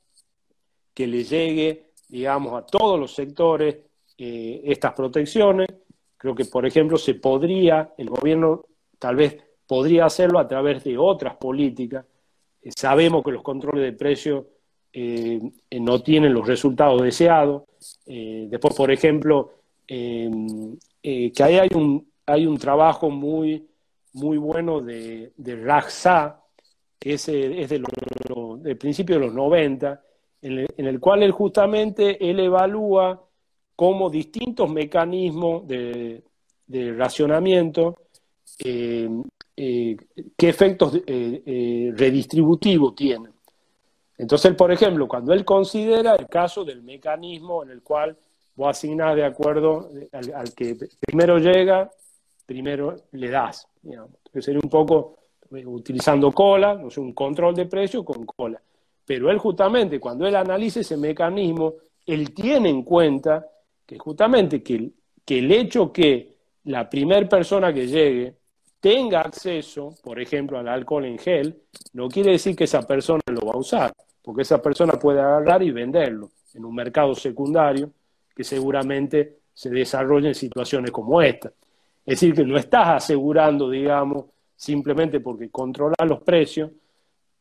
que 0.94 1.08
le 1.08 1.24
llegue 1.24 1.88
digamos, 2.08 2.54
a 2.54 2.66
todos 2.66 3.00
los 3.00 3.14
sectores 3.14 3.78
eh, 4.18 4.62
estas 4.66 4.94
protecciones. 4.94 5.68
Creo 6.18 6.34
que, 6.34 6.46
por 6.46 6.66
ejemplo, 6.66 6.98
se 6.98 7.16
podría, 7.16 7.94
el 7.98 8.10
gobierno 8.10 8.66
tal 8.98 9.16
vez 9.16 9.38
podría 9.68 10.06
hacerlo 10.06 10.40
a 10.40 10.48
través 10.48 10.84
de 10.84 10.98
otras 10.98 11.36
políticas. 11.36 12.06
Eh, 12.62 12.72
sabemos 12.76 13.24
que 13.24 13.32
los 13.32 13.44
controles 13.44 13.84
de 13.84 13.94
precios 13.94 14.46
eh, 14.94 15.40
no 15.80 16.02
tienen 16.02 16.34
los 16.34 16.48
resultados 16.48 17.02
deseados. 17.02 17.64
después, 18.06 18.74
por 18.74 18.92
ejemplo, 18.92 19.52
que 19.88 21.44
ahí 21.44 21.58
hay 21.58 21.70
un, 21.74 22.12
hay 22.26 22.46
un 22.46 22.58
trabajo 22.58 23.10
muy, 23.10 23.68
muy 24.14 24.38
bueno 24.38 24.82
de, 24.82 25.32
de 25.38 25.56
que 27.00 27.14
es, 27.14 27.30
es 27.30 27.70
de 27.70 27.84
del 28.62 28.78
principio 28.78 29.16
de 29.16 29.26
los 29.26 29.34
90, 29.34 30.02
en 30.42 30.68
el, 30.86 31.00
cual 31.00 31.24
él 31.24 31.32
justamente 31.32 32.30
él 32.30 32.40
evalúa 32.40 33.24
cómo 33.76 34.10
distintos 34.10 34.70
mecanismos 34.70 35.68
de, 35.68 36.24
racionamiento, 36.98 37.98
eh, 38.64 39.10
eh, 39.56 39.98
qué 40.36 40.50
efectos 40.50 41.00
eh, 41.06 41.94
redistributivos 41.96 42.96
tienen. 42.96 43.34
Entonces, 44.18 44.56
por 44.56 44.72
ejemplo, 44.72 45.08
cuando 45.08 45.32
él 45.34 45.46
considera 45.46 46.16
el 46.16 46.28
caso 46.28 46.66
del 46.66 46.82
mecanismo 46.82 47.64
en 47.64 47.70
el 47.70 47.84
cual 47.84 48.18
vos 48.58 48.70
asignás 48.70 49.16
de 49.16 49.24
acuerdo 49.24 49.90
al, 50.12 50.54
que 50.54 50.76
primero 51.00 51.38
llega, 51.38 51.90
primero 52.46 52.96
le 53.12 53.30
das. 53.30 53.68
Digamos. 53.82 54.12
sería 54.40 54.60
un 54.62 54.70
poco 54.70 55.20
utilizando 55.50 56.32
cola, 56.32 56.74
no 56.74 56.90
sé, 56.90 57.00
un 57.00 57.14
control 57.14 57.56
de 57.56 57.68
precio 57.68 58.04
con 58.04 58.26
cola. 58.26 58.60
Pero 59.06 59.30
él 59.30 59.38
justamente, 59.38 60.00
cuando 60.00 60.28
él 60.28 60.36
analiza 60.36 60.82
ese 60.82 60.98
mecanismo, 60.98 61.76
él 62.06 62.34
tiene 62.34 62.70
en 62.70 62.84
cuenta 62.84 63.46
que 63.86 63.98
justamente 63.98 64.62
que 64.62 64.92
el 65.28 65.52
hecho 65.52 65.94
que 65.94 66.36
la 66.66 66.90
primera 66.90 67.30
persona 67.30 67.72
que 67.72 67.88
llegue 67.88 68.36
tenga 68.80 69.22
acceso, 69.22 69.96
por 70.04 70.20
ejemplo, 70.20 70.58
al 70.58 70.68
alcohol 70.68 71.06
en 71.06 71.18
gel, 71.20 71.62
no 71.94 72.10
quiere 72.10 72.32
decir 72.32 72.56
que 72.56 72.66
esa 72.66 72.82
persona 72.82 73.22
lo 73.28 73.46
va 73.46 73.54
a 73.54 73.58
usar, 73.58 73.94
porque 74.22 74.42
esa 74.42 74.62
persona 74.62 74.94
puede 74.94 75.22
agarrar 75.22 75.62
y 75.62 75.72
venderlo 75.72 76.32
en 76.54 76.66
un 76.66 76.76
mercado 76.76 77.14
secundario 77.16 77.92
que 78.38 78.44
seguramente 78.44 79.40
se 79.52 79.72
desarrolla 79.72 80.28
en 80.28 80.36
situaciones 80.36 80.92
como 80.92 81.20
esta. 81.24 81.48
Es 82.06 82.20
decir, 82.20 82.36
que 82.36 82.46
no 82.46 82.56
estás 82.56 83.04
asegurando, 83.04 83.68
digamos, 83.68 84.26
simplemente 84.56 85.22
porque 85.22 85.50
controlas 85.50 86.08
los 86.08 86.22
precios, 86.22 86.70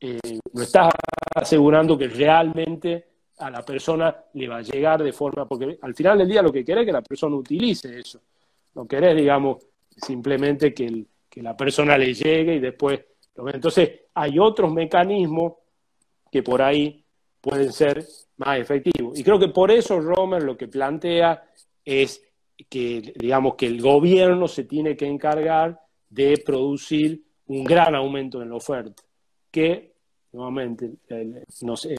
eh, 0.01 0.19
no 0.55 0.63
estás 0.63 0.95
asegurando 1.35 1.99
que 1.99 2.09
realmente 2.09 3.05
a 3.37 3.51
la 3.51 3.63
persona 3.63 4.17
le 4.33 4.49
va 4.49 4.57
a 4.57 4.63
llegar 4.63 5.03
de 5.03 5.13
forma, 5.13 5.47
porque 5.47 5.79
al 5.83 5.95
final 5.95 6.17
del 6.17 6.29
día 6.29 6.41
lo 6.41 6.51
que 6.51 6.65
querés 6.65 6.85
es 6.85 6.87
que 6.87 6.93
la 6.93 7.03
persona 7.03 7.37
utilice 7.37 7.99
eso, 7.99 8.19
no 8.75 8.87
querés, 8.89 9.15
digamos, 9.15 9.59
simplemente 9.95 10.73
que, 10.73 11.05
que 11.29 11.43
la 11.43 11.55
persona 11.55 11.99
le 11.99 12.15
llegue 12.15 12.55
y 12.55 12.61
después 12.61 13.01
Entonces, 13.53 14.01
hay 14.15 14.39
otros 14.39 14.73
mecanismos 14.73 15.57
que 16.33 16.43
por 16.43 16.63
ahí 16.63 17.05
pueden 17.43 17.71
ser 17.71 18.03
más 18.39 18.59
efectivos. 18.59 19.18
Y 19.18 19.24
creo 19.24 19.39
que 19.39 19.49
por 19.49 19.70
eso 19.70 20.01
Romer 20.01 20.43
lo 20.43 20.57
que 20.57 20.68
plantea 20.68 21.49
es 21.84 22.22
que, 22.68 23.12
digamos, 23.16 23.55
que 23.55 23.66
el 23.66 23.80
gobierno 23.80 24.49
se 24.49 24.64
tiene 24.64 24.97
que 24.97 25.07
encargar 25.07 25.80
de 26.09 26.43
producir 26.45 27.22
un 27.49 27.64
gran 27.64 27.95
aumento 27.95 28.43
en 28.43 28.51
la 28.51 28.57
oferta, 28.57 29.03
que 29.51 29.93
nuevamente, 30.32 30.93
no 31.62 31.76
sé, 31.76 31.97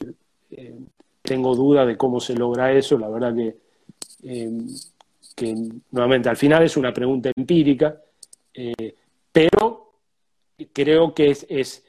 eh, 0.50 0.74
tengo 1.22 1.54
duda 1.54 1.84
de 1.84 1.96
cómo 1.96 2.20
se 2.20 2.34
logra 2.34 2.72
eso, 2.72 2.98
la 2.98 3.08
verdad 3.08 3.34
que, 3.34 3.56
eh, 4.22 4.58
que 5.34 5.54
nuevamente 5.90 6.28
al 6.28 6.36
final 6.36 6.62
es 6.62 6.76
una 6.76 6.92
pregunta 6.92 7.30
empírica, 7.34 8.00
eh, 8.54 8.94
pero 9.32 9.92
creo 10.72 11.14
que 11.14 11.30
es, 11.30 11.46
es 11.48 11.84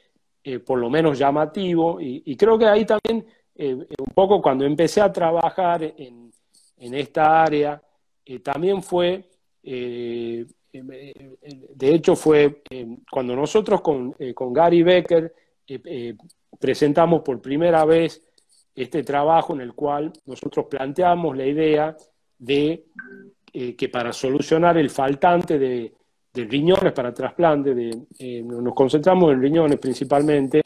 por 0.64 0.78
lo 0.78 0.88
menos 0.88 1.18
llamativo 1.18 2.00
y, 2.00 2.36
creo 2.36 2.58
que 2.58 2.66
ahí 2.66 2.86
también, 2.86 3.26
un 3.68 4.14
poco 4.14 4.40
cuando 4.40 4.64
empecé 4.64 5.00
a 5.00 5.12
trabajar 5.12 5.82
en, 5.82 6.32
en 6.78 6.94
esta 6.94 7.42
área, 7.42 7.82
también 8.42 8.82
fue 8.82 9.28
de 10.72 11.94
hecho, 11.94 12.14
fue 12.14 12.62
eh, 12.70 12.86
cuando 13.10 13.34
nosotros 13.34 13.80
con, 13.80 14.14
eh, 14.18 14.32
con 14.34 14.52
Gary 14.52 14.82
Becker 14.82 15.34
eh, 15.66 16.14
presentamos 16.58 17.22
por 17.22 17.40
primera 17.40 17.84
vez 17.84 18.22
este 18.74 19.02
trabajo 19.02 19.54
en 19.54 19.62
el 19.62 19.74
cual 19.74 20.12
nosotros 20.26 20.66
planteamos 20.70 21.36
la 21.36 21.46
idea 21.46 21.96
de 22.38 22.86
que 23.52 23.88
para 23.88 24.12
solucionar 24.12 24.78
el 24.78 24.90
faltante 24.90 25.58
de, 25.58 25.92
riñones 26.34 26.92
para 26.92 27.12
trasplante, 27.12 27.74
de, 27.74 28.42
nos 28.44 28.74
concentramos 28.74 29.32
en 29.32 29.42
riñones 29.42 29.78
principalmente, 29.78 30.62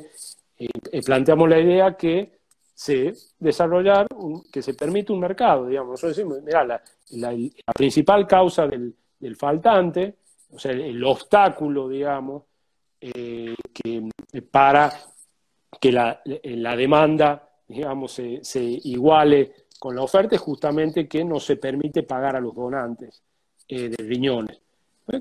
planteamos 1.04 1.48
la 1.48 1.58
idea 1.58 1.96
que 1.96 2.40
se 2.74 3.14
desarrollar, 3.38 4.06
que 4.52 4.62
se 4.62 4.74
permite 4.74 5.12
un 5.12 5.20
mercado, 5.20 5.66
digamos. 5.66 5.92
Nosotros 5.92 6.16
decimos, 6.16 6.42
mira, 6.42 6.64
la 6.64 6.82
principal 7.74 8.26
causa 8.26 8.66
del, 8.66 8.94
del 9.24 9.36
faltante, 9.36 10.16
o 10.52 10.58
sea, 10.58 10.72
el, 10.72 11.02
obstáculo, 11.02 11.88
digamos, 11.88 12.42
eh, 13.00 13.54
que, 13.72 14.08
para 14.50 14.92
que 15.80 15.90
la, 15.90 16.20
demanda, 16.76 17.48
digamos, 17.66 18.12
se, 18.12 18.60
iguale 18.84 19.52
con 19.78 19.96
la 19.96 20.02
oferta 20.02 20.36
es 20.36 20.40
justamente 20.40 21.08
que 21.08 21.24
no 21.24 21.40
se 21.40 21.56
permite 21.56 22.02
pagar 22.02 22.36
a 22.36 22.40
los 22.40 22.54
donantes 22.54 23.22
eh, 23.68 23.88
de 23.88 24.04
riñones, 24.04 24.60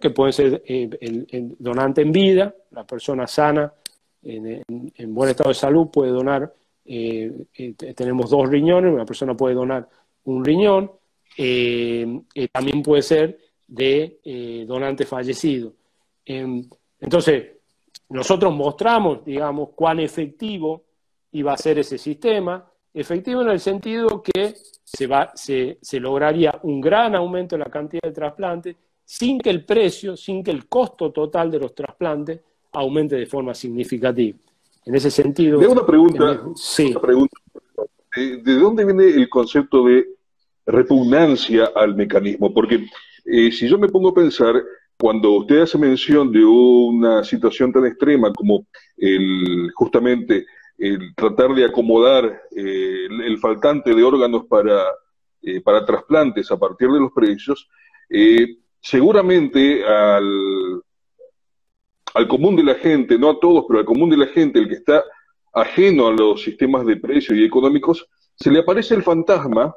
que 0.01 0.09
puede 0.11 0.33
ser 0.33 0.63
eh, 0.67 0.89
el, 1.01 1.55
donante 1.57 2.01
en 2.01 2.11
vida, 2.11 2.53
la 2.71 2.85
persona 2.85 3.25
sana, 3.25 3.73
en, 4.21 5.13
buen 5.13 5.31
estado 5.31 5.49
de 5.49 5.55
salud, 5.55 5.87
puede 5.91 6.11
donar, 6.11 6.53
tenemos 6.85 8.29
dos 8.29 8.49
riñones, 8.49 8.93
una 8.93 9.05
persona 9.05 9.35
puede 9.35 9.55
donar 9.55 9.87
un 10.25 10.43
riñón, 10.43 10.91
también 12.51 12.83
puede 12.83 13.01
ser 13.01 13.39
de 13.67 14.19
eh, 14.23 14.65
donantes 14.67 15.07
fallecidos. 15.07 15.73
Em, 16.25 16.67
entonces, 16.99 17.53
nosotros 18.09 18.53
mostramos, 18.53 19.25
digamos, 19.25 19.69
cuán 19.75 19.99
efectivo 19.99 20.83
iba 21.31 21.53
a 21.53 21.57
ser 21.57 21.79
ese 21.79 21.97
sistema, 21.97 22.69
efectivo 22.93 23.41
en 23.41 23.49
el 23.49 23.59
sentido 23.59 24.21
que 24.21 24.53
se, 24.83 25.77
se 25.81 25.99
lograría 25.99 26.59
un 26.63 26.79
gran 26.79 27.15
aumento 27.15 27.55
en 27.55 27.61
la 27.61 27.71
cantidad 27.71 28.03
de 28.03 28.11
trasplantes 28.11 28.75
sin 29.03 29.39
que 29.39 29.49
el 29.49 29.65
precio, 29.65 30.15
sin 30.15 30.43
que 30.43 30.51
el 30.51 30.67
costo 30.67 31.11
total 31.11 31.49
de 31.49 31.59
los 31.59 31.73
trasplantes 31.73 32.39
aumente 32.71 33.15
de 33.15 33.25
forma 33.25 33.53
significativa. 33.53 34.37
En 34.85 34.95
ese 34.95 35.11
sentido... 35.11 35.59
De 35.59 35.67
una 35.67 35.85
pregunta, 35.85 36.43
sí. 36.55 36.93
pregunta. 37.01 37.37
¿De 38.15 38.53
dónde 38.55 38.85
viene 38.85 39.05
el 39.05 39.27
concepto 39.29 39.85
de 39.85 40.05
repugnancia 40.65 41.71
al 41.75 41.95
mecanismo? 41.95 42.53
Porque 42.53 42.85
eh, 43.25 43.51
si 43.51 43.67
yo 43.67 43.77
me 43.77 43.87
pongo 43.87 44.09
a 44.09 44.13
pensar, 44.13 44.61
cuando 44.99 45.31
usted 45.31 45.61
hace 45.61 45.77
mención 45.77 46.31
de 46.31 46.43
una 46.45 47.23
situación 47.23 47.71
tan 47.71 47.85
extrema 47.85 48.31
como 48.33 48.67
el, 48.97 49.71
justamente 49.73 50.45
el 50.77 51.15
tratar 51.15 51.53
de 51.55 51.65
acomodar 51.65 52.41
eh, 52.55 53.07
el, 53.07 53.37
faltante 53.39 53.95
de 53.95 54.03
órganos 54.03 54.45
para, 54.47 54.83
eh, 55.41 55.61
para 55.61 55.85
trasplantes 55.85 56.51
a 56.51 56.57
partir 56.57 56.89
de 56.89 56.99
los 56.99 57.11
precios, 57.11 57.67
seguramente 58.79 59.83
al, 59.85 60.25
al 62.13 62.27
común 62.27 62.55
de 62.55 62.63
la 62.63 62.75
gente, 62.75 63.17
no 63.17 63.29
a 63.29 63.39
todos, 63.39 63.65
pero 63.67 63.79
al 63.79 63.85
común 63.85 64.09
de 64.09 64.17
la 64.17 64.27
gente, 64.27 64.59
el 64.59 64.67
que 64.67 64.75
está 64.75 65.03
ajeno 65.53 66.07
a 66.07 66.11
los 66.11 66.43
sistemas 66.43 66.85
de 66.85 66.97
precios 66.97 67.37
y 67.37 67.43
económicos, 67.43 68.07
se 68.35 68.51
le 68.51 68.59
aparece 68.59 68.95
el 68.95 69.03
fantasma 69.03 69.73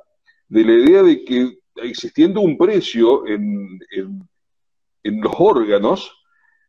de 0.48 0.64
la 0.64 0.72
idea 0.72 1.02
de 1.02 1.24
que 1.24 1.58
existiendo 1.76 2.40
un 2.40 2.56
precio 2.56 3.26
en, 3.26 3.78
en, 5.02 5.20
los 5.20 5.32
órganos, 5.38 6.10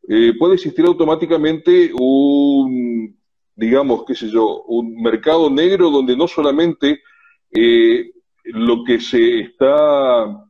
eh, 0.08 0.34
puede 0.38 0.56
existir 0.56 0.86
automáticamente 0.86 1.92
un, 1.94 3.18
digamos, 3.56 4.04
qué 4.06 4.16
sé 4.16 4.30
yo, 4.30 4.64
un 4.64 5.02
mercado 5.02 5.50
negro 5.50 5.90
donde 5.90 6.16
no 6.16 6.28
solamente 6.28 7.02
eh, 7.52 8.12
lo 8.44 8.84
que 8.84 9.00
se 9.00 9.40
está 9.40 10.48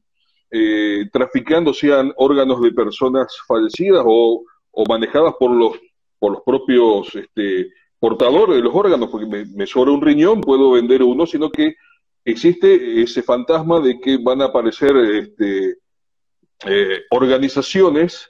eh, 0.52 1.08
traficando 1.12 1.74
sean 1.74 2.14
órganos 2.18 2.62
de 2.62 2.72
personas 2.72 3.36
fallecidas 3.48 4.04
o, 4.06 4.44
o, 4.78 4.84
manejadas 4.88 5.34
por 5.40 5.52
los, 5.52 5.74
por 6.20 6.34
los 6.34 6.42
propios 6.44 7.16
este, 7.16 7.72
portadores 8.00 8.58
de 8.58 8.62
los 8.62 8.76
órganos, 8.76 9.10
porque 9.10 9.26
me, 9.26 9.66
sobra 9.66 9.92
un 9.92 10.02
riñón, 10.02 10.42
puedo 10.42 10.72
vender 10.72 11.02
uno, 11.02 11.26
sino 11.26 11.50
que 11.50 11.76
existe 12.24 13.02
ese 13.02 13.24
fantasma 13.24 13.80
de 13.80 14.00
que 14.00 14.18
van 14.18 14.42
a 14.42 14.46
aparecer 14.46 14.96
este, 14.98 15.78
eh, 16.66 17.02
organizaciones 17.10 18.30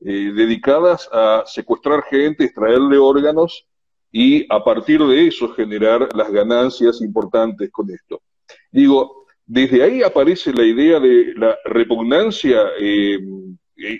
eh, 0.00 0.32
dedicadas 0.34 1.08
a 1.12 1.44
secuestrar 1.46 2.02
gente, 2.02 2.44
extraerle 2.44 2.98
órganos 2.98 3.66
y 4.12 4.46
a 4.52 4.62
partir 4.62 5.02
de 5.02 5.26
eso 5.26 5.48
generar 5.54 6.08
las 6.14 6.30
ganancias 6.30 7.00
importantes 7.00 7.70
con 7.70 7.90
esto. 7.90 8.20
Digo, 8.70 9.24
desde 9.46 9.82
ahí 9.82 10.02
aparece 10.02 10.52
la 10.52 10.64
idea 10.64 11.00
de 11.00 11.32
la 11.36 11.56
repugnancia 11.64 12.62
eh, 12.78 13.18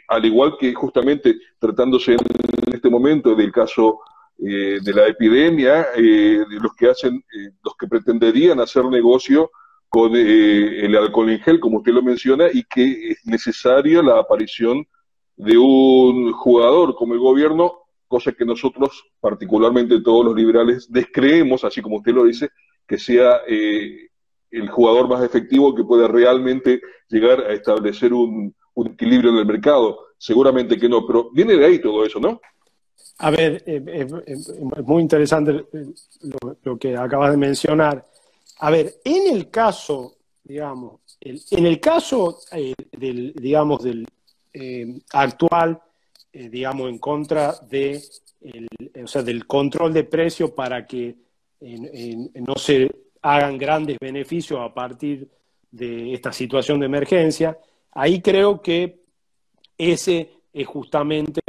al 0.08 0.24
igual 0.24 0.56
que 0.58 0.74
justamente 0.74 1.36
tratándose 1.58 2.12
en 2.12 2.74
este 2.74 2.88
momento 2.88 3.34
del 3.34 3.52
caso 3.52 4.00
eh, 4.38 4.80
de 4.82 4.92
la 4.92 5.06
epidemia, 5.06 5.86
eh, 5.96 6.44
de 6.48 6.60
los 6.60 6.74
que 6.74 6.90
hacen, 6.90 7.16
eh, 7.16 7.50
los 7.64 7.74
que 7.74 7.86
pretenderían 7.86 8.60
hacer 8.60 8.84
negocio 8.84 9.50
con 9.88 10.14
el 10.14 10.94
alcohol 10.94 11.30
en 11.30 11.40
gel, 11.40 11.58
como 11.58 11.78
usted 11.78 11.92
lo 11.92 12.02
menciona, 12.02 12.48
y 12.52 12.64
que 12.64 13.10
es 13.10 13.24
necesaria 13.24 14.02
la 14.02 14.18
aparición 14.18 14.86
de 15.36 15.56
un 15.56 16.32
jugador 16.32 16.94
como 16.96 17.14
el 17.14 17.20
gobierno, 17.20 17.72
cosa 18.08 18.32
que 18.32 18.44
nosotros, 18.44 19.04
particularmente 19.20 20.02
todos 20.02 20.24
los 20.24 20.34
liberales, 20.34 20.86
descreemos, 20.90 21.64
así 21.64 21.80
como 21.80 21.96
usted 21.96 22.12
lo 22.12 22.24
dice, 22.24 22.50
que 22.86 22.98
sea 22.98 23.40
el 23.46 24.68
jugador 24.68 25.08
más 25.08 25.22
efectivo 25.22 25.74
que 25.74 25.84
pueda 25.84 26.08
realmente 26.08 26.82
llegar 27.08 27.40
a 27.40 27.52
establecer 27.52 28.12
un, 28.12 28.54
un 28.76 28.88
equilibrio 28.88 29.30
en 29.30 29.38
el 29.38 29.46
mercado. 29.46 30.06
Seguramente 30.18 30.78
que 30.78 30.88
no, 30.88 31.06
pero 31.06 31.30
viene 31.30 31.56
de 31.56 31.66
ahí 31.66 31.80
todo 31.80 32.04
eso, 32.04 32.20
¿no? 32.20 32.40
A 33.18 33.30
ver, 33.30 33.62
eh, 33.66 33.82
eh, 33.86 34.06
eh, 34.26 34.32
es 34.36 34.84
muy 34.84 35.02
interesante 35.02 35.64
lo, 36.62 36.78
que 36.78 36.96
acabas 36.96 37.30
de 37.30 37.36
mencionar. 37.38 38.04
A 38.58 38.70
ver, 38.70 39.00
en 39.04 39.34
el 39.34 39.50
caso, 39.50 40.16
digamos, 40.44 41.00
en 41.20 41.66
el 41.66 41.80
caso 41.80 42.38
del, 42.92 43.32
digamos, 43.34 43.82
del 43.82 44.06
actual, 45.12 45.80
digamos, 46.32 46.88
en 46.90 46.98
contra 46.98 47.54
de, 47.68 48.02
o 49.02 49.06
sea, 49.06 49.22
del 49.22 49.46
control 49.46 49.92
de 49.92 50.04
precios 50.04 50.50
para 50.50 50.86
que 50.86 51.16
no 52.34 52.54
se 52.56 52.90
hagan 53.22 53.58
grandes 53.58 53.98
beneficios 53.98 54.60
a 54.60 54.72
partir 54.72 55.28
de 55.70 56.14
esta 56.14 56.32
situación 56.32 56.80
de 56.80 56.86
emergencia, 56.86 57.58
ahí 57.96 58.20
creo 58.20 58.60
que 58.60 59.00
ese 59.76 60.30
es 60.52 60.66
justamente 60.66 61.40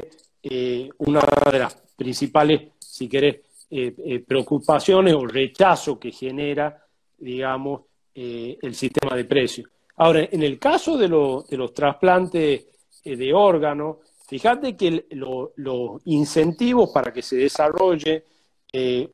eh, 0.42 0.90
una 1.00 1.22
de 1.52 1.60
las 1.60 1.76
principales, 1.96 2.72
si 2.80 3.08
querés, 3.08 3.36
eh, 3.70 3.94
eh, 3.98 4.20
preocupaciones 4.26 5.14
o 5.14 5.26
rechazo 5.26 6.00
que 6.00 6.12
genera, 6.12 6.86
digamos, 7.18 7.82
el 8.20 8.74
sistema 8.74 9.16
de 9.16 9.26
precios. 9.26 9.70
Ahora, 9.98 10.28
en 10.32 10.42
el 10.42 10.58
caso 10.58 10.98
de, 10.98 11.08
los 11.08 11.74
trasplantes 11.76 12.66
de 13.04 13.34
órganos, 13.34 13.98
fíjate 14.28 14.76
que 14.76 15.06
los 15.12 16.02
incentivos 16.06 16.90
para 16.90 17.14
que 17.14 17.22
se 17.22 17.36
desarrolle 17.36 18.24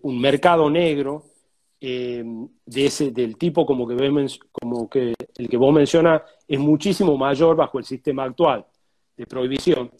un 0.03 0.21
mercado 0.21 0.69
negro 0.69 1.32
de 1.85 2.85
ese, 2.85 3.11
del 3.11 3.37
tipo 3.37 3.65
como 3.65 3.85
que, 3.85 3.95
como 4.51 4.89
que 4.89 5.13
el 5.37 5.49
que 5.49 5.57
vos 5.57 5.73
mencionas 5.73 6.21
es 6.47 6.57
muchísimo 6.57 7.17
mayor 7.17 7.57
bajo 7.57 7.77
el 7.77 7.83
sistema 7.83 8.23
actual 8.23 8.65
de 9.17 9.25
prohibición. 9.25 9.91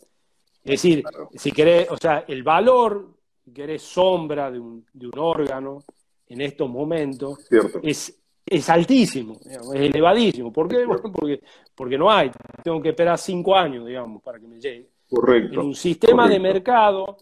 Es 0.64 0.82
decir, 0.82 1.04
si 1.34 1.52
querés, 1.52 1.92
o 1.92 1.98
sea, 1.98 2.24
el 2.26 2.42
valor, 2.42 3.10
si 3.44 3.52
querés, 3.52 3.82
sombra 3.82 4.50
de 4.50 4.60
un, 4.60 4.86
de 4.94 5.08
un 5.08 5.20
órgano 5.20 5.80
en 6.28 6.40
estos 6.40 6.70
momentos 6.70 7.40
es, 7.82 8.18
es 8.46 8.70
altísimo, 8.70 9.38
es 9.44 9.82
elevadísimo. 9.82 10.54
¿Por 10.54 10.70
qué? 10.70 10.86
porque, 11.14 11.42
porque 11.76 11.98
no 11.98 12.10
hay. 12.10 12.32
Tengo 12.64 12.82
que 12.82 12.90
esperar 12.90 13.18
cinco 13.18 13.58
años, 13.58 13.86
digamos, 13.86 14.24
para 14.24 14.40
que 14.40 14.48
me 14.48 14.58
llegue. 14.58 14.90
Correcto. 15.10 15.60
En 15.60 15.68
un 15.68 15.76
sistema 15.76 16.30
de 16.30 16.40
mercado, 16.40 17.18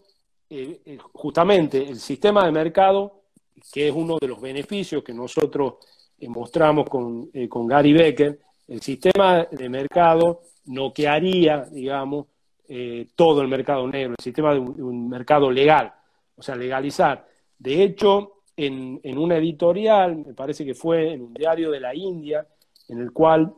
eh, 0.48 0.80
eh, 0.84 0.98
justamente 1.12 1.78
el 1.78 1.96
sistema 1.96 2.44
de 2.44 2.52
mercado, 2.52 3.21
que 3.70 3.88
es 3.88 3.94
uno 3.94 4.18
de 4.20 4.28
los 4.28 4.40
beneficios 4.40 5.02
que 5.02 5.12
nosotros 5.12 5.74
eh, 6.18 6.28
mostramos 6.28 6.88
con, 6.88 7.30
con 7.48 7.66
Gary 7.66 7.92
Becker, 7.92 8.38
el 8.68 8.80
sistema 8.80 9.44
de 9.50 9.68
mercado 9.68 10.42
no 10.66 10.92
que 10.92 11.08
haría, 11.08 11.64
digamos, 11.64 12.26
eh, 12.68 13.08
todo 13.14 13.42
el 13.42 13.48
mercado 13.48 13.86
negro, 13.88 14.14
el 14.16 14.22
sistema 14.22 14.54
de 14.54 14.60
un, 14.60 15.08
mercado 15.08 15.50
legal, 15.50 15.92
o 16.36 16.42
sea, 16.42 16.54
legalizar. 16.56 17.26
De 17.58 17.82
hecho, 17.82 18.42
en, 18.56 19.00
una 19.18 19.36
editorial, 19.36 20.16
me 20.16 20.34
parece 20.34 20.64
que 20.64 20.74
fue 20.74 21.12
en 21.12 21.22
un 21.22 21.34
diario 21.34 21.70
de 21.70 21.80
la 21.80 21.94
India, 21.94 22.46
en 22.88 23.00
el 23.00 23.12
cual 23.12 23.52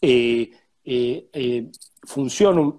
eh, 0.00 0.50
eh, 0.84 1.70
funciona, 2.02 2.74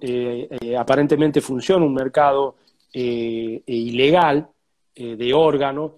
aparentemente 0.78 1.42
funciona 1.42 1.86
un 1.86 1.94
mercado 1.94 2.56
ilegal 2.94 4.48
de 4.96 5.34
órganos, 5.34 5.92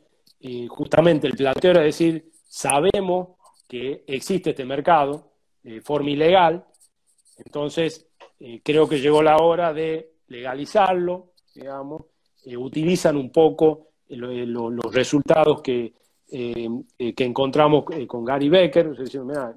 justamente 0.70 1.28
el 1.28 1.34
planteo 1.34 1.72
era 1.72 1.82
decir, 1.82 2.32
sabemos 2.48 3.38
que 3.68 4.04
existe 4.08 4.52
este 4.52 4.66
mercado 4.66 5.32
de 5.64 5.82
forma 5.82 6.12
ilegal, 6.12 6.66
entonces 7.38 8.08
eh, 8.40 8.62
creo 8.64 8.88
que 8.88 9.00
llegó 9.00 9.22
la 9.22 9.38
hora 9.38 9.74
de 9.74 10.12
legalizarlo, 10.28 11.32
digamos, 11.54 12.04
eh, 12.46 12.56
utilizan 12.56 13.18
un 13.18 13.32
poco 13.32 13.90
eh, 14.10 14.16
los 14.16 14.94
resultados 14.94 15.62
que, 15.62 15.94
que 16.30 17.24
encontramos 17.24 17.86
con 18.06 18.26
Gary 18.26 18.50
Becker, 18.50 18.92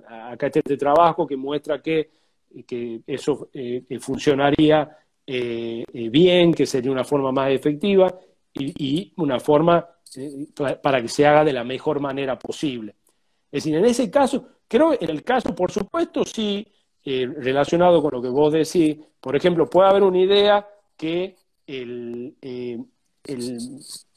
acá 0.09 0.47
está 0.47 0.61
este 0.61 0.77
trabajo 0.77 1.27
que 1.27 1.37
muestra 1.37 1.83
que, 1.83 2.11
que 2.65 3.01
eso 3.07 3.49
funcionaría 4.01 4.89
bien, 5.27 6.55
que 6.55 6.67
sería 6.67 6.93
una 6.93 7.03
forma 7.03 7.33
más 7.33 7.51
efectiva 7.51 8.17
y 8.55 9.13
una 9.17 9.41
forma 9.41 9.85
para 10.83 11.01
que 11.01 11.09
se 11.09 11.27
haga 11.27 11.45
de 11.45 11.53
la 11.53 11.65
mejor 11.65 12.01
manera 12.01 12.39
posible. 12.39 12.95
Es 13.51 13.65
decir, 13.65 13.77
en 13.77 13.85
ese 13.85 14.11
caso, 14.11 14.47
creo 14.69 14.93
en 15.01 15.11
el 15.11 15.23
caso, 15.25 15.55
por 15.55 15.73
supuesto, 15.73 16.25
sí 16.25 16.67
eh, 17.05 17.27
relacionado 17.39 18.03
con 18.03 18.13
lo 18.13 18.23
que 18.23 18.29
vos 18.29 18.53
decís, 18.53 18.99
por 19.21 19.35
ejemplo, 19.35 19.69
puede 19.69 19.89
haber 19.89 20.03
una 20.03 20.19
idea 20.19 20.69
que 20.97 21.37
el, 21.67 22.35
eh, 22.41 22.79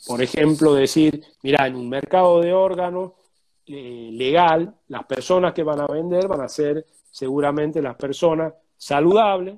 por 0.07 0.21
ejemplo, 0.21 0.73
decir, 0.73 1.23
mira, 1.41 1.67
en 1.67 1.75
un 1.75 1.89
mercado 1.89 2.41
de 2.41 2.53
órganos 2.53 3.13
eh, 3.65 4.09
legal, 4.11 4.75
las 4.87 5.05
personas 5.05 5.53
que 5.53 5.63
van 5.63 5.79
a 5.79 5.87
vender 5.87 6.27
van 6.27 6.41
a 6.41 6.49
ser 6.49 6.85
seguramente 7.09 7.81
las 7.81 7.95
personas 7.95 8.53
saludables, 8.77 9.55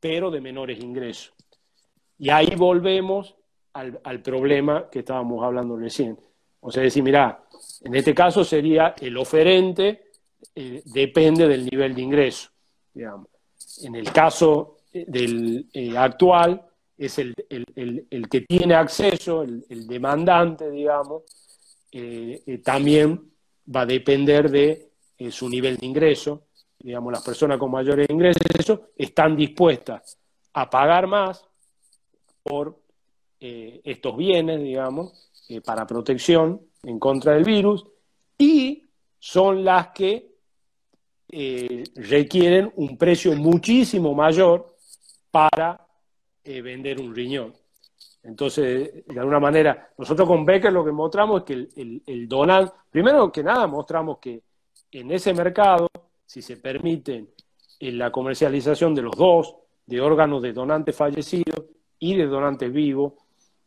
pero 0.00 0.30
de 0.30 0.40
menores 0.40 0.82
ingresos. 0.82 1.32
Y 2.18 2.30
ahí 2.30 2.54
volvemos 2.56 3.36
al, 3.76 4.22
problema 4.22 4.88
que 4.90 5.00
estábamos 5.00 5.44
hablando 5.44 5.76
recién. 5.76 6.18
O 6.60 6.70
sea, 6.70 6.82
decir, 6.82 7.02
mira, 7.02 7.44
en 7.82 7.94
este 7.94 8.14
caso 8.14 8.44
sería 8.44 8.94
el 9.00 9.16
oferente, 9.16 10.10
depende 10.54 11.46
del 11.46 11.66
nivel 11.66 11.94
de 11.94 12.02
ingreso. 12.02 12.50
En 12.94 13.94
el 13.94 14.10
caso 14.12 14.78
eh, 14.92 15.04
del 15.06 15.68
eh, 15.72 15.96
actual, 15.96 16.62
es 16.96 17.18
el, 17.18 17.34
que 18.30 18.40
tiene 18.40 18.74
acceso, 18.74 19.42
el, 19.42 19.86
demandante, 19.86 20.70
digamos, 20.70 21.24
eh, 21.92 22.60
también 22.64 23.30
va 23.74 23.82
a 23.82 23.86
depender 23.86 24.50
de 24.50 24.90
su 25.30 25.48
nivel 25.50 25.76
de 25.76 25.86
ingreso. 25.86 26.46
Digamos, 26.78 27.12
las 27.12 27.22
personas 27.22 27.58
con 27.58 27.70
mayores 27.70 28.06
ingresos 28.08 28.80
están 28.96 29.36
dispuestas 29.36 30.18
a 30.54 30.70
pagar 30.70 31.06
más 31.06 31.44
por 32.42 32.85
estos 33.38 34.16
bienes, 34.16 34.62
digamos, 34.62 35.30
para 35.64 35.86
protección 35.86 36.60
en 36.82 36.98
contra 36.98 37.34
del 37.34 37.44
virus, 37.44 37.84
y 38.38 38.82
son 39.18 39.64
las 39.64 39.88
que 39.88 40.36
eh, 41.28 41.82
requieren 41.96 42.72
un 42.76 42.96
precio 42.96 43.34
muchísimo 43.34 44.14
mayor 44.14 44.76
para 45.30 45.84
eh, 46.44 46.62
vender 46.62 47.00
un 47.00 47.14
riñón. 47.14 47.52
Entonces, 48.22 49.04
de 49.06 49.20
alguna 49.20 49.40
manera, 49.40 49.90
nosotros 49.98 50.28
con 50.28 50.44
Becker 50.44 50.72
lo 50.72 50.84
que 50.84 50.92
mostramos 50.92 51.40
es 51.40 51.44
que 51.44 52.02
el, 52.06 52.28
donante, 52.28 52.72
primero 52.90 53.30
que 53.30 53.42
nada, 53.42 53.66
mostramos 53.66 54.18
que 54.18 54.42
en 54.92 55.10
ese 55.10 55.32
mercado, 55.34 55.88
si 56.24 56.42
se 56.42 56.56
permite 56.56 57.26
en 57.78 57.98
la 57.98 58.10
comercialización 58.10 58.94
de 58.94 59.02
los 59.02 59.16
dos, 59.16 59.56
de 59.84 60.00
órganos 60.00 60.42
de 60.42 60.52
donantes 60.52 60.96
fallecidos 60.96 61.64
y 61.98 62.16
de 62.16 62.26
donantes 62.26 62.72
vivos, 62.72 63.12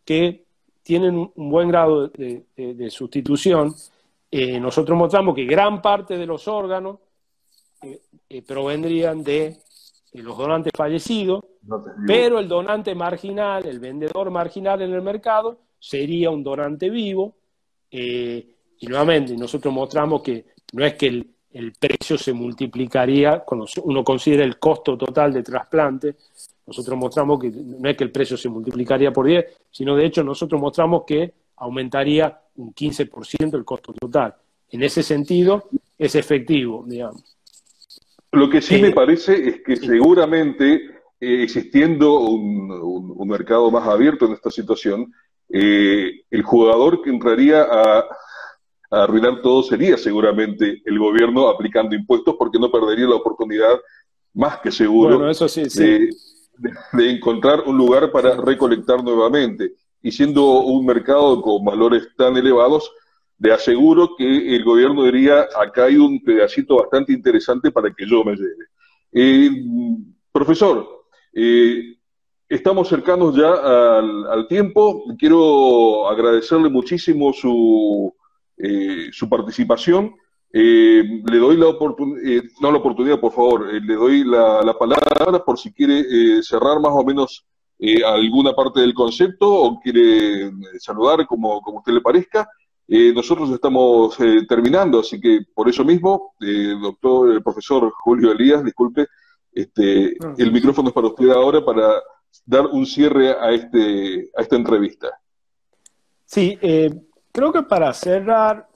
que 0.06 0.46
tienen 0.84 1.18
un, 1.18 1.50
buen 1.50 1.70
grado 1.70 2.08
de, 2.08 2.90
sustitución, 2.90 3.76
eh, 4.32 4.60
nosotros 4.60 4.98
mostramos 4.98 5.36
que 5.36 5.46
gran 5.46 5.82
parte 5.82 6.18
de 6.18 6.26
los 6.26 6.48
órganos 6.48 6.98
eh, 7.82 8.02
eh, 8.28 8.42
provendrían 8.42 9.24
de 9.24 9.46
eh, 9.46 10.22
los 10.22 10.38
donantes 10.38 10.74
fallecidos, 10.76 11.46
pero 12.06 12.40
el 12.40 12.48
donante 12.48 12.94
marginal, 12.94 13.66
el 13.66 13.80
vendedor 13.80 14.30
marginal 14.30 14.82
en 14.82 14.94
el 14.94 15.02
mercado, 15.02 15.60
sería 15.80 16.30
un 16.30 16.44
donante 16.44 16.90
vivo. 16.90 17.36
y 17.90 18.88
nuevamente, 18.88 19.36
nosotros 19.36 19.74
mostramos 19.74 20.22
que 20.22 20.46
no 20.74 20.86
es 20.86 20.96
que 20.96 21.08
el, 21.08 21.28
el, 21.54 21.74
precio 21.74 22.18
se 22.18 22.34
multiplicaría, 22.34 23.40
cuando 23.40 23.66
uno 23.84 24.04
considera 24.04 24.44
el 24.44 24.60
costo 24.60 24.98
total 24.98 25.34
de 25.34 25.44
trasplante, 25.44 26.16
nosotros 26.70 27.00
mostramos 27.00 27.40
que 27.40 27.50
no 27.50 27.90
es 27.90 27.98
que 27.98 28.04
el 28.04 28.12
precio 28.12 28.38
se 28.38 28.48
multiplicaría 28.48 29.12
por 29.12 29.26
10, 29.26 29.44
sino 29.72 29.96
de 29.96 30.06
hecho 30.06 30.24
nosotros 30.24 30.62
mostramos 30.62 31.04
que 31.06 31.34
aumentaría 31.58 32.40
un 32.58 32.76
15% 32.76 33.56
el 33.56 33.66
costo 33.66 33.92
total. 33.94 34.36
En 34.70 34.84
ese 34.84 35.02
sentido, 35.02 35.68
es 35.98 36.14
efectivo, 36.14 36.86
digamos. 36.88 37.24
Lo 38.32 38.48
que 38.52 38.62
sí 38.62 38.80
me 38.80 38.92
parece 38.92 39.50
es 39.50 39.64
que 39.64 39.78
seguramente 39.78 40.76
eh, 41.20 41.44
existiendo 41.44 42.20
un, 42.20 43.28
mercado 43.28 43.72
más 43.72 43.88
abierto 43.88 44.28
en 44.28 44.34
esta 44.34 44.52
situación, 44.52 45.12
eh, 45.50 46.22
el 46.30 46.44
jugador 46.44 47.02
que 47.02 47.10
entraría 47.10 47.64
a, 47.64 48.06
arruinar 48.92 49.42
todo 49.42 49.64
sería 49.64 49.98
seguramente 49.98 50.84
el 50.86 51.00
gobierno 51.00 51.48
aplicando 51.48 51.96
impuestos 51.96 52.36
porque 52.38 52.60
no 52.60 52.72
perdería 52.72 53.08
la 53.08 53.16
oportunidad 53.16 53.80
más 54.34 54.60
que 54.62 54.72
seguro 54.72 55.30
eso 55.30 55.48
sí, 55.48 55.62
de 55.62 56.10
encontrar 56.98 57.62
un 57.66 57.78
lugar 57.78 58.12
para 58.12 58.36
recolectar 58.36 59.04
nuevamente. 59.04 59.74
Y 60.02 60.12
siendo 60.12 60.62
un 60.62 60.86
mercado 60.86 61.42
con 61.42 61.64
valores 61.64 62.08
tan 62.16 62.38
elevados, 62.38 62.92
le 63.40 63.54
aseguro 63.54 64.16
que 64.18 64.56
el 64.56 64.64
gobierno 64.64 65.06
diría, 65.06 65.48
acá 65.58 65.86
hay 65.86 65.96
un 65.96 66.22
pedacito 66.22 66.78
bastante 66.78 67.14
interesante 67.14 67.72
para 67.72 67.94
que 67.94 68.06
yo 68.06 68.24
me 68.24 68.36
lleve. 68.36 68.66
Eh, 69.12 69.50
profesor, 70.32 71.06
eh, 71.34 71.96
estamos 72.48 72.88
cercanos 72.88 73.36
ya 73.36 73.98
al, 74.00 74.48
tiempo. 74.48 75.06
Quiero 75.18 76.08
agradecerle 76.08 76.70
muchísimo 76.70 77.32
su, 77.32 78.14
eh, 78.58 79.10
su 79.12 79.30
participación. 79.30 80.16
Le 80.52 81.38
doy 81.38 81.58
la 81.58 81.68
oportunidad, 81.68 82.44
no 82.60 82.72
la 82.72 82.78
oportunidad, 82.80 83.20
por 83.20 83.32
favor, 83.32 83.72
le 83.72 83.96
doy 83.96 84.24
la, 84.24 84.76
palabra 84.78 85.44
por 85.46 85.60
si 85.60 85.72
quiere 85.72 86.42
cerrar 86.42 86.80
más 86.80 86.92
o 86.92 87.04
menos 87.04 87.46
alguna 88.06 88.54
parte 88.54 88.82
del 88.82 88.94
concepto 88.94 89.48
o 89.52 89.80
quiere 89.80 90.52
saludar 90.80 91.26
como, 91.28 91.62
como 91.62 91.80
usted 91.80 91.94
le 91.94 92.02
parezca. 92.02 92.48
Eh, 92.92 93.14
nosotros 93.14 93.52
estamos 93.52 94.20
eh, 94.20 94.48
terminando, 94.50 95.02
así 95.02 95.22
que 95.22 95.42
por 95.54 95.70
eso 95.70 95.86
mismo, 95.86 96.34
eh, 96.42 96.74
doctor, 96.82 97.30
el 97.30 97.44
profesor 97.44 97.92
Julio 98.00 98.32
Elías, 98.32 98.64
disculpe, 98.64 99.06
este, 99.52 100.18
el 100.38 100.52
micrófono 100.52 100.90
es 100.90 100.96
para 100.96 101.08
usted 101.08 101.30
ahora 101.30 101.64
para 101.64 102.02
dar 102.48 102.66
un 102.66 102.88
cierre 102.88 103.30
a, 103.30 103.52
este, 103.52 104.32
a 104.36 104.42
esta 104.42 104.56
entrevista. 104.56 105.08
Sí, 106.26 106.58
creo 107.32 107.52
que 107.54 107.62
para 107.62 107.94
cerrar, 107.94 108.68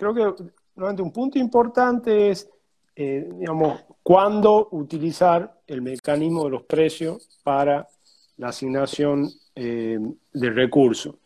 creo 0.00 0.34
que 0.34 1.02
un 1.02 1.12
punto 1.12 1.38
importante 1.38 2.30
es, 2.30 2.48
digamos, 2.96 3.84
cuándo 4.02 4.68
utilizar 4.72 5.60
el 5.66 5.82
mecanismo 5.82 6.44
de 6.44 6.50
los 6.50 6.62
precios 6.62 7.28
para 7.42 7.86
la 8.36 8.48
asignación 8.48 9.30
de 9.54 10.50
recursos. 10.50 11.16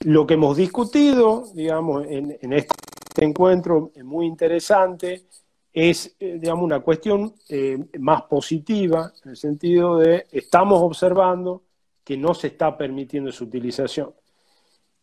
Lo 0.00 0.26
que 0.26 0.34
hemos 0.34 0.56
discutido, 0.56 1.46
digamos, 1.54 2.04
en, 2.06 2.52
este 2.52 3.24
encuentro 3.24 3.90
muy 4.04 4.26
interesante 4.26 5.24
es, 5.72 6.14
eh, 6.20 6.38
digamos, 6.38 6.64
una 6.64 6.80
cuestión 6.80 7.34
eh, 7.48 7.78
más 7.98 8.22
positiva, 8.22 9.12
en 9.24 9.30
el 9.30 9.36
sentido 9.36 9.98
de 9.98 10.26
estamos 10.30 10.80
observando 10.82 11.62
que 12.04 12.16
no 12.16 12.34
se 12.34 12.48
está 12.48 12.76
permitiendo 12.76 13.32
su 13.32 13.44
utilización. 13.44 14.14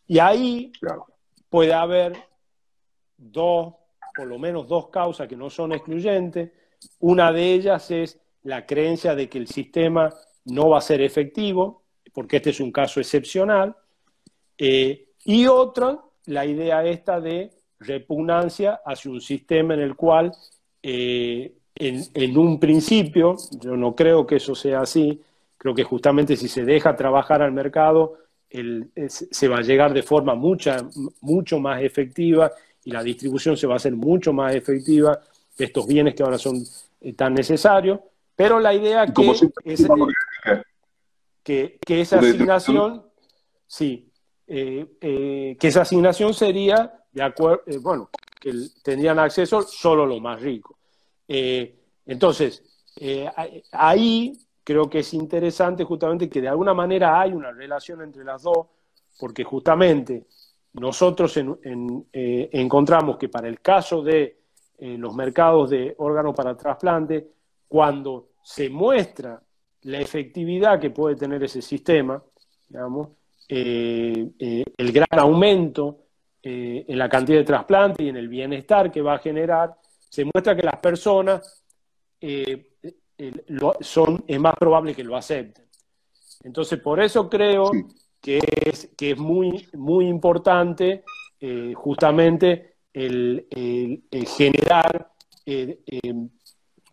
Y 0.08 0.20
ahí 0.20 0.72
puede 1.50 1.74
haber 1.74 2.14
dos, 3.22 3.74
por 4.16 4.28
lo 4.28 4.40
menos 4.40 4.68
dos 4.68 4.90
causas 4.90 5.28
que 5.28 5.36
no 5.36 5.50
son 5.50 5.74
excluyentes. 5.74 6.52
Una 7.00 7.32
de 7.32 7.54
ellas 7.54 7.92
es 7.92 8.20
la 8.44 8.66
creencia 8.66 9.16
de 9.16 9.30
que 9.30 9.38
el 9.38 9.48
sistema 9.48 10.14
no 10.46 10.70
va 10.70 10.80
a 10.80 10.82
ser 10.82 11.02
efectivo, 11.02 11.84
porque 12.14 12.38
este 12.38 12.50
es 12.50 12.60
un 12.60 12.72
caso 12.72 13.00
excepcional. 13.00 13.76
Eh, 14.58 15.10
y 15.26 15.46
otra, 15.46 16.00
la 16.26 16.46
idea 16.46 16.84
esta 16.86 17.22
de 17.22 17.52
repugnancia 17.80 18.82
hacia 18.86 19.12
un 19.12 19.22
sistema 19.22 19.74
en 19.76 19.82
el 19.82 19.96
cual, 19.96 20.32
eh, 20.82 21.54
en, 21.76 22.38
un 22.38 22.60
principio, 22.60 23.38
yo 23.60 23.76
no 23.76 23.96
creo 23.96 24.26
que 24.26 24.36
eso 24.36 24.54
sea 24.54 24.82
así, 24.82 25.20
creo 25.58 25.74
que 25.74 25.84
justamente 25.84 26.36
si 26.36 26.48
se 26.48 26.64
deja 26.64 26.96
trabajar 26.96 27.42
al 27.42 27.52
mercado, 27.52 28.18
se 28.98 29.48
va 29.48 29.60
a 29.60 29.62
llegar 29.62 29.94
de 29.94 30.04
forma 30.04 30.36
mucha, 30.36 30.78
mucho 31.22 31.60
más 31.60 31.82
efectiva 31.82 32.52
y 32.84 32.92
la 32.92 33.04
distribución 33.04 33.58
se 33.58 33.68
va 33.68 33.74
a 33.74 33.78
hacer 33.78 33.94
mucho 33.94 34.34
más 34.34 34.56
efectiva 34.56 35.20
de 35.58 35.66
estos 35.66 35.88
bienes 35.88 36.16
que 36.16 36.24
ahora 36.24 36.38
son 36.38 36.64
eh, 37.02 37.14
tan 37.14 37.34
necesarios, 37.34 38.00
pero 38.36 38.60
la 38.60 38.74
idea 38.74 39.06
que, 39.08 39.50
que, 41.44 41.80
que 41.86 42.02
esa 42.02 42.20
asignación, 42.20 43.06
sí, 43.68 44.12
eh, 44.48 44.86
eh, 45.00 45.58
que 45.60 45.68
esa 45.68 45.82
asignación 45.82 46.34
sería, 46.34 46.94
de 47.12 47.24
acuerdo, 47.24 47.64
bueno, 47.82 48.10
que 48.40 48.52
tendrían 48.84 49.20
acceso 49.20 49.62
solo 49.62 50.06
los 50.06 50.22
más 50.22 50.42
ricos. 50.42 50.78
entonces, 51.28 52.64
ahí 53.72 54.38
creo 54.64 54.90
que 54.90 55.00
es 55.00 55.14
interesante 55.14 55.84
justamente 55.84 56.30
que 56.30 56.42
de 56.42 56.48
alguna 56.48 56.74
manera 56.74 57.20
hay 57.20 57.34
una 57.34 57.52
relación 57.52 58.02
entre 58.02 58.24
las 58.24 58.44
dos, 58.44 58.68
porque 59.20 59.44
justamente 59.44 60.26
nosotros 60.74 61.38
encontramos 61.38 63.18
que 63.18 63.30
para 63.30 63.48
el 63.48 63.60
caso 63.62 64.02
de 64.02 64.38
los 64.80 65.14
mercados 65.14 65.70
de 65.70 65.96
órganos 65.98 66.36
para 66.36 66.56
trasplante, 66.56 67.28
cuando 67.68 68.30
se 68.44 68.70
muestra 68.70 69.42
la 69.84 70.00
efectividad 70.00 70.80
que 70.80 70.90
puede 70.90 71.16
tener 71.16 71.44
ese 71.44 71.62
sistema, 71.62 72.22
digamos, 72.68 73.10
eh, 73.48 74.32
eh, 74.40 74.64
el 74.78 74.92
gran 74.92 75.20
aumento 75.20 76.06
eh, 76.42 76.86
en 76.88 76.98
la 76.98 77.10
cantidad 77.10 77.40
de 77.40 77.44
trasplantes 77.44 78.06
y 78.06 78.10
en 78.10 78.18
el 78.18 78.28
bienestar 78.28 78.92
que 78.92 79.02
va 79.02 79.16
a 79.16 79.20
generar, 79.20 79.76
se 80.10 80.24
muestra 80.24 80.56
que 80.56 80.64
las 80.64 80.78
personas 80.78 81.64
son, 83.82 84.24
es 84.28 84.40
más 84.40 84.56
probable 84.56 84.94
que 84.94 85.04
lo 85.04 85.16
acepten. 85.16 85.66
Entonces, 86.44 86.80
por 86.80 87.00
eso 87.00 87.30
creo 87.30 87.72
que, 88.22 88.40
es, 88.66 88.90
que 88.96 89.12
es 89.12 89.18
muy, 89.18 89.68
muy 89.74 90.08
importante 90.08 91.04
justamente 91.74 92.76
el, 92.94 93.48
generar, 94.38 95.12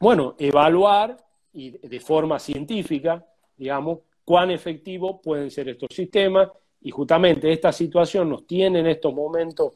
bueno, 0.00 0.34
evaluar 0.38 1.16
y 1.52 1.70
de 1.70 2.00
forma 2.00 2.38
científica, 2.38 3.26
digamos, 3.56 3.98
cuán 4.24 4.50
efectivos 4.50 5.20
pueden 5.22 5.50
ser 5.50 5.70
estos 5.70 5.88
sistemas. 5.94 6.50
Y 6.82 6.90
justamente 6.90 7.50
esta 7.50 7.72
situación 7.72 8.28
nos 8.28 8.46
tiene 8.46 8.80
en 8.80 8.86
estos 8.86 9.12
momentos 9.12 9.72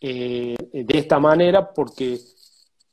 eh, 0.00 0.54
de 0.72 0.98
esta 0.98 1.18
manera 1.18 1.72
porque 1.72 2.18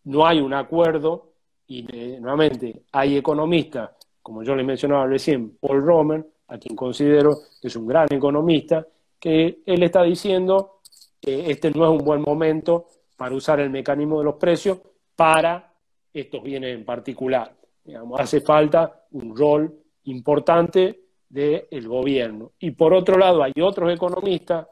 no 0.05 0.25
hay 0.25 0.39
un 0.39 0.53
acuerdo 0.53 1.33
y 1.67 1.85
eh, 1.93 2.17
nuevamente 2.19 2.83
hay 2.91 3.17
economistas, 3.17 3.91
como 4.21 4.41
yo 4.43 4.55
les 4.55 4.65
mencionaba 4.65 5.05
recién, 5.05 5.57
Paul 5.57 5.85
Romer, 5.85 6.25
a 6.53 6.59
quien 6.59 6.75
considero 6.75 7.39
que 7.59 7.67
es 7.67 7.75
un 7.75 7.87
gran 7.87 8.07
economista, 8.11 8.85
que 9.19 9.63
él 9.65 9.81
está 9.81 10.03
diciendo 10.03 10.81
que 11.19 11.49
este 11.49 11.71
no 11.71 11.85
es 11.85 11.99
un 11.99 12.05
buen 12.05 12.21
momento 12.21 12.85
para 13.17 13.33
usar 13.33 13.59
el 13.59 13.71
mecanismo 13.71 14.19
de 14.19 14.25
los 14.25 14.35
precios 14.35 14.77
para 15.15 15.73
estos 16.13 16.43
bienes 16.43 16.75
en 16.75 16.85
particular. 16.85 17.55
Digamos, 17.83 18.19
hace 18.19 18.41
falta 18.41 19.05
un 19.11 19.35
rol 19.35 19.73
importante 20.03 20.99
del 21.27 21.87
gobierno. 21.87 22.51
Y 22.59 22.71
por 22.71 22.93
otro 22.93 23.17
lado, 23.17 23.41
hay 23.41 23.53
otros 23.59 23.91
economistas 23.91 24.67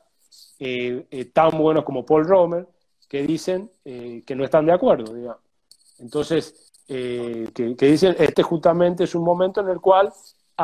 eh, 0.60 1.08
eh, 1.10 1.26
tan 1.26 1.58
buenos 1.58 1.84
como 1.84 2.06
Paul 2.06 2.28
Romer 2.28 2.68
que 3.10 3.24
dicen 3.24 3.72
eh, 3.84 4.22
que 4.26 4.36
no 4.36 4.44
están 4.44 4.68
de 4.68 4.74
acuerdo, 4.74 5.16
digamos. 5.16 5.42
Entonces, 5.98 6.68
que, 6.88 7.76
que, 7.78 7.86
dicen, 7.86 8.16
este 8.20 8.44
justamente 8.44 9.06
es 9.06 9.16
un 9.16 9.24
momento 9.24 9.62
en 9.62 9.70
el 9.70 9.80
cual 9.80 10.12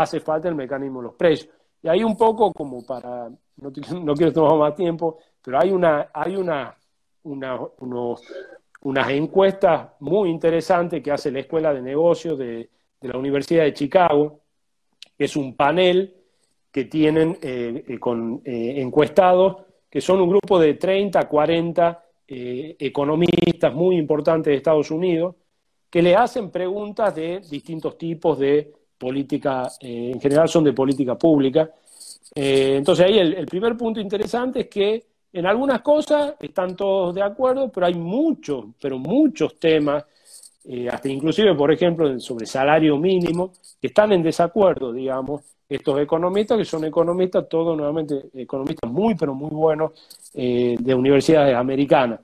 hace 0.01 0.19
falta 0.19 0.47
el 0.47 0.55
mecanismo 0.55 0.99
de 1.01 1.07
los 1.07 1.15
precios. 1.15 1.49
Y 1.81 1.87
hay 1.87 2.03
un 2.03 2.15
poco 2.17 2.51
como 2.53 2.85
para, 2.85 3.29
no, 3.57 3.71
quiero 4.15 4.33
tomar 4.33 4.57
más 4.57 4.75
tiempo, 4.75 5.17
pero 5.41 5.59
hay 5.59 5.71
una, 5.71 6.09
hay 6.13 6.35
una, 6.35 6.75
unas 7.23 9.09
encuestas 9.09 9.89
muy 9.99 10.29
interesantes 10.29 11.03
que 11.03 11.11
hace 11.11 11.31
la 11.31 11.39
Escuela 11.39 11.73
de 11.73 11.81
Negocios 11.81 12.37
de, 12.37 12.69
la 13.01 13.17
Universidad 13.17 13.63
de 13.63 13.73
Chicago, 13.73 14.41
es 15.17 15.35
un 15.35 15.55
panel 15.55 16.13
que 16.71 16.85
tienen 16.85 17.37
eh, 17.41 17.85
eh, 17.87 17.99
con 17.99 18.41
eh, 18.43 18.81
encuestados, 18.81 19.57
que 19.89 20.01
son 20.01 20.19
un 20.19 20.29
grupo 20.29 20.59
de 20.59 20.73
30, 20.73 21.27
40 21.27 22.03
economistas 22.29 23.73
muy 23.73 23.95
importantes 23.95 24.51
de 24.51 24.57
Estados 24.57 24.91
Unidos, 24.91 25.35
que 25.89 26.01
le 26.01 26.13
hacen 26.15 26.51
preguntas 26.51 27.15
de 27.15 27.39
distintos 27.49 27.97
tipos 27.97 28.37
de 28.37 28.73
política, 28.97 29.69
en 29.79 30.19
general 30.19 30.49
son 30.49 30.63
de 30.63 30.73
política 30.73 31.15
pública. 31.15 31.69
entonces 32.35 33.05
ahí 33.05 33.19
el, 33.19 33.45
primer 33.45 33.77
punto 33.77 33.99
interesante 33.99 34.61
es 34.61 34.67
que 34.67 35.05
en 35.33 35.45
algunas 35.45 35.81
cosas 35.81 36.35
están 36.39 36.75
todos 36.75 37.13
de 37.13 37.21
acuerdo, 37.21 37.69
pero 37.69 37.85
hay 37.85 37.95
muchos, 37.95 38.65
pero 38.79 38.97
muchos 38.97 39.59
temas 39.59 40.03
eh, 40.69 40.89
hasta 40.89 41.07
inclusive, 41.07 41.55
por 41.55 41.71
ejemplo, 41.71 42.19
sobre 42.19 42.45
salario 42.45 42.97
mínimo, 42.97 43.53
que 43.79 43.87
están 43.87 44.11
en 44.11 44.21
desacuerdo, 44.21 44.91
digamos, 44.91 45.41
estos 45.69 45.97
economistas, 45.99 46.57
que 46.57 46.65
son 46.65 46.83
economistas, 46.83 47.47
todos 47.47 47.77
nuevamente 47.77 48.25
economistas 48.33 48.91
muy, 48.91 49.15
pero 49.15 49.33
muy 49.33 49.51
buenos 49.51 49.91
eh, 50.33 50.75
de 50.77 50.93
universidades 50.93 51.55
americanas. 51.55 52.19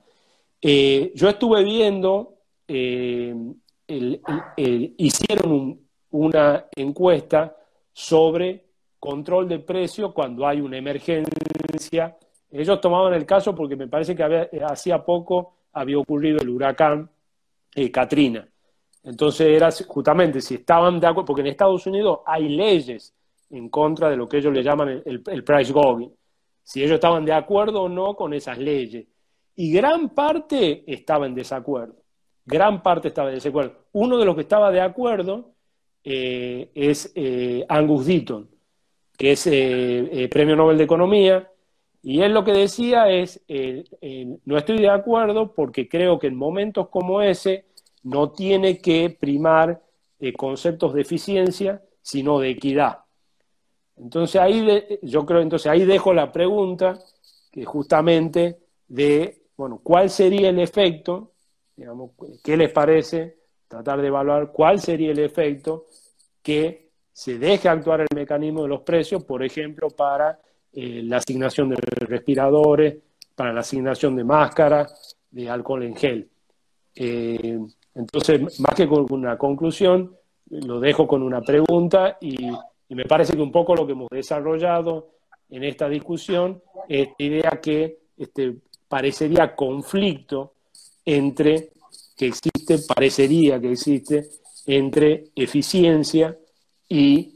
Eh, 0.60 1.10
yo 1.14 1.28
estuve 1.30 1.64
viendo, 1.64 2.34
hicieron 4.98 5.78
una 6.14 6.66
encuesta 6.76 7.56
sobre 7.92 8.64
control 9.00 9.48
de 9.48 9.58
precios 9.58 10.12
cuando 10.12 10.46
hay 10.46 10.60
una 10.60 10.78
emergencia. 10.78 12.16
Ellos 12.52 12.80
tomaban 12.80 13.14
el 13.14 13.26
caso 13.26 13.52
porque 13.52 13.74
me 13.74 13.88
parece 13.88 14.14
que 14.14 14.48
hacía 14.64 15.04
poco 15.04 15.56
había 15.72 15.98
ocurrido 15.98 16.38
el 16.40 16.50
huracán 16.50 17.10
eh, 17.74 17.90
Katrina. 17.90 18.46
Entonces 19.02 19.48
era 19.48 19.70
justamente 19.88 20.40
si 20.40 20.54
estaban 20.54 21.00
de 21.00 21.08
acuerdo, 21.08 21.26
porque 21.26 21.40
en 21.40 21.48
Estados 21.48 21.84
Unidos 21.88 22.20
hay 22.26 22.48
leyes 22.48 23.12
en 23.50 23.68
contra 23.68 24.08
de 24.08 24.16
lo 24.16 24.28
que 24.28 24.38
ellos 24.38 24.52
le 24.52 24.62
llaman 24.62 25.02
el, 25.04 25.20
price 25.20 25.72
gouging, 25.72 26.14
si 26.62 26.80
ellos 26.80 26.94
estaban 26.94 27.24
de 27.24 27.32
acuerdo 27.32 27.82
o 27.82 27.88
no 27.88 28.14
con 28.14 28.32
esas 28.32 28.58
leyes. 28.58 29.04
Y 29.56 29.72
gran 29.72 30.10
parte 30.10 30.84
estaba 30.86 31.26
en 31.26 31.34
desacuerdo, 31.34 31.96
gran 32.46 32.84
parte 32.84 33.08
estaba 33.08 33.30
en 33.30 33.34
desacuerdo. 33.34 33.86
Uno 33.92 34.16
de 34.16 34.24
los 34.24 34.36
que 34.36 34.42
estaba 34.42 34.70
de 34.70 34.80
acuerdo 34.80 35.53
eh, 36.06 36.70
es 36.74 37.10
eh, 37.14 37.64
Angus 37.66 38.04
Deaton, 38.04 38.50
que 39.16 39.32
es 39.32 39.46
eh, 39.46 40.28
Premio 40.30 40.54
Nobel 40.54 40.76
de 40.76 40.84
Economía, 40.84 41.50
y 42.02 42.20
él 42.20 42.34
lo 42.34 42.44
que 42.44 42.52
decía 42.52 43.08
es, 43.08 43.42
no 44.44 44.58
estoy 44.58 44.78
de 44.78 44.90
acuerdo 44.90 45.54
porque 45.54 45.88
creo 45.88 46.18
que 46.18 46.26
en 46.26 46.36
momentos 46.36 46.90
como 46.90 47.22
ese 47.22 47.64
no 48.02 48.32
tiene 48.32 48.76
que 48.76 49.08
primar 49.08 49.80
conceptos 50.36 50.92
de 50.92 51.00
eficiencia, 51.00 51.82
sino 52.02 52.38
de 52.40 52.50
equidad. 52.50 52.98
Entonces 53.96 54.38
ahí 54.38 54.66
yo 55.00 55.24
creo, 55.24 55.40
entonces 55.40 55.72
ahí 55.72 55.86
dejo 55.86 56.12
la 56.12 56.30
pregunta 56.30 56.98
que 57.50 57.64
justamente 57.64 58.58
de, 58.86 59.44
bueno, 59.56 59.80
¿cuál 59.82 60.10
sería 60.10 60.50
el 60.50 60.58
efecto? 60.58 61.32
Digamos, 61.74 62.10
¿qué 62.42 62.58
les 62.58 62.70
parece? 62.70 63.38
Tratar 63.74 64.00
de 64.00 64.08
evaluar 64.08 64.52
cuál 64.52 64.80
sería 64.80 65.10
el 65.10 65.18
efecto 65.18 65.86
que 66.42 66.90
se 67.12 67.38
deje 67.38 67.68
actuar 67.68 68.00
el 68.00 68.08
mecanismo 68.14 68.62
de 68.62 68.68
los 68.68 68.80
precios, 68.80 69.24
por 69.24 69.42
ejemplo, 69.42 69.88
para 69.88 70.38
eh, 70.72 71.02
la 71.04 71.18
asignación 71.18 71.70
de 71.70 71.76
respiradores, 71.76 72.96
para 73.34 73.52
la 73.52 73.60
asignación 73.60 74.16
de 74.16 74.24
máscaras, 74.24 75.16
de 75.30 75.48
alcohol 75.48 75.82
en 75.82 75.96
gel. 75.96 76.28
Eh, 76.94 77.58
entonces, 77.94 78.60
más 78.60 78.74
que 78.74 78.86
con 78.86 79.06
una 79.10 79.36
conclusión, 79.38 80.16
lo 80.50 80.80
dejo 80.80 81.06
con 81.06 81.22
una 81.22 81.40
pregunta 81.40 82.18
y 82.20 82.50
y 82.88 82.94
me 82.94 83.04
parece 83.04 83.34
que 83.34 83.42
un 83.42 83.52
poco 83.52 83.74
lo 83.74 83.86
que 83.86 83.92
hemos 83.92 84.08
desarrollado 84.10 85.10
en 85.50 85.64
esta 85.64 85.88
discusión 85.88 86.62
es 86.88 87.08
la 87.18 87.24
idea 87.24 87.60
que 87.62 87.98
este, 88.16 88.56
parecería 88.88 89.54
conflicto 89.54 90.54
entre, 91.04 91.70
que 92.16 92.26
existe, 92.26 92.78
parecería 92.86 93.60
que 93.60 93.72
existe, 93.72 94.28
entre 94.66 95.30
eficiencia 95.34 96.36
y 96.88 97.34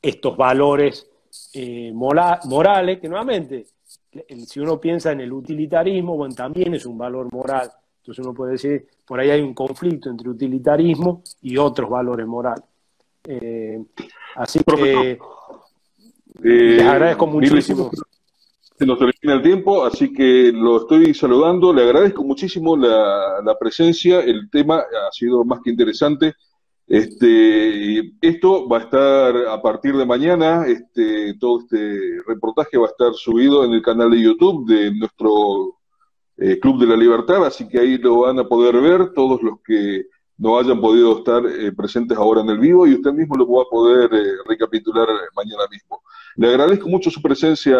estos 0.00 0.36
valores 0.36 1.06
eh, 1.54 1.92
morales, 1.92 3.00
que 3.00 3.08
nuevamente, 3.08 3.66
si 4.46 4.60
uno 4.60 4.80
piensa 4.80 5.12
en 5.12 5.20
el 5.20 5.32
utilitarismo, 5.32 6.16
bueno, 6.16 6.34
también 6.34 6.74
es 6.74 6.86
un 6.86 6.98
valor 6.98 7.32
moral. 7.32 7.70
Entonces 8.00 8.24
uno 8.24 8.34
puede 8.34 8.52
decir, 8.52 8.86
por 9.06 9.18
ahí 9.18 9.30
hay 9.30 9.40
un 9.40 9.54
conflicto 9.54 10.10
entre 10.10 10.28
utilitarismo 10.28 11.22
y 11.42 11.56
otros 11.56 11.88
valores 11.88 12.26
morales. 12.26 12.64
Eh, 13.26 13.82
Así 14.36 14.60
que 14.64 15.12
eh, 15.12 15.18
les 16.42 16.82
agradezco 16.82 17.26
muchísimo. 17.26 17.90
Se 18.76 18.86
nos 18.86 18.98
termina 18.98 19.34
el 19.34 19.42
tiempo, 19.42 19.84
así 19.84 20.12
que 20.12 20.50
lo 20.52 20.78
estoy 20.78 21.14
saludando. 21.14 21.72
Le 21.72 21.82
agradezco 21.82 22.24
muchísimo 22.24 22.76
la, 22.76 23.56
presencia. 23.58 24.20
El 24.20 24.50
tema 24.50 24.78
ha 24.78 25.12
sido 25.12 25.44
más 25.44 25.60
que 25.62 25.70
interesante. 25.70 26.34
Este, 26.86 28.12
esto 28.20 28.68
va 28.68 28.78
a 28.78 28.80
estar 28.80 29.36
a 29.48 29.62
partir 29.62 29.96
de 29.96 30.04
mañana. 30.04 30.66
Este, 30.66 31.34
todo 31.38 31.60
este 31.60 32.18
reportaje 32.26 32.76
va 32.76 32.86
a 32.86 32.90
estar 32.90 33.14
subido 33.14 33.64
en 33.64 33.72
el 33.72 33.82
canal 33.82 34.10
de 34.10 34.20
YouTube 34.20 34.66
de 34.66 34.92
nuestro 34.92 35.78
eh, 36.36 36.58
Club 36.58 36.80
de 36.80 36.86
la 36.86 36.96
Libertad, 36.96 37.46
así 37.46 37.68
que 37.68 37.78
ahí 37.78 37.96
lo 37.96 38.22
van 38.22 38.40
a 38.40 38.44
poder 38.44 38.80
ver 38.80 39.12
todos 39.14 39.40
los 39.40 39.60
que 39.64 40.06
no 40.36 40.58
hayan 40.58 40.80
podido 40.80 41.18
estar 41.18 41.44
eh, 41.46 41.72
presentes 41.72 42.16
ahora 42.18 42.40
en 42.40 42.48
el 42.50 42.58
vivo 42.58 42.86
y 42.86 42.94
usted 42.94 43.12
mismo 43.12 43.36
lo 43.36 43.48
va 43.48 43.62
a 43.62 43.70
poder 43.70 44.12
eh, 44.12 44.32
recapitular 44.46 45.08
mañana 45.34 45.64
mismo. 45.70 46.02
Le 46.36 46.48
agradezco 46.48 46.88
mucho 46.88 47.10
su 47.10 47.22
presencia, 47.22 47.78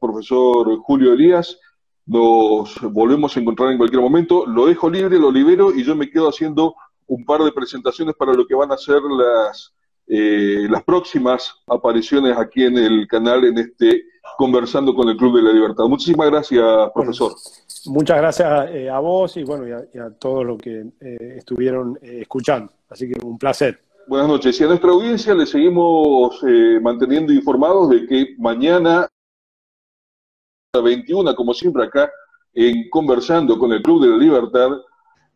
profesor 0.00 0.78
Julio 0.80 1.12
Elías. 1.12 1.58
Nos 2.04 2.78
volvemos 2.92 3.36
a 3.36 3.40
encontrar 3.40 3.70
en 3.70 3.78
cualquier 3.78 4.02
momento. 4.02 4.46
Lo 4.46 4.66
dejo 4.66 4.90
libre, 4.90 5.18
lo 5.18 5.30
libero 5.30 5.74
y 5.74 5.82
yo 5.82 5.96
me 5.96 6.10
quedo 6.10 6.28
haciendo 6.28 6.74
un 7.06 7.24
par 7.24 7.42
de 7.42 7.52
presentaciones 7.52 8.14
para 8.14 8.34
lo 8.34 8.46
que 8.46 8.54
van 8.54 8.70
a 8.72 8.76
ser 8.76 9.00
las, 9.02 9.72
eh, 10.06 10.66
las 10.68 10.84
próximas 10.84 11.54
apariciones 11.66 12.36
aquí 12.36 12.64
en 12.64 12.76
el 12.76 13.06
canal 13.08 13.44
en 13.44 13.58
este 13.58 14.04
Conversando 14.36 14.94
con 14.94 15.08
el 15.08 15.16
Club 15.16 15.36
de 15.36 15.42
la 15.42 15.52
Libertad. 15.52 15.84
Muchísimas 15.84 16.28
gracias, 16.28 16.90
profesor. 16.92 17.32
Muchas 17.88 18.16
gracias 18.18 18.70
eh, 18.70 18.88
a 18.90 18.98
vos 18.98 19.36
y 19.36 19.44
bueno 19.44 19.66
y 19.66 19.98
a, 19.98 20.10
todos 20.10 20.44
los 20.44 20.58
que 20.58 20.86
eh, 21.00 21.34
estuvieron 21.38 21.98
eh, 22.02 22.20
escuchando. 22.22 22.72
Así 22.88 23.08
que 23.08 23.24
un 23.24 23.38
placer. 23.38 23.80
Buenas 24.06 24.28
noches. 24.28 24.60
Y 24.60 24.64
a 24.64 24.68
nuestra 24.68 24.90
audiencia 24.90 25.34
le 25.34 25.46
seguimos 25.46 26.40
manteniendo 26.80 27.32
informados 27.32 27.90
de 27.90 28.06
que 28.06 28.36
mañana 28.38 29.08
a 30.72 30.80
21, 30.80 31.34
como 31.34 31.52
siempre 31.52 31.84
acá, 31.84 32.08
en 32.54 32.88
Conversando 32.88 33.58
con 33.58 33.72
el 33.72 33.82
Club 33.82 34.02
de 34.02 34.10
la 34.10 34.16
Libertad, 34.16 34.70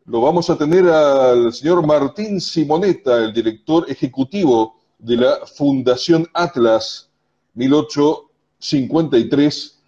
lo 0.05 0.21
vamos 0.21 0.49
a 0.49 0.57
tener 0.57 0.85
al 0.87 1.51
señor 1.51 1.85
Martín 1.85 2.39
Simoneta, 2.39 3.17
el 3.17 3.33
director 3.33 3.85
ejecutivo 3.89 4.79
de 4.97 5.17
la 5.17 5.45
Fundación 5.45 6.27
Atlas 6.33 7.09
18 7.55 8.31
53 8.61 9.80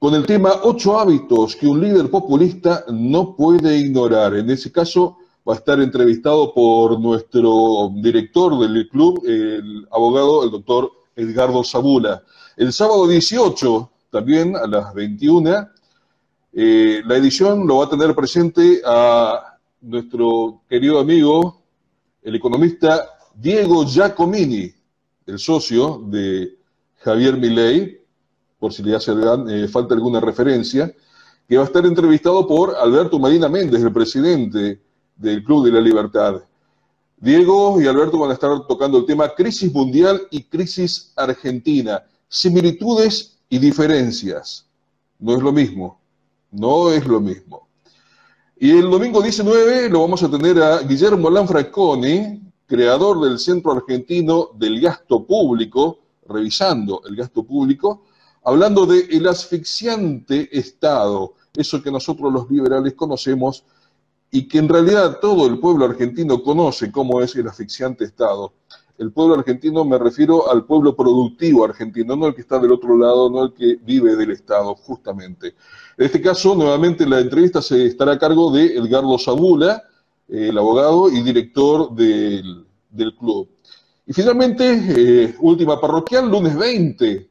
con 0.00 0.14
el 0.14 0.24
tema 0.24 0.60
ocho 0.62 0.98
hábitos 0.98 1.54
que 1.54 1.66
un 1.66 1.82
líder 1.82 2.10
populista 2.10 2.86
no 2.88 3.36
puede 3.36 3.76
ignorar. 3.76 4.34
En 4.34 4.48
ese 4.48 4.72
caso 4.72 5.18
va 5.46 5.52
a 5.52 5.56
estar 5.58 5.78
entrevistado 5.78 6.54
por 6.54 6.98
nuestro 6.98 7.92
director 7.96 8.58
del 8.58 8.88
club, 8.88 9.22
el 9.26 9.86
abogado, 9.92 10.42
el 10.42 10.52
doctor 10.52 10.90
Edgardo 11.14 11.62
Zabula. 11.62 12.22
El 12.56 12.72
sábado 12.72 13.06
18, 13.06 13.90
también 14.10 14.56
a 14.56 14.66
las 14.66 14.94
21, 14.94 15.68
eh, 16.54 17.02
la 17.04 17.16
edición 17.16 17.66
lo 17.66 17.76
va 17.76 17.84
a 17.84 17.90
tener 17.90 18.14
presente 18.14 18.80
a 18.86 19.58
nuestro 19.82 20.62
querido 20.66 20.98
amigo, 20.98 21.60
el 22.22 22.36
economista 22.36 23.06
Diego 23.34 23.84
Giacomini, 23.84 24.72
el 25.26 25.38
socio 25.38 26.02
de 26.06 26.56
Javier 26.96 27.36
Milei, 27.36 27.99
por 28.60 28.72
si 28.72 28.82
le 28.82 28.94
hace 28.94 29.12
eh, 29.48 29.66
falta 29.66 29.94
alguna 29.94 30.20
referencia, 30.20 30.94
que 31.48 31.56
va 31.56 31.64
a 31.64 31.66
estar 31.66 31.84
entrevistado 31.84 32.46
por 32.46 32.76
Alberto 32.76 33.18
Marina 33.18 33.48
Méndez, 33.48 33.82
el 33.82 33.92
presidente 33.92 34.80
del 35.16 35.42
Club 35.42 35.64
de 35.64 35.72
la 35.72 35.80
Libertad. 35.80 36.42
Diego 37.16 37.80
y 37.80 37.86
Alberto 37.86 38.18
van 38.18 38.30
a 38.30 38.34
estar 38.34 38.66
tocando 38.68 38.98
el 38.98 39.06
tema 39.06 39.34
crisis 39.34 39.72
mundial 39.72 40.22
y 40.30 40.44
crisis 40.44 41.12
argentina, 41.16 42.02
similitudes 42.28 43.38
y 43.48 43.58
diferencias. 43.58 44.66
No 45.18 45.34
es 45.34 45.42
lo 45.42 45.52
mismo, 45.52 45.98
no 46.50 46.90
es 46.90 47.06
lo 47.06 47.20
mismo. 47.20 47.66
Y 48.58 48.70
el 48.70 48.90
domingo 48.90 49.22
19 49.22 49.88
lo 49.88 50.02
vamos 50.02 50.22
a 50.22 50.30
tener 50.30 50.62
a 50.62 50.80
Guillermo 50.82 51.30
Lanfranconi, 51.30 52.42
creador 52.66 53.20
del 53.22 53.38
Centro 53.38 53.72
Argentino 53.72 54.50
del 54.54 54.80
Gasto 54.80 55.24
Público, 55.24 55.98
revisando 56.28 57.02
el 57.06 57.16
gasto 57.16 57.42
público, 57.42 58.04
hablando 58.44 58.86
de 58.86 59.00
el 59.10 59.28
asfixiante 59.28 60.48
Estado, 60.56 61.34
eso 61.54 61.82
que 61.82 61.90
nosotros 61.90 62.32
los 62.32 62.50
liberales 62.50 62.94
conocemos 62.94 63.64
y 64.30 64.46
que 64.46 64.58
en 64.58 64.68
realidad 64.68 65.18
todo 65.20 65.46
el 65.46 65.58
pueblo 65.58 65.84
argentino 65.84 66.42
conoce 66.42 66.92
cómo 66.92 67.20
es 67.20 67.34
el 67.34 67.48
asfixiante 67.48 68.04
Estado. 68.04 68.52
El 68.96 69.12
pueblo 69.12 69.34
argentino 69.34 69.84
me 69.84 69.98
refiero 69.98 70.50
al 70.50 70.66
pueblo 70.66 70.94
productivo 70.94 71.64
argentino, 71.64 72.16
no 72.16 72.26
el 72.26 72.34
que 72.34 72.42
está 72.42 72.58
del 72.58 72.72
otro 72.72 72.96
lado, 72.96 73.30
no 73.30 73.44
el 73.44 73.54
que 73.54 73.78
vive 73.82 74.14
del 74.14 74.30
Estado, 74.30 74.74
justamente. 74.74 75.54
En 75.96 76.06
este 76.06 76.20
caso, 76.20 76.54
nuevamente 76.54 77.06
la 77.06 77.18
entrevista 77.18 77.62
se 77.62 77.86
estará 77.86 78.12
a 78.12 78.18
cargo 78.18 78.52
de 78.52 78.76
Edgardo 78.76 79.18
Sabula, 79.18 79.82
el 80.28 80.56
abogado 80.56 81.10
y 81.10 81.22
director 81.22 81.92
del, 81.94 82.66
club. 83.18 83.48
Y 84.06 84.12
finalmente, 84.12 84.84
eh, 84.88 85.34
última 85.40 85.80
parroquial, 85.80 86.30
lunes 86.30 86.56
20 86.56 87.29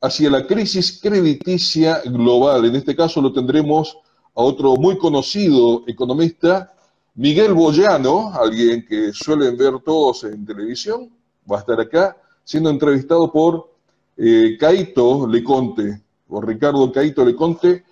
hacia 0.00 0.30
la 0.30 0.46
crisis 0.46 1.00
crediticia 1.00 2.00
global. 2.04 2.64
En 2.64 2.76
este 2.76 2.96
caso 2.96 3.20
lo 3.20 3.32
tendremos 3.32 3.96
a 4.34 4.42
otro 4.42 4.76
muy 4.76 4.96
conocido 4.96 5.84
economista, 5.86 6.72
Miguel 7.14 7.52
Boyano, 7.52 8.32
alguien 8.32 8.86
que 8.86 9.12
suelen 9.12 9.56
ver 9.56 9.80
todos 9.84 10.24
en 10.24 10.46
televisión, 10.46 11.10
va 11.50 11.56
a 11.56 11.60
estar 11.60 11.80
acá 11.80 12.16
siendo 12.44 12.70
entrevistado 12.70 13.30
por 13.30 13.70
eh, 14.16 14.56
Caito 14.58 15.26
Leconte, 15.26 16.02
por 16.28 16.46
Ricardo 16.46 16.90
Caito 16.92 17.24
Leconte, 17.24 17.84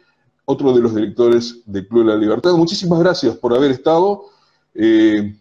otro 0.44 0.72
de 0.72 0.80
los 0.80 0.94
directores 0.94 1.60
del 1.66 1.86
Club 1.86 2.06
de 2.06 2.12
la 2.12 2.16
Libertad. 2.16 2.52
Muchísimas 2.52 3.00
gracias 3.00 3.36
por 3.36 3.54
haber 3.54 3.72
estado. 3.72 4.26
Eh, 4.74 5.34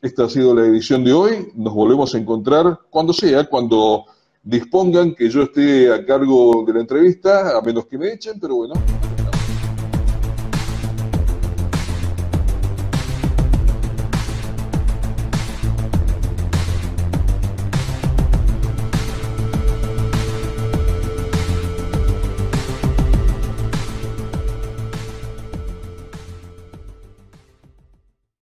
Esta 0.00 0.24
ha 0.24 0.28
sido 0.28 0.54
la 0.54 0.66
edición 0.66 1.02
de 1.02 1.14
hoy. 1.14 1.50
Nos 1.54 1.72
volvemos 1.72 2.14
a 2.14 2.18
encontrar 2.18 2.78
cuando 2.90 3.14
sea, 3.14 3.44
cuando 3.44 4.04
dispongan 4.44 5.14
que 5.14 5.30
yo 5.30 5.42
esté 5.42 5.92
a 5.92 6.04
cargo 6.04 6.64
de 6.66 6.74
la 6.74 6.80
entrevista, 6.80 7.56
a 7.56 7.62
menos 7.62 7.86
que 7.86 7.96
me 7.96 8.12
echen, 8.12 8.38
pero 8.38 8.56
bueno, 8.56 8.74